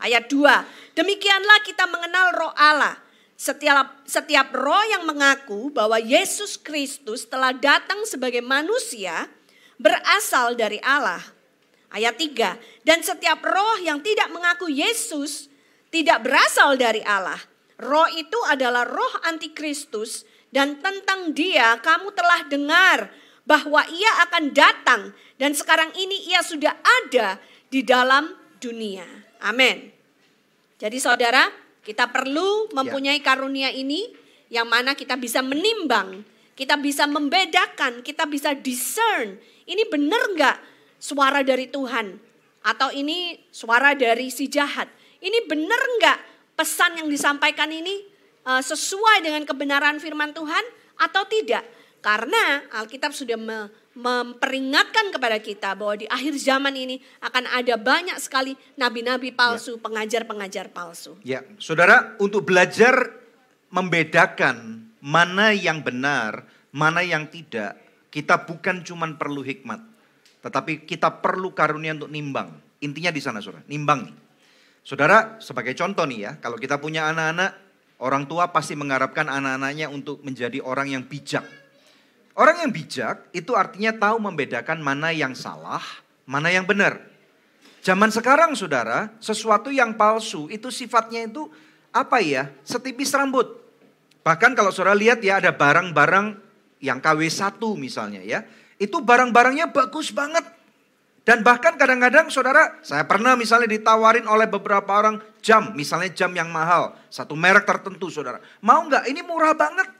Ayat 0.00 0.30
2. 0.30 0.96
Demikianlah 0.96 1.58
kita 1.66 1.84
mengenal 1.90 2.32
roh 2.32 2.54
Allah. 2.56 2.96
Setiap, 3.38 4.02
setiap 4.02 4.50
roh 4.50 4.82
yang 4.90 5.06
mengaku 5.06 5.70
bahwa 5.70 5.94
Yesus 6.02 6.58
Kristus 6.58 7.22
telah 7.22 7.54
datang 7.54 8.02
sebagai 8.02 8.42
manusia 8.42 9.30
berasal 9.78 10.58
dari 10.58 10.82
Allah. 10.82 11.22
Ayat 11.94 12.18
3. 12.18 12.58
Dan 12.82 12.98
setiap 13.06 13.38
roh 13.46 13.78
yang 13.78 14.02
tidak 14.02 14.34
mengaku 14.34 14.66
Yesus 14.66 15.46
tidak 15.94 16.26
berasal 16.26 16.74
dari 16.74 16.98
Allah. 17.06 17.38
Roh 17.78 18.10
itu 18.10 18.36
adalah 18.50 18.82
roh 18.82 19.14
antikristus 19.30 20.26
dan 20.50 20.82
tentang 20.82 21.30
dia 21.30 21.78
kamu 21.78 22.10
telah 22.18 22.42
dengar 22.50 23.06
bahwa 23.46 23.86
ia 23.86 24.12
akan 24.26 24.50
datang 24.50 25.14
dan 25.38 25.54
sekarang 25.54 25.94
ini 25.94 26.26
ia 26.26 26.42
sudah 26.42 26.74
ada 26.74 27.38
di 27.70 27.86
dalam 27.86 28.34
dunia. 28.58 29.06
Amin. 29.46 29.94
Jadi 30.82 30.98
saudara, 30.98 31.67
kita 31.88 32.04
perlu 32.12 32.68
mempunyai 32.76 33.16
karunia 33.24 33.72
ini 33.72 34.12
yang 34.52 34.68
mana 34.68 34.92
kita 34.92 35.16
bisa 35.16 35.40
menimbang, 35.40 36.20
kita 36.52 36.76
bisa 36.76 37.08
membedakan, 37.08 38.04
kita 38.04 38.28
bisa 38.28 38.52
discern. 38.52 39.40
Ini 39.64 39.88
benar 39.88 40.20
nggak 40.36 40.56
suara 41.00 41.40
dari 41.40 41.72
Tuhan? 41.72 42.20
Atau 42.60 42.92
ini 42.92 43.40
suara 43.48 43.96
dari 43.96 44.28
si 44.28 44.52
jahat? 44.52 44.84
Ini 45.24 45.48
benar 45.48 45.80
nggak 45.96 46.18
pesan 46.60 47.00
yang 47.00 47.08
disampaikan 47.08 47.72
ini 47.72 48.04
uh, 48.44 48.60
sesuai 48.60 49.24
dengan 49.24 49.48
kebenaran 49.48 49.96
firman 49.96 50.36
Tuhan 50.36 50.64
atau 51.00 51.24
tidak? 51.24 51.64
Karena 51.98 52.62
Alkitab 52.70 53.10
sudah 53.10 53.34
memperingatkan 53.98 55.10
kepada 55.10 55.42
kita 55.42 55.74
bahwa 55.74 55.98
di 55.98 56.06
akhir 56.06 56.38
zaman 56.38 56.70
ini 56.78 57.02
akan 57.18 57.50
ada 57.50 57.74
banyak 57.74 58.14
sekali 58.22 58.54
nabi-nabi 58.78 59.34
palsu, 59.34 59.74
ya. 59.74 59.82
pengajar-pengajar 59.82 60.66
palsu. 60.70 61.18
Ya, 61.26 61.42
saudara, 61.58 62.14
untuk 62.22 62.46
belajar 62.46 62.94
membedakan 63.74 64.86
mana 65.02 65.50
yang 65.50 65.82
benar, 65.82 66.46
mana 66.70 67.02
yang 67.02 67.26
tidak, 67.26 67.74
kita 68.14 68.46
bukan 68.46 68.86
cuma 68.86 69.10
perlu 69.18 69.42
hikmat, 69.42 69.82
tetapi 70.46 70.86
kita 70.86 71.18
perlu 71.18 71.50
karunia 71.50 71.98
untuk 71.98 72.14
nimbang. 72.14 72.54
Intinya 72.78 73.10
di 73.10 73.18
sana, 73.18 73.42
saudara, 73.42 73.66
nimbang 73.66 74.06
nih. 74.06 74.16
Saudara, 74.86 75.42
sebagai 75.42 75.74
contoh 75.74 76.06
nih 76.06 76.18
ya, 76.22 76.32
kalau 76.38 76.54
kita 76.54 76.78
punya 76.78 77.10
anak-anak, 77.10 77.58
orang 77.98 78.30
tua 78.30 78.54
pasti 78.54 78.78
mengharapkan 78.78 79.26
anak-anaknya 79.26 79.90
untuk 79.90 80.22
menjadi 80.22 80.62
orang 80.62 80.94
yang 80.94 81.02
bijak 81.02 81.42
Orang 82.38 82.62
yang 82.62 82.70
bijak 82.70 83.34
itu 83.34 83.50
artinya 83.58 83.90
tahu 83.90 84.22
membedakan 84.22 84.78
mana 84.78 85.10
yang 85.10 85.34
salah, 85.34 85.82
mana 86.22 86.54
yang 86.54 86.62
benar. 86.62 87.02
Zaman 87.82 88.14
sekarang 88.14 88.54
saudara, 88.54 89.10
sesuatu 89.18 89.74
yang 89.74 89.98
palsu 89.98 90.46
itu 90.46 90.70
sifatnya 90.70 91.26
itu 91.26 91.50
apa 91.90 92.22
ya? 92.22 92.46
Setipis 92.62 93.10
rambut. 93.10 93.58
Bahkan 94.22 94.54
kalau 94.54 94.70
saudara 94.70 94.94
lihat 94.94 95.18
ya 95.18 95.42
ada 95.42 95.50
barang-barang 95.50 96.38
yang 96.78 97.02
KW1 97.02 97.58
misalnya 97.74 98.22
ya. 98.22 98.46
Itu 98.78 99.02
barang-barangnya 99.02 99.74
bagus 99.74 100.14
banget. 100.14 100.46
Dan 101.26 101.42
bahkan 101.42 101.74
kadang-kadang 101.74 102.30
saudara, 102.30 102.78
saya 102.86 103.02
pernah 103.02 103.34
misalnya 103.34 103.66
ditawarin 103.66 104.30
oleh 104.30 104.46
beberapa 104.46 104.94
orang 104.94 105.18
jam, 105.42 105.74
misalnya 105.74 106.08
jam 106.14 106.30
yang 106.32 106.48
mahal, 106.48 106.94
satu 107.10 107.34
merek 107.34 107.66
tertentu 107.66 108.08
saudara. 108.08 108.38
Mau 108.62 108.86
nggak? 108.86 109.10
Ini 109.10 109.26
murah 109.26 109.58
banget. 109.58 109.97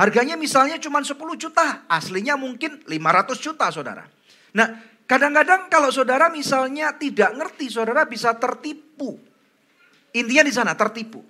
Harganya 0.00 0.32
misalnya 0.32 0.80
cuma 0.80 1.04
10 1.04 1.12
juta, 1.36 1.84
aslinya 1.84 2.32
mungkin 2.40 2.80
500 2.88 3.36
juta 3.36 3.68
saudara. 3.68 4.08
Nah 4.56 4.80
kadang-kadang 5.04 5.68
kalau 5.68 5.92
saudara 5.92 6.32
misalnya 6.32 6.96
tidak 6.96 7.36
ngerti, 7.36 7.68
saudara 7.68 8.08
bisa 8.08 8.32
tertipu. 8.32 9.20
Intinya 10.16 10.48
di 10.48 10.54
sana 10.56 10.72
tertipu. 10.72 11.20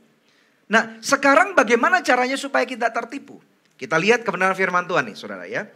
Nah 0.70 1.02
sekarang 1.02 1.58
bagaimana 1.58 1.98
caranya 1.98 2.38
supaya 2.38 2.62
kita 2.62 2.94
tertipu? 2.94 3.42
Kita 3.74 3.98
lihat 3.98 4.22
kebenaran 4.22 4.54
firman 4.54 4.86
Tuhan 4.86 5.02
nih 5.10 5.16
saudara 5.18 5.50
ya. 5.50 5.66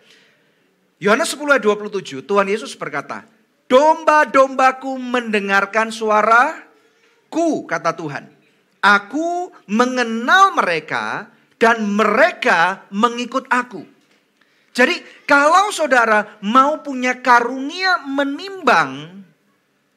Yohanes 1.03 1.35
10 1.35 1.51
ayat 1.51 1.67
27 1.67 2.23
Tuhan 2.23 2.47
Yesus 2.47 2.79
berkata, 2.79 3.27
Domba-dombaku 3.67 4.95
mendengarkan 5.03 5.91
suaraku 5.91 7.67
kata 7.67 7.91
Tuhan. 7.99 8.31
Aku 8.79 9.51
mengenal 9.67 10.55
mereka 10.55 11.34
dan 11.65 11.81
mereka 11.89 12.85
mengikut 12.93 13.49
aku. 13.49 13.89
Jadi 14.77 15.25
kalau 15.25 15.73
saudara 15.73 16.37
mau 16.45 16.85
punya 16.85 17.25
karunia 17.25 18.05
menimbang, 18.05 19.25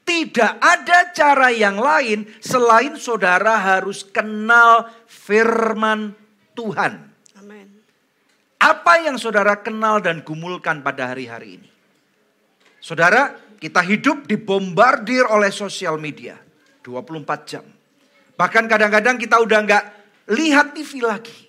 tidak 0.08 0.56
ada 0.64 1.12
cara 1.12 1.52
yang 1.52 1.76
lain 1.76 2.24
selain 2.40 2.96
saudara 2.96 3.60
harus 3.60 4.08
kenal 4.08 4.88
firman 5.12 6.16
Tuhan. 6.56 7.04
Amen. 7.36 7.68
Apa 8.64 9.04
yang 9.04 9.20
saudara 9.20 9.60
kenal 9.60 10.00
dan 10.00 10.24
gumulkan 10.24 10.80
pada 10.80 11.12
hari-hari 11.12 11.60
ini? 11.60 11.70
Saudara, 12.80 13.36
kita 13.60 13.84
hidup 13.84 14.24
dibombardir 14.24 15.28
oleh 15.28 15.52
sosial 15.52 16.00
media 16.00 16.40
24 16.80 17.44
jam. 17.44 17.68
Bahkan 18.40 18.72
kadang-kadang 18.72 19.20
kita 19.20 19.42
udah 19.44 19.60
nggak 19.68 19.86
lihat 20.32 20.72
TV 20.72 21.04
lagi. 21.04 21.47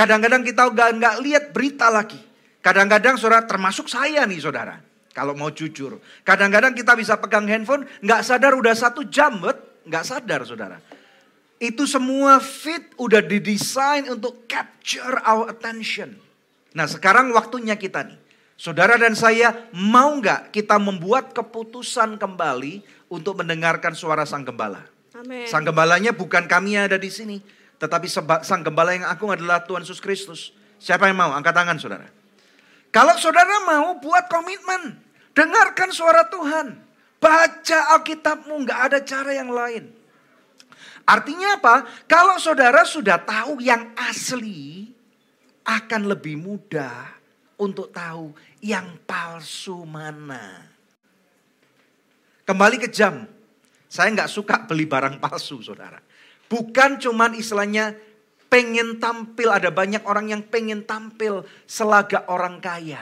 Kadang-kadang 0.00 0.40
kita 0.40 0.72
nggak 0.72 1.16
lihat 1.20 1.44
berita 1.52 1.92
lagi. 1.92 2.16
Kadang-kadang 2.64 3.20
saudara 3.20 3.44
termasuk 3.44 3.84
saya 3.84 4.24
nih 4.24 4.40
saudara. 4.40 4.80
Kalau 5.12 5.36
mau 5.36 5.52
jujur. 5.52 6.00
Kadang-kadang 6.24 6.72
kita 6.72 6.96
bisa 6.96 7.20
pegang 7.20 7.44
handphone 7.44 7.84
nggak 8.00 8.24
sadar 8.24 8.56
udah 8.56 8.72
satu 8.72 9.04
jam. 9.04 9.44
Nggak 9.84 10.04
sadar 10.08 10.40
saudara. 10.48 10.80
Itu 11.60 11.84
semua 11.84 12.40
fit 12.40 12.96
udah 12.96 13.20
didesain 13.20 14.08
untuk 14.08 14.48
capture 14.48 15.20
our 15.20 15.52
attention. 15.52 16.16
Nah 16.72 16.88
sekarang 16.88 17.36
waktunya 17.36 17.76
kita 17.76 18.00
nih. 18.08 18.16
Saudara 18.56 18.96
dan 18.96 19.12
saya 19.12 19.68
mau 19.76 20.16
nggak 20.16 20.48
kita 20.48 20.80
membuat 20.80 21.36
keputusan 21.36 22.16
kembali 22.16 23.04
untuk 23.12 23.44
mendengarkan 23.44 23.92
suara 23.92 24.24
sang 24.24 24.48
gembala. 24.48 24.80
Amen. 25.12 25.44
Sang 25.44 25.60
gembalanya 25.60 26.16
bukan 26.16 26.48
kami 26.48 26.80
yang 26.80 26.88
ada 26.88 26.96
di 26.96 27.12
sini. 27.12 27.59
Tetapi 27.80 28.06
sang 28.44 28.60
gembala 28.60 28.92
yang 28.92 29.08
agung 29.08 29.32
adalah 29.32 29.64
Tuhan 29.64 29.80
Yesus 29.80 30.04
Kristus. 30.04 30.52
Siapa 30.76 31.08
yang 31.08 31.16
mau? 31.16 31.32
Angkat 31.32 31.56
tangan 31.56 31.80
saudara. 31.80 32.08
Kalau 32.92 33.16
saudara 33.16 33.64
mau 33.64 33.96
buat 33.96 34.28
komitmen. 34.28 35.00
Dengarkan 35.32 35.88
suara 35.88 36.28
Tuhan. 36.28 36.76
Baca 37.16 37.78
Alkitabmu. 37.96 38.68
Nggak 38.68 38.80
ada 38.92 38.98
cara 39.00 39.32
yang 39.32 39.48
lain. 39.48 39.88
Artinya 41.08 41.56
apa? 41.56 41.88
Kalau 42.04 42.36
saudara 42.36 42.84
sudah 42.84 43.16
tahu 43.16 43.64
yang 43.64 43.96
asli. 43.96 44.92
Akan 45.64 46.04
lebih 46.04 46.36
mudah 46.36 47.16
untuk 47.60 47.92
tahu 47.92 48.36
yang 48.60 49.00
palsu 49.08 49.88
mana. 49.88 50.68
Kembali 52.44 52.76
ke 52.76 52.88
jam. 52.92 53.24
Saya 53.86 54.10
nggak 54.12 54.32
suka 54.32 54.68
beli 54.68 54.84
barang 54.84 55.20
palsu 55.20 55.60
saudara. 55.64 56.00
Bukan 56.50 56.98
cuman 56.98 57.38
istilahnya 57.38 57.94
pengen 58.50 58.98
tampil. 58.98 59.48
Ada 59.54 59.70
banyak 59.70 60.02
orang 60.02 60.34
yang 60.34 60.42
pengen 60.42 60.82
tampil 60.82 61.46
selaga 61.70 62.26
orang 62.26 62.58
kaya. 62.58 63.00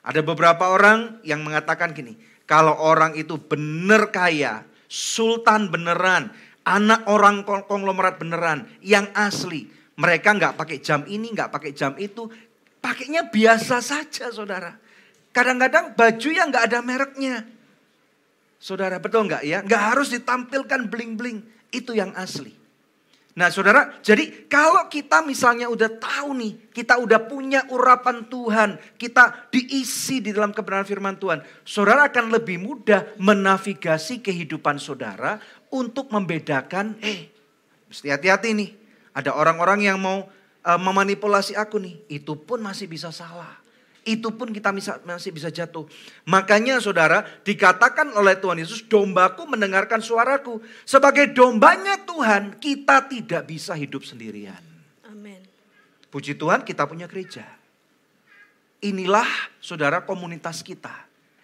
Ada 0.00 0.24
beberapa 0.24 0.72
orang 0.72 1.20
yang 1.20 1.44
mengatakan 1.44 1.92
gini. 1.92 2.16
Kalau 2.48 2.76
orang 2.76 3.16
itu 3.16 3.40
benar 3.40 4.12
kaya, 4.12 4.64
sultan 4.88 5.72
beneran, 5.72 6.28
anak 6.64 7.08
orang 7.08 7.44
konglomerat 7.44 8.20
beneran, 8.20 8.68
yang 8.84 9.08
asli. 9.16 9.68
Mereka 9.96 10.36
nggak 10.36 10.56
pakai 10.60 10.80
jam 10.84 11.08
ini, 11.08 11.32
nggak 11.32 11.48
pakai 11.48 11.72
jam 11.72 11.96
itu. 11.96 12.28
Pakainya 12.84 13.32
biasa 13.32 13.80
saja 13.80 14.28
saudara. 14.28 14.76
Kadang-kadang 15.32 15.96
baju 15.96 16.28
yang 16.28 16.52
nggak 16.52 16.68
ada 16.68 16.80
mereknya. 16.84 17.48
Saudara 18.64 18.96
betul 18.96 19.28
nggak 19.28 19.44
ya? 19.44 19.60
Nggak 19.60 19.82
harus 19.92 20.08
ditampilkan 20.08 20.88
bling-bling. 20.88 21.44
Itu 21.68 21.92
yang 21.92 22.16
asli. 22.16 22.48
Nah 23.34 23.50
saudara, 23.50 23.98
jadi 23.98 24.46
kalau 24.46 24.86
kita 24.86 25.20
misalnya 25.26 25.66
udah 25.66 25.90
tahu 25.98 26.38
nih, 26.38 26.70
kita 26.70 27.02
udah 27.02 27.26
punya 27.26 27.66
urapan 27.66 28.30
Tuhan, 28.30 28.78
kita 28.94 29.50
diisi 29.50 30.22
di 30.22 30.30
dalam 30.30 30.54
kebenaran 30.54 30.86
firman 30.86 31.18
Tuhan, 31.18 31.42
saudara 31.66 32.06
akan 32.06 32.30
lebih 32.30 32.62
mudah 32.62 33.18
menavigasi 33.18 34.22
kehidupan 34.22 34.78
saudara 34.78 35.42
untuk 35.74 36.14
membedakan, 36.14 36.94
eh 37.02 37.26
mesti 37.90 38.06
hati-hati 38.06 38.54
nih, 38.54 38.70
ada 39.18 39.34
orang-orang 39.34 39.82
yang 39.82 39.98
mau 39.98 40.30
uh, 40.62 40.78
memanipulasi 40.78 41.58
aku 41.58 41.82
nih, 41.82 42.06
itu 42.06 42.38
pun 42.38 42.62
masih 42.62 42.86
bisa 42.86 43.10
salah 43.10 43.63
itu 44.04 44.28
pun 44.36 44.52
kita 44.52 44.70
bisa, 44.70 45.00
masih 45.02 45.32
bisa 45.32 45.48
jatuh. 45.48 45.88
Makanya 46.28 46.78
saudara 46.78 47.24
dikatakan 47.42 48.12
oleh 48.12 48.36
Tuhan 48.36 48.60
Yesus, 48.60 48.84
dombaku 48.84 49.48
mendengarkan 49.48 50.04
suaraku. 50.04 50.60
Sebagai 50.84 51.32
dombanya 51.32 51.96
Tuhan, 52.04 52.60
kita 52.60 53.08
tidak 53.08 53.48
bisa 53.48 53.72
hidup 53.72 54.04
sendirian. 54.04 54.60
Amin. 55.08 55.40
Puji 56.12 56.36
Tuhan 56.36 56.62
kita 56.62 56.84
punya 56.84 57.08
gereja. 57.08 57.48
Inilah 58.84 59.26
saudara 59.58 60.04
komunitas 60.04 60.60
kita. 60.60 60.92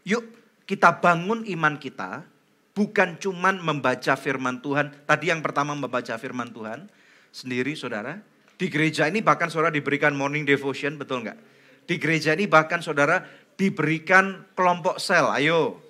Yuk 0.04 0.22
kita 0.68 1.00
bangun 1.00 1.48
iman 1.48 1.80
kita. 1.80 2.28
Bukan 2.76 3.18
cuman 3.18 3.58
membaca 3.58 4.14
firman 4.14 4.61
Tuhan. 4.62 4.92
Tadi 5.08 5.32
yang 5.32 5.40
pertama 5.40 5.72
membaca 5.72 6.14
firman 6.20 6.52
Tuhan. 6.52 6.86
Sendiri 7.32 7.72
saudara. 7.72 8.20
Di 8.61 8.68
gereja 8.68 9.08
ini 9.08 9.24
bahkan 9.24 9.48
saudara 9.48 9.72
diberikan 9.72 10.12
morning 10.12 10.44
devotion, 10.44 11.00
betul 11.00 11.24
nggak? 11.24 11.49
Di 11.91 11.99
gereja 11.99 12.38
ini 12.38 12.47
bahkan 12.47 12.78
saudara 12.78 13.18
diberikan 13.59 14.47
kelompok 14.55 15.03
sel. 15.03 15.26
Ayo, 15.26 15.82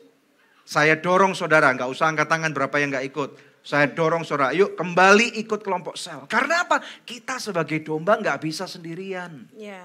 saya 0.64 0.96
dorong 0.96 1.36
saudara, 1.36 1.68
nggak 1.76 1.92
usah 1.92 2.08
angkat 2.08 2.24
tangan 2.24 2.56
berapa 2.56 2.72
yang 2.80 2.88
nggak 2.88 3.04
ikut. 3.12 3.30
Saya 3.60 3.84
dorong 3.92 4.24
saudara, 4.24 4.56
yuk 4.56 4.80
kembali 4.80 5.36
ikut 5.44 5.60
kelompok 5.60 6.00
sel. 6.00 6.24
Karena 6.24 6.64
apa? 6.64 6.80
Kita 7.04 7.36
sebagai 7.36 7.84
domba 7.84 8.16
nggak 8.16 8.40
bisa 8.40 8.64
sendirian. 8.64 9.44
Ya. 9.52 9.84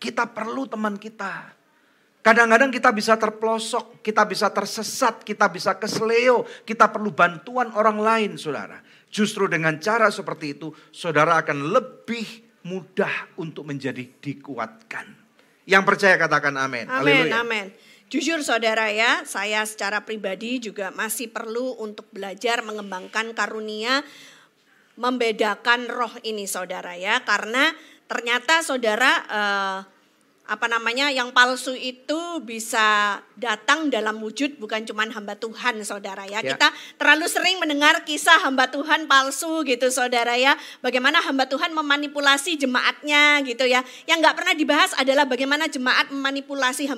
Kita 0.00 0.24
perlu 0.32 0.64
teman 0.64 0.96
kita. 0.96 1.52
Kadang-kadang 2.24 2.72
kita 2.72 2.88
bisa 2.96 3.20
terpelosok, 3.20 4.00
kita 4.00 4.24
bisa 4.24 4.48
tersesat, 4.48 5.28
kita 5.28 5.52
bisa 5.52 5.76
kesleo, 5.76 6.48
kita 6.64 6.88
perlu 6.88 7.12
bantuan 7.12 7.68
orang 7.76 8.00
lain 8.00 8.40
saudara. 8.40 8.80
Justru 9.12 9.44
dengan 9.44 9.76
cara 9.76 10.08
seperti 10.08 10.56
itu, 10.56 10.72
saudara 10.88 11.36
akan 11.36 11.68
lebih 11.68 12.48
mudah 12.64 13.36
untuk 13.36 13.68
menjadi 13.68 14.08
dikuatkan. 14.24 15.23
Yang 15.64 15.84
percaya 15.88 16.14
katakan 16.20 16.54
amin. 16.60 16.86
Amin, 16.92 17.32
amin. 17.32 17.66
Jujur 18.12 18.44
saudara 18.44 18.92
ya, 18.92 19.24
saya 19.24 19.64
secara 19.64 20.04
pribadi 20.04 20.60
juga 20.60 20.92
masih 20.92 21.32
perlu 21.32 21.74
untuk 21.80 22.06
belajar 22.12 22.60
mengembangkan 22.62 23.32
karunia 23.32 24.04
membedakan 24.94 25.90
roh 25.90 26.14
ini 26.22 26.46
saudara 26.46 26.94
ya. 26.94 27.24
Karena 27.26 27.72
ternyata 28.06 28.62
saudara 28.62 29.12
uh, 29.26 29.78
apa 30.44 30.68
namanya 30.68 31.08
yang 31.08 31.32
palsu 31.32 31.72
itu 31.72 32.44
bisa 32.44 33.16
datang 33.32 33.88
dalam 33.88 34.20
wujud 34.20 34.60
bukan 34.60 34.84
cuma 34.84 35.08
hamba 35.08 35.40
Tuhan 35.40 35.80
saudara 35.80 36.28
ya. 36.28 36.44
ya. 36.44 36.52
Kita 36.52 36.68
terlalu 37.00 37.24
sering 37.32 37.56
mendengar 37.56 38.04
kisah 38.04 38.44
hamba 38.44 38.68
Tuhan 38.68 39.08
palsu 39.08 39.64
gitu 39.64 39.88
saudara 39.88 40.36
ya. 40.36 40.52
Bagaimana 40.84 41.24
hamba 41.24 41.48
Tuhan 41.48 41.72
memanipulasi 41.72 42.60
jemaatnya 42.60 43.40
gitu 43.48 43.64
ya. 43.64 43.80
Yang 44.04 44.18
nggak 44.20 44.36
pernah 44.36 44.52
dibahas 44.52 44.92
adalah 45.00 45.24
bagaimana 45.24 45.64
jemaat 45.64 46.12
memanipulasi 46.12 46.92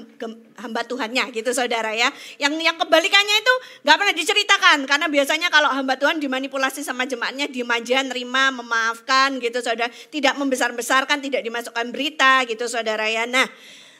hamba 0.58 0.82
Tuhannya 0.82 1.30
gitu 1.30 1.54
saudara 1.54 1.94
ya. 1.94 2.10
Yang 2.42 2.66
yang 2.66 2.74
kebalikannya 2.82 3.36
itu 3.46 3.54
nggak 3.86 3.94
pernah 3.94 4.14
diceritakan 4.18 4.78
karena 4.90 5.06
biasanya 5.06 5.54
kalau 5.54 5.70
hamba 5.70 5.94
Tuhan 5.94 6.18
dimanipulasi 6.18 6.82
sama 6.82 7.06
jemaatnya 7.06 7.46
di 7.46 7.62
aja 7.62 8.02
nerima 8.02 8.50
memaafkan 8.50 9.38
gitu 9.38 9.62
saudara. 9.62 9.86
Tidak 9.92 10.34
membesar-besarkan, 10.34 11.22
tidak 11.22 11.46
dimasukkan 11.46 11.94
berita 11.94 12.42
gitu 12.50 12.66
saudara 12.66 13.06
ya. 13.06 13.35
Nah, 13.36 13.48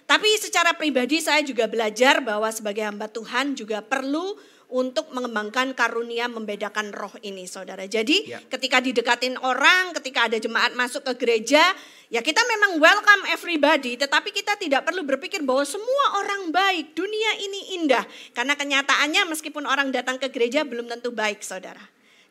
tapi 0.09 0.33
secara 0.41 0.73
pribadi 0.73 1.21
saya 1.21 1.45
juga 1.45 1.69
belajar 1.69 2.25
bahwa 2.25 2.49
sebagai 2.49 2.89
hamba 2.89 3.05
Tuhan 3.13 3.53
juga 3.53 3.85
perlu 3.85 4.33
untuk 4.67 5.15
mengembangkan 5.15 5.79
karunia 5.79 6.27
membedakan 6.27 6.91
roh 6.91 7.13
ini 7.23 7.47
saudara. 7.47 7.87
Jadi 7.87 8.27
ya. 8.27 8.43
ketika 8.51 8.83
didekatin 8.83 9.39
orang, 9.39 9.95
ketika 10.01 10.27
ada 10.27 10.41
jemaat 10.43 10.75
masuk 10.75 11.07
ke 11.07 11.13
gereja, 11.23 11.63
ya 12.11 12.19
kita 12.19 12.43
memang 12.43 12.83
welcome 12.83 13.23
everybody. 13.31 13.95
Tetapi 13.95 14.35
kita 14.35 14.59
tidak 14.59 14.83
perlu 14.83 15.07
berpikir 15.07 15.47
bahwa 15.47 15.63
semua 15.63 16.19
orang 16.19 16.51
baik, 16.51 16.99
dunia 16.99 17.31
ini 17.47 17.61
indah. 17.79 18.03
Karena 18.35 18.59
kenyataannya 18.59 19.23
meskipun 19.31 19.69
orang 19.71 19.95
datang 19.95 20.19
ke 20.19 20.33
gereja 20.35 20.67
belum 20.67 20.91
tentu 20.91 21.15
baik 21.15 21.47
saudara. 21.47 21.83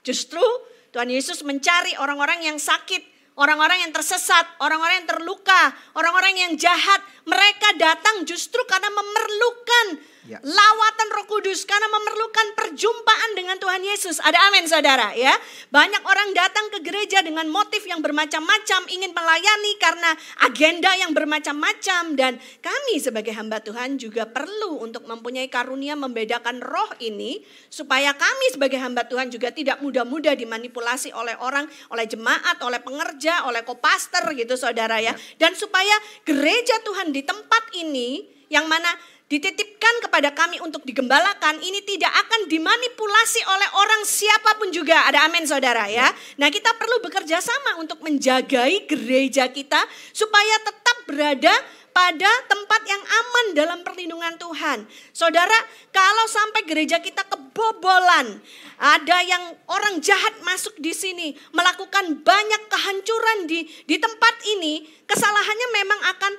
Justru 0.03 0.43
Tuhan 0.91 1.07
Yesus 1.07 1.39
mencari 1.47 1.95
orang-orang 1.99 2.51
yang 2.51 2.59
sakit, 2.59 3.14
Orang-orang 3.35 3.83
yang 3.83 3.91
tersesat, 3.91 4.47
orang-orang 4.63 5.03
yang 5.03 5.09
terluka, 5.11 5.75
orang-orang 5.99 6.33
yang 6.39 6.51
jahat, 6.55 7.03
mereka 7.27 7.75
datang 7.75 8.23
justru 8.23 8.63
karena 8.63 8.87
memerlukan 8.87 9.99
Ya. 10.25 10.41
Lawatan 10.41 11.07
Roh 11.13 11.29
Kudus 11.29 11.69
karena 11.69 11.85
memerlukan 11.85 12.57
perjumpaan 12.57 13.37
dengan 13.37 13.61
Tuhan 13.61 13.85
Yesus. 13.85 14.17
Ada 14.17 14.49
amin 14.49 14.65
saudara 14.65 15.13
ya. 15.13 15.29
Banyak 15.69 16.01
orang 16.01 16.33
datang 16.33 16.73
ke 16.73 16.81
gereja 16.81 17.21
dengan 17.21 17.45
motif 17.45 17.85
yang 17.85 18.01
bermacam-macam, 18.01 18.89
ingin 18.89 19.13
melayani 19.13 19.73
karena 19.77 20.09
agenda 20.41 20.89
yang 20.97 21.13
bermacam-macam 21.13 22.17
dan 22.17 22.33
kami 22.57 22.97
sebagai 22.97 23.37
hamba 23.37 23.61
Tuhan 23.61 24.01
juga 24.01 24.25
perlu 24.25 24.81
untuk 24.81 25.05
mempunyai 25.05 25.45
karunia 25.45 25.93
membedakan 25.93 26.57
roh 26.57 26.89
ini 26.97 27.45
supaya 27.69 28.17
kami 28.17 28.57
sebagai 28.57 28.81
hamba 28.81 29.05
Tuhan 29.05 29.29
juga 29.29 29.53
tidak 29.53 29.77
mudah-mudah 29.85 30.33
dimanipulasi 30.33 31.13
oleh 31.13 31.37
orang, 31.37 31.69
oleh 31.93 32.09
jemaat, 32.09 32.57
oleh 32.65 32.81
pengerja, 32.81 33.45
oleh 33.45 33.61
kopaster 33.61 34.25
gitu 34.33 34.57
saudara 34.57 34.97
ya. 34.97 35.13
ya. 35.13 35.37
Dan 35.37 35.53
supaya 35.53 35.93
gereja 36.25 36.81
Tuhan 36.81 37.13
di 37.13 37.21
tempat 37.21 37.77
ini 37.77 38.33
yang 38.49 38.69
mana 38.69 38.89
dititipkan 39.35 40.07
kepada 40.07 40.31
kami 40.31 40.63
untuk 40.63 40.87
digembalakan 40.87 41.59
ini 41.59 41.83
tidak 41.83 42.15
akan 42.23 42.47
dimanipulasi 42.47 43.43
oleh 43.43 43.69
orang 43.75 44.07
siapa 44.07 44.55
pun 44.55 44.71
juga. 44.71 45.03
Ada 45.11 45.27
amin 45.27 45.43
saudara 45.43 45.91
ya. 45.91 46.07
Nah 46.39 46.47
kita 46.47 46.71
perlu 46.79 47.03
bekerja 47.03 47.43
sama 47.43 47.83
untuk 47.83 47.99
menjagai 47.99 48.87
gereja 48.87 49.51
kita 49.51 49.83
supaya 50.15 50.55
tetap 50.63 50.97
berada 51.03 51.51
pada 51.91 52.31
tempat 52.47 52.81
yang 52.87 52.99
aman 52.99 53.45
dalam 53.55 53.79
perlindungan 53.83 54.35
Tuhan. 54.35 54.83
Saudara, 55.15 55.55
kalau 55.95 56.27
sampai 56.27 56.67
gereja 56.67 56.99
kita 56.99 57.23
kebobolan, 57.23 58.43
ada 58.75 59.17
yang 59.23 59.55
orang 59.71 60.03
jahat 60.03 60.35
masuk 60.43 60.75
di 60.83 60.91
sini, 60.91 61.39
melakukan 61.55 62.19
banyak 62.19 62.61
kehancuran 62.67 63.47
di 63.47 63.63
di 63.87 63.95
tempat 63.95 64.35
ini, 64.59 64.83
kesalahannya 65.07 65.67
memang 65.71 65.99
akan 66.19 66.33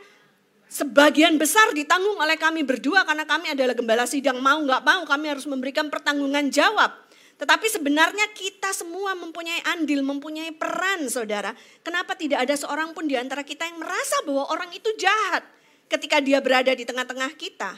Sebagian 0.76 1.40
besar 1.40 1.72
ditanggung 1.72 2.20
oleh 2.20 2.36
kami 2.36 2.60
berdua 2.60 3.08
karena 3.08 3.24
kami 3.24 3.56
adalah 3.56 3.72
gembala 3.72 4.04
sidang 4.04 4.44
mau 4.44 4.60
nggak 4.60 4.84
mau 4.84 5.08
kami 5.08 5.32
harus 5.32 5.48
memberikan 5.48 5.88
pertanggungan 5.88 6.52
jawab. 6.52 6.92
Tetapi 7.40 7.64
sebenarnya 7.64 8.28
kita 8.36 8.76
semua 8.76 9.16
mempunyai 9.16 9.64
andil, 9.72 10.04
mempunyai 10.04 10.52
peran 10.52 11.08
saudara. 11.08 11.56
Kenapa 11.80 12.12
tidak 12.12 12.44
ada 12.44 12.52
seorang 12.52 12.92
pun 12.92 13.08
di 13.08 13.16
antara 13.16 13.40
kita 13.40 13.64
yang 13.64 13.80
merasa 13.80 14.20
bahwa 14.28 14.52
orang 14.52 14.68
itu 14.76 14.92
jahat 15.00 15.48
ketika 15.88 16.20
dia 16.20 16.44
berada 16.44 16.76
di 16.76 16.84
tengah-tengah 16.84 17.32
kita. 17.40 17.72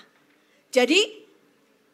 Jadi 0.75 1.23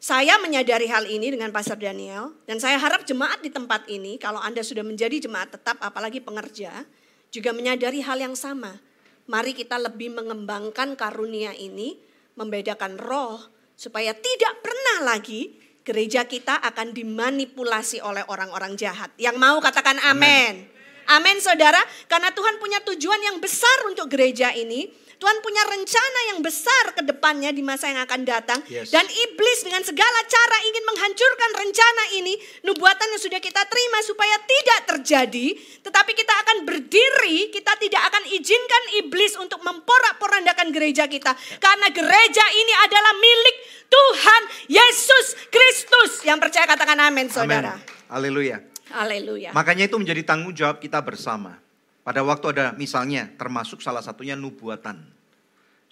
saya 0.00 0.40
menyadari 0.40 0.88
hal 0.88 1.04
ini 1.04 1.36
dengan 1.36 1.52
Pastor 1.52 1.76
Daniel 1.76 2.32
dan 2.48 2.64
saya 2.64 2.80
harap 2.80 3.04
jemaat 3.04 3.44
di 3.44 3.52
tempat 3.52 3.92
ini 3.92 4.16
kalau 4.16 4.40
Anda 4.40 4.64
sudah 4.64 4.80
menjadi 4.80 5.20
jemaat 5.20 5.52
tetap 5.52 5.76
apalagi 5.84 6.24
pengerja 6.24 6.88
juga 7.28 7.52
menyadari 7.52 8.00
hal 8.00 8.16
yang 8.24 8.32
sama 8.32 8.80
Mari 9.24 9.56
kita 9.56 9.80
lebih 9.80 10.12
mengembangkan 10.12 11.00
karunia 11.00 11.56
ini, 11.56 11.96
membedakan 12.36 13.00
roh, 13.00 13.40
supaya 13.72 14.12
tidak 14.12 14.60
pernah 14.60 15.16
lagi 15.16 15.56
gereja 15.84 16.24
kita 16.24 16.60
akan 16.60 16.96
dimanipulasi 16.96 18.00
oleh 18.00 18.24
orang-orang 18.28 18.76
jahat. 18.76 19.12
Yang 19.20 19.36
mau 19.36 19.60
katakan 19.60 20.00
amin. 20.00 20.68
Amin 21.04 21.36
saudara, 21.36 21.80
karena 22.08 22.32
Tuhan 22.32 22.56
punya 22.56 22.80
tujuan 22.80 23.20
yang 23.20 23.36
besar 23.36 23.84
untuk 23.88 24.08
gereja 24.08 24.56
ini 24.56 24.88
Tuhan 25.24 25.40
punya 25.40 25.64
rencana 25.64 26.20
yang 26.36 26.44
besar 26.44 26.92
ke 26.92 27.00
depannya 27.00 27.48
di 27.48 27.64
masa 27.64 27.88
yang 27.88 28.04
akan 28.04 28.28
datang. 28.28 28.60
Yes. 28.68 28.92
Dan 28.92 29.08
iblis 29.08 29.64
dengan 29.64 29.80
segala 29.80 30.20
cara 30.28 30.56
ingin 30.68 30.84
menghancurkan 30.84 31.50
rencana 31.64 32.04
ini. 32.20 32.36
Nubuatan 32.60 33.08
yang 33.08 33.22
sudah 33.24 33.40
kita 33.40 33.64
terima 33.64 34.04
supaya 34.04 34.36
tidak 34.44 34.80
terjadi. 34.84 35.56
Tetapi 35.80 36.12
kita 36.12 36.34
akan 36.44 36.56
berdiri, 36.68 37.48
kita 37.48 37.72
tidak 37.80 38.04
akan 38.12 38.20
izinkan 38.36 38.84
iblis 39.00 39.32
untuk 39.40 39.64
memporak-porandakan 39.64 40.68
gereja 40.76 41.08
kita. 41.08 41.32
Karena 41.56 41.88
gereja 41.88 42.44
ini 42.60 42.74
adalah 42.84 43.16
milik 43.16 43.56
Tuhan 43.88 44.42
Yesus 44.76 45.40
Kristus. 45.48 46.20
Yang 46.28 46.52
percaya 46.52 46.68
katakan 46.68 47.00
amin 47.00 47.32
saudara. 47.32 47.80
Haleluya. 48.12 48.60
Haleluya. 48.92 49.56
Makanya 49.56 49.88
itu 49.88 49.96
menjadi 49.96 50.20
tanggung 50.20 50.52
jawab 50.52 50.84
kita 50.84 51.00
bersama. 51.00 51.64
Pada 52.04 52.20
waktu 52.20 52.52
ada 52.52 52.76
misalnya 52.76 53.32
termasuk 53.40 53.80
salah 53.80 54.04
satunya 54.04 54.36
nubuatan. 54.36 55.13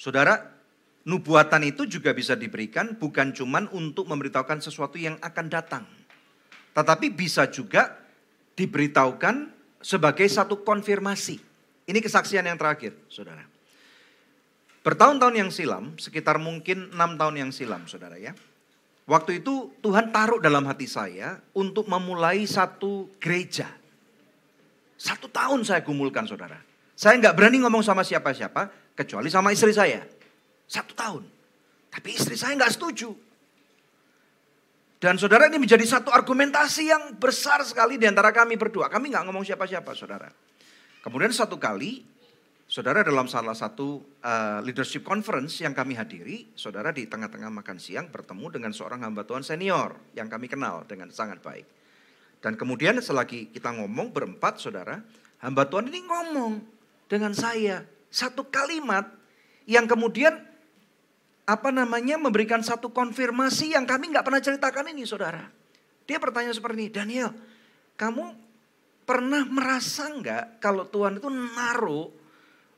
Saudara, 0.02 0.34
nubuatan 1.06 1.62
itu 1.62 1.86
juga 1.86 2.10
bisa 2.10 2.34
diberikan 2.34 2.98
bukan 2.98 3.30
cuman 3.30 3.70
untuk 3.70 4.10
memberitahukan 4.10 4.58
sesuatu 4.58 4.98
yang 4.98 5.14
akan 5.22 5.46
datang. 5.46 5.86
Tetapi 6.74 7.14
bisa 7.14 7.46
juga 7.46 8.02
diberitahukan 8.58 9.46
sebagai 9.78 10.26
satu 10.26 10.66
konfirmasi. 10.66 11.38
Ini 11.86 12.02
kesaksian 12.02 12.50
yang 12.50 12.58
terakhir, 12.58 12.98
saudara. 13.06 13.46
Bertahun-tahun 14.82 15.38
yang 15.38 15.50
silam, 15.54 15.94
sekitar 15.94 16.42
mungkin 16.42 16.90
enam 16.90 17.14
tahun 17.14 17.46
yang 17.46 17.50
silam, 17.54 17.86
saudara 17.86 18.18
ya. 18.18 18.34
Waktu 19.06 19.38
itu 19.38 19.70
Tuhan 19.86 20.10
taruh 20.10 20.42
dalam 20.42 20.66
hati 20.66 20.90
saya 20.90 21.38
untuk 21.54 21.86
memulai 21.86 22.42
satu 22.42 23.06
gereja. 23.22 23.70
Satu 24.98 25.30
tahun 25.30 25.62
saya 25.62 25.86
gumulkan 25.86 26.26
saudara. 26.26 26.58
Saya 26.98 27.18
nggak 27.22 27.34
berani 27.38 27.62
ngomong 27.62 27.86
sama 27.86 28.02
siapa-siapa, 28.02 28.81
kecuali 28.96 29.28
sama 29.28 29.52
istri 29.52 29.72
saya. 29.72 30.04
Satu 30.68 30.92
tahun. 30.96 31.24
Tapi 31.92 32.08
istri 32.16 32.36
saya 32.36 32.56
nggak 32.56 32.72
setuju. 32.72 33.12
Dan 35.02 35.18
saudara 35.18 35.50
ini 35.50 35.58
menjadi 35.58 35.82
satu 35.82 36.14
argumentasi 36.14 36.86
yang 36.86 37.18
besar 37.18 37.58
sekali 37.66 37.98
di 37.98 38.06
antara 38.06 38.30
kami 38.30 38.54
berdua. 38.54 38.86
Kami 38.86 39.10
nggak 39.10 39.24
ngomong 39.26 39.42
siapa-siapa 39.42 39.92
saudara. 39.98 40.30
Kemudian 41.02 41.34
satu 41.34 41.58
kali, 41.58 42.06
saudara 42.70 43.02
dalam 43.02 43.26
salah 43.26 43.58
satu 43.58 43.98
uh, 44.22 44.62
leadership 44.62 45.02
conference 45.02 45.58
yang 45.58 45.74
kami 45.74 45.98
hadiri, 45.98 46.54
saudara 46.54 46.94
di 46.94 47.10
tengah-tengah 47.10 47.50
makan 47.50 47.82
siang 47.82 48.06
bertemu 48.14 48.46
dengan 48.54 48.70
seorang 48.70 49.02
hamba 49.02 49.26
Tuhan 49.26 49.42
senior 49.42 49.98
yang 50.14 50.30
kami 50.30 50.46
kenal 50.46 50.86
dengan 50.86 51.10
sangat 51.10 51.42
baik. 51.42 51.66
Dan 52.38 52.54
kemudian 52.54 52.94
selagi 53.02 53.50
kita 53.50 53.74
ngomong 53.74 54.14
berempat 54.14 54.62
saudara, 54.62 55.02
hamba 55.42 55.66
Tuhan 55.66 55.90
ini 55.90 56.06
ngomong 56.06 56.52
dengan 57.10 57.34
saya 57.34 57.82
satu 58.12 58.44
kalimat 58.52 59.08
yang 59.64 59.88
kemudian 59.88 60.36
apa 61.48 61.74
namanya 61.74 62.20
memberikan 62.20 62.60
satu 62.60 62.92
konfirmasi 62.92 63.74
yang 63.74 63.88
kami 63.88 64.12
nggak 64.12 64.22
pernah 64.22 64.42
ceritakan 64.44 64.92
ini 64.92 65.08
saudara. 65.08 65.48
Dia 66.04 66.20
bertanya 66.20 66.52
seperti 66.52 66.86
ini, 66.86 66.92
Daniel, 66.92 67.32
kamu 67.96 68.36
pernah 69.02 69.42
merasa 69.48 70.12
nggak 70.12 70.60
kalau 70.60 70.86
Tuhan 70.86 71.18
itu 71.18 71.28
naruh 71.32 72.12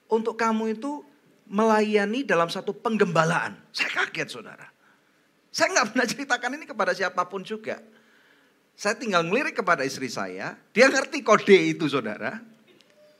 untuk 0.09 0.39
kamu 0.39 0.78
itu 0.78 1.03
melayani 1.51 2.24
dalam 2.24 2.49
satu 2.49 2.72
penggembalaan? 2.72 3.59
Saya 3.74 3.91
kaget 3.91 4.28
saudara. 4.30 4.70
Saya 5.51 5.74
nggak 5.74 5.87
pernah 5.93 6.07
ceritakan 6.07 6.51
ini 6.57 6.64
kepada 6.70 6.93
siapa 6.95 7.26
pun 7.26 7.43
juga. 7.43 7.82
Saya 8.74 8.99
tinggal 8.99 9.22
ngelirik 9.22 9.55
kepada 9.55 9.87
istri 9.87 10.11
saya, 10.11 10.59
dia 10.74 10.91
ngerti 10.91 11.22
kode 11.22 11.78
itu 11.78 11.87
saudara. 11.87 12.53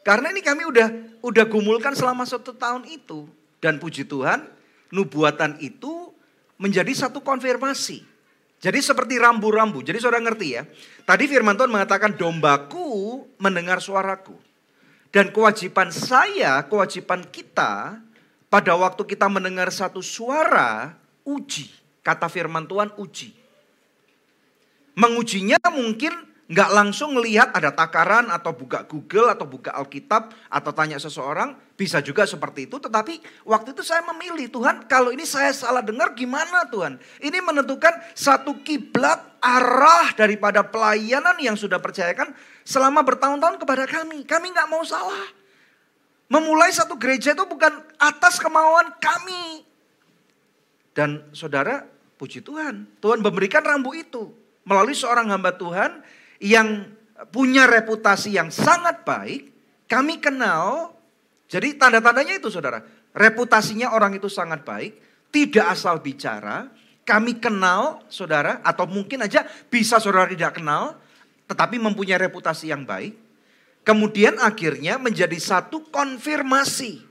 Karena 0.05 0.29
ini 0.29 0.45
kami 0.45 0.69
udah 0.69 0.89
udah 1.25 1.45
gumulkan 1.49 1.97
selama 1.97 2.29
satu 2.29 2.53
tahun 2.53 2.85
itu. 2.85 3.25
Dan 3.59 3.81
puji 3.81 4.05
Tuhan, 4.05 4.45
nubuatan 4.93 5.57
itu 5.65 6.13
menjadi 6.61 6.93
satu 6.93 7.25
konfirmasi. 7.25 8.05
Jadi 8.61 8.81
seperti 8.85 9.17
rambu-rambu. 9.17 9.81
Jadi 9.81 10.01
saudara 10.01 10.21
ngerti 10.21 10.61
ya. 10.61 10.63
Tadi 11.09 11.25
firman 11.25 11.57
Tuhan 11.57 11.73
mengatakan 11.73 12.17
dombaku 12.17 13.25
mendengar 13.41 13.81
suaraku. 13.81 14.37
Dan 15.09 15.33
kewajiban 15.33 15.89
saya, 15.89 16.65
kewajiban 16.65 17.25
kita 17.29 18.01
pada 18.53 18.73
waktu 18.77 19.05
kita 19.05 19.29
mendengar 19.29 19.69
satu 19.73 20.05
suara, 20.05 20.97
uji. 21.25 21.73
Kata 22.05 22.29
firman 22.29 22.69
Tuhan 22.69 22.93
uji. 23.01 23.33
Mengujinya 24.97 25.61
mungkin 25.73 26.13
nggak 26.45 26.71
langsung 26.77 27.17
melihat 27.17 27.49
ada 27.57 27.73
takaran 27.73 28.29
atau 28.29 28.53
buka 28.53 28.85
Google 28.85 29.33
atau 29.33 29.49
buka 29.49 29.73
Alkitab 29.73 30.37
atau 30.53 30.71
tanya 30.77 31.01
seseorang 31.01 31.57
bisa 31.73 32.05
juga 32.05 32.29
seperti 32.29 32.69
itu. 32.69 32.77
Tetapi 32.77 33.45
waktu 33.49 33.73
itu 33.73 33.81
saya 33.81 34.05
memilih 34.13 34.53
Tuhan 34.53 34.85
kalau 34.85 35.09
ini 35.09 35.25
saya 35.25 35.57
salah 35.57 35.81
dengar 35.81 36.13
gimana 36.13 36.69
Tuhan? 36.69 37.01
Ini 37.25 37.41
menentukan 37.41 37.97
satu 38.13 38.61
kiblat 38.61 39.25
arah 39.41 40.13
daripada 40.13 40.61
pelayanan 40.61 41.41
yang 41.41 41.57
sudah 41.57 41.81
percayakan 41.81 42.37
selama 42.61 43.01
bertahun-tahun 43.01 43.57
kepada 43.57 43.89
kami. 43.89 44.29
Kami 44.29 44.47
nggak 44.53 44.69
mau 44.69 44.85
salah. 44.85 45.25
Memulai 46.29 46.73
satu 46.73 46.97
gereja 47.01 47.33
itu 47.33 47.45
bukan 47.49 47.73
atas 47.97 48.37
kemauan 48.37 48.93
kami. 49.01 49.65
Dan 50.93 51.25
saudara 51.33 51.89
puji 52.21 52.45
Tuhan. 52.45 52.85
Tuhan 53.01 53.25
memberikan 53.25 53.65
rambu 53.65 53.97
itu 53.97 54.29
melalui 54.65 54.97
seorang 54.97 55.29
hamba 55.29 55.57
Tuhan 55.57 56.01
yang 56.43 56.91
punya 57.31 57.69
reputasi 57.71 58.35
yang 58.35 58.51
sangat 58.51 59.07
baik, 59.07 59.55
kami 59.87 60.19
kenal. 60.19 60.95
Jadi 61.47 61.79
tanda-tandanya 61.79 62.41
itu 62.41 62.51
saudara, 62.51 62.83
reputasinya 63.15 63.95
orang 63.95 64.19
itu 64.19 64.27
sangat 64.27 64.67
baik, 64.67 64.99
tidak 65.31 65.71
asal 65.71 66.03
bicara, 66.03 66.67
kami 67.05 67.39
kenal 67.39 68.03
saudara, 68.11 68.65
atau 68.65 68.89
mungkin 68.89 69.23
aja 69.23 69.47
bisa 69.69 70.01
saudara 70.01 70.27
tidak 70.27 70.59
kenal, 70.59 70.99
tetapi 71.47 71.77
mempunyai 71.79 72.19
reputasi 72.19 72.73
yang 72.73 72.83
baik. 72.83 73.15
Kemudian 73.85 74.41
akhirnya 74.41 74.97
menjadi 74.97 75.37
satu 75.37 75.93
konfirmasi. 75.93 77.05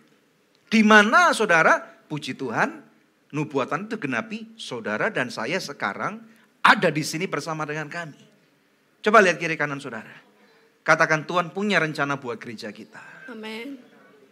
Di 0.74 0.82
mana 0.82 1.30
saudara, 1.38 1.78
puji 2.09 2.34
Tuhan, 2.34 2.82
nubuatan 3.30 3.86
itu 3.86 4.01
genapi, 4.01 4.57
saudara 4.57 5.13
dan 5.13 5.30
saya 5.30 5.61
sekarang 5.61 6.26
ada 6.65 6.89
di 6.89 7.05
sini 7.05 7.30
bersama 7.30 7.61
dengan 7.69 7.86
kami. 7.86 8.32
Coba 9.04 9.20
lihat 9.20 9.36
kiri 9.36 9.60
kanan 9.60 9.84
saudara. 9.84 10.10
Katakan 10.84 11.28
Tuhan 11.28 11.51
punya 11.51 11.84
rencana 11.84 12.16
buat 12.16 12.39
gereja 12.39 12.72
kita. 12.72 13.04
Amin. 13.28 13.76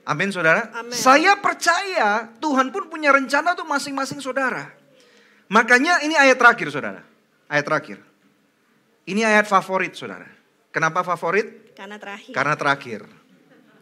Amin 0.07 0.31
saudara. 0.31 0.71
Amin. 0.71 0.95
Saya 0.95 1.35
percaya 1.43 2.31
Tuhan 2.39 2.71
pun 2.71 2.87
punya 2.87 3.11
rencana 3.11 3.51
untuk 3.51 3.67
masing-masing 3.67 4.23
saudara. 4.23 4.71
Makanya 5.51 5.99
ini 6.07 6.15
ayat 6.15 6.39
terakhir 6.39 6.71
saudara. 6.71 7.03
Ayat 7.51 7.67
terakhir. 7.67 7.99
Ini 9.03 9.27
ayat 9.27 9.51
favorit 9.51 9.91
saudara. 9.91 10.27
Kenapa 10.71 11.03
favorit? 11.03 11.75
Karena 11.75 11.99
terakhir. 11.99 12.31
Karena 12.31 12.55
terakhir. 12.55 13.01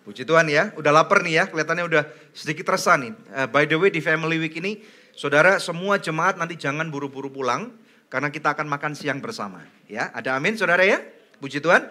Puji 0.01 0.25
Tuhan 0.25 0.49
ya, 0.49 0.73
udah 0.73 0.89
lapar 0.89 1.21
nih 1.21 1.37
ya, 1.37 1.43
kelihatannya 1.53 1.85
udah 1.85 2.03
sedikit 2.33 2.65
resah 2.73 2.97
nih. 2.97 3.13
Uh, 3.29 3.45
by 3.45 3.69
the 3.69 3.77
way 3.77 3.93
di 3.93 4.01
Family 4.01 4.41
Week 4.41 4.57
ini, 4.57 4.81
saudara 5.13 5.61
semua 5.61 6.01
jemaat 6.01 6.41
nanti 6.41 6.57
jangan 6.57 6.89
buru-buru 6.89 7.29
pulang 7.29 7.69
karena 8.09 8.33
kita 8.33 8.57
akan 8.57 8.65
makan 8.65 8.97
siang 8.97 9.21
bersama. 9.21 9.61
Ya, 9.85 10.09
ada 10.11 10.33
amin 10.35 10.57
saudara 10.57 10.81
ya? 10.81 10.99
Puji 11.37 11.61
Tuhan. 11.61 11.87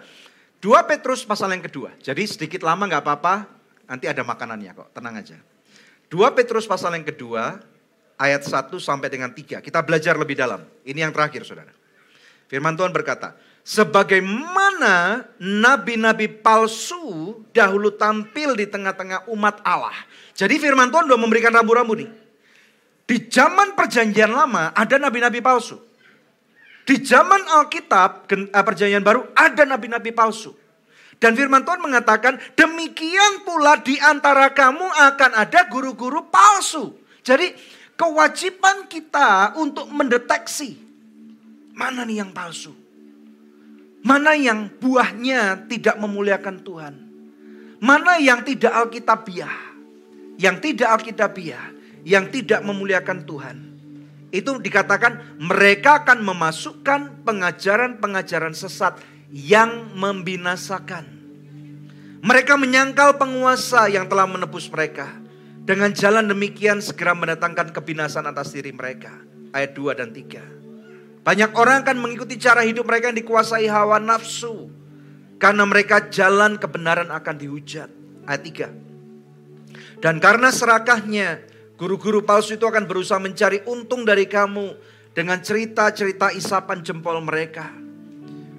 2 0.58 0.90
Petrus 0.90 1.22
pasal 1.22 1.54
yang 1.54 1.62
kedua. 1.62 1.94
Jadi 2.02 2.26
sedikit 2.26 2.66
lama 2.66 2.84
nggak 2.90 3.02
apa-apa, 3.06 3.46
nanti 3.86 4.10
ada 4.10 4.26
makanannya 4.26 4.74
kok, 4.74 4.90
tenang 4.90 5.14
aja. 5.22 5.38
2 6.10 6.18
Petrus 6.34 6.66
pasal 6.66 6.98
yang 6.98 7.06
kedua, 7.06 7.62
ayat 8.18 8.42
1 8.42 8.74
sampai 8.82 9.08
dengan 9.08 9.30
3. 9.30 9.62
Kita 9.62 9.80
belajar 9.86 10.18
lebih 10.18 10.34
dalam. 10.34 10.66
Ini 10.82 11.06
yang 11.06 11.14
terakhir 11.14 11.46
saudara. 11.46 11.70
Firman 12.50 12.74
Tuhan 12.74 12.90
berkata, 12.90 13.38
Sebagaimana 13.68 15.28
nabi-nabi 15.36 16.24
palsu 16.24 17.36
dahulu 17.52 17.92
tampil 17.92 18.56
di 18.56 18.64
tengah-tengah 18.64 19.28
umat 19.28 19.60
Allah. 19.60 19.92
Jadi 20.32 20.56
firman 20.56 20.88
Tuhan 20.88 21.04
sudah 21.04 21.20
memberikan 21.20 21.52
rambu-rambu 21.52 21.92
nih. 21.92 22.08
Di 23.04 23.28
zaman 23.28 23.76
perjanjian 23.76 24.32
lama 24.32 24.72
ada 24.72 24.96
nabi-nabi 24.96 25.44
palsu. 25.44 25.87
Di 26.88 27.04
zaman 27.04 27.44
Alkitab, 27.44 28.24
eh, 28.32 28.64
perjanjian 28.64 29.04
baru, 29.04 29.28
ada 29.36 29.68
nabi-nabi 29.68 30.08
palsu. 30.08 30.56
Dan 31.20 31.36
firman 31.36 31.60
Tuhan 31.60 31.84
mengatakan, 31.84 32.40
demikian 32.56 33.44
pula 33.44 33.76
di 33.84 34.00
antara 34.00 34.48
kamu 34.48 34.88
akan 35.12 35.30
ada 35.36 35.68
guru-guru 35.68 36.24
palsu. 36.32 36.96
Jadi 37.20 37.52
kewajiban 37.92 38.88
kita 38.88 39.52
untuk 39.60 39.84
mendeteksi 39.92 40.80
mana 41.76 42.08
nih 42.08 42.24
yang 42.24 42.32
palsu. 42.32 42.72
Mana 44.00 44.32
yang 44.32 44.72
buahnya 44.80 45.68
tidak 45.68 46.00
memuliakan 46.00 46.56
Tuhan. 46.64 46.94
Mana 47.84 48.16
yang 48.16 48.40
tidak 48.40 48.72
alkitabiah. 48.72 49.76
Yang 50.40 50.56
tidak 50.72 50.88
alkitabiah. 50.96 51.68
Yang 52.06 52.40
tidak 52.40 52.64
memuliakan 52.64 53.28
Tuhan 53.28 53.67
itu 54.28 54.60
dikatakan 54.60 55.40
mereka 55.40 56.04
akan 56.04 56.20
memasukkan 56.20 57.24
pengajaran-pengajaran 57.24 58.52
sesat 58.52 59.00
yang 59.32 59.92
membinasakan. 59.96 61.04
Mereka 62.18 62.58
menyangkal 62.58 63.16
penguasa 63.16 63.86
yang 63.88 64.10
telah 64.10 64.26
menebus 64.26 64.66
mereka. 64.68 65.08
Dengan 65.68 65.92
jalan 65.92 66.26
demikian 66.28 66.80
segera 66.80 67.12
mendatangkan 67.12 67.76
kebinasan 67.76 68.24
atas 68.24 68.56
diri 68.56 68.72
mereka. 68.72 69.12
Ayat 69.52 69.76
2 69.76 70.00
dan 70.00 70.10
3. 70.12 71.24
Banyak 71.24 71.50
orang 71.52 71.84
akan 71.84 71.96
mengikuti 72.00 72.40
cara 72.40 72.64
hidup 72.64 72.88
mereka 72.88 73.12
yang 73.12 73.20
dikuasai 73.20 73.68
hawa 73.68 74.00
nafsu. 74.00 74.72
Karena 75.38 75.62
mereka 75.68 76.08
jalan 76.08 76.56
kebenaran 76.56 77.12
akan 77.12 77.36
dihujat. 77.36 77.92
Ayat 78.24 78.42
3. 78.66 80.02
Dan 80.02 80.18
karena 80.18 80.48
serakahnya 80.50 81.42
Guru-guru 81.78 82.26
palsu 82.26 82.58
itu 82.58 82.66
akan 82.66 82.90
berusaha 82.90 83.22
mencari 83.22 83.62
untung 83.70 84.02
dari 84.02 84.26
kamu 84.26 84.74
dengan 85.14 85.38
cerita-cerita 85.38 86.34
isapan 86.34 86.82
jempol 86.82 87.22
mereka. 87.22 87.70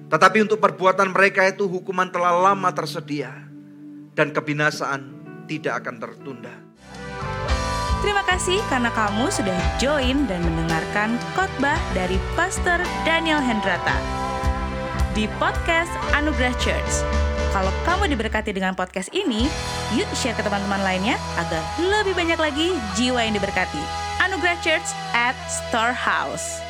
Tetapi 0.08 0.48
untuk 0.48 0.56
perbuatan 0.56 1.12
mereka 1.12 1.44
itu 1.44 1.68
hukuman 1.68 2.08
telah 2.08 2.32
lama 2.32 2.72
tersedia 2.72 3.28
dan 4.16 4.32
kebinasaan 4.32 5.04
tidak 5.44 5.84
akan 5.84 6.00
tertunda. 6.00 6.54
Terima 8.00 8.24
kasih 8.24 8.56
karena 8.72 8.88
kamu 8.88 9.28
sudah 9.28 9.60
join 9.76 10.24
dan 10.24 10.40
mendengarkan 10.40 11.20
khotbah 11.36 11.76
dari 11.92 12.16
Pastor 12.32 12.80
Daniel 13.04 13.44
Hendrata 13.44 14.00
di 15.12 15.28
podcast 15.36 15.92
Anugerah 16.16 16.56
Church. 16.56 17.04
Kalau 17.50 17.74
kamu 17.82 18.14
diberkati 18.14 18.54
dengan 18.54 18.78
podcast 18.78 19.10
ini, 19.10 19.50
yuk 19.98 20.06
share 20.14 20.38
ke 20.38 20.42
teman-teman 20.46 20.86
lainnya 20.86 21.18
agar 21.34 21.58
lebih 21.82 22.14
banyak 22.14 22.38
lagi 22.38 22.78
jiwa 22.94 23.26
yang 23.26 23.34
diberkati. 23.34 23.82
Anugerah 24.22 24.54
Church 24.62 24.86
at 25.18 25.34
Storehouse. 25.50 26.69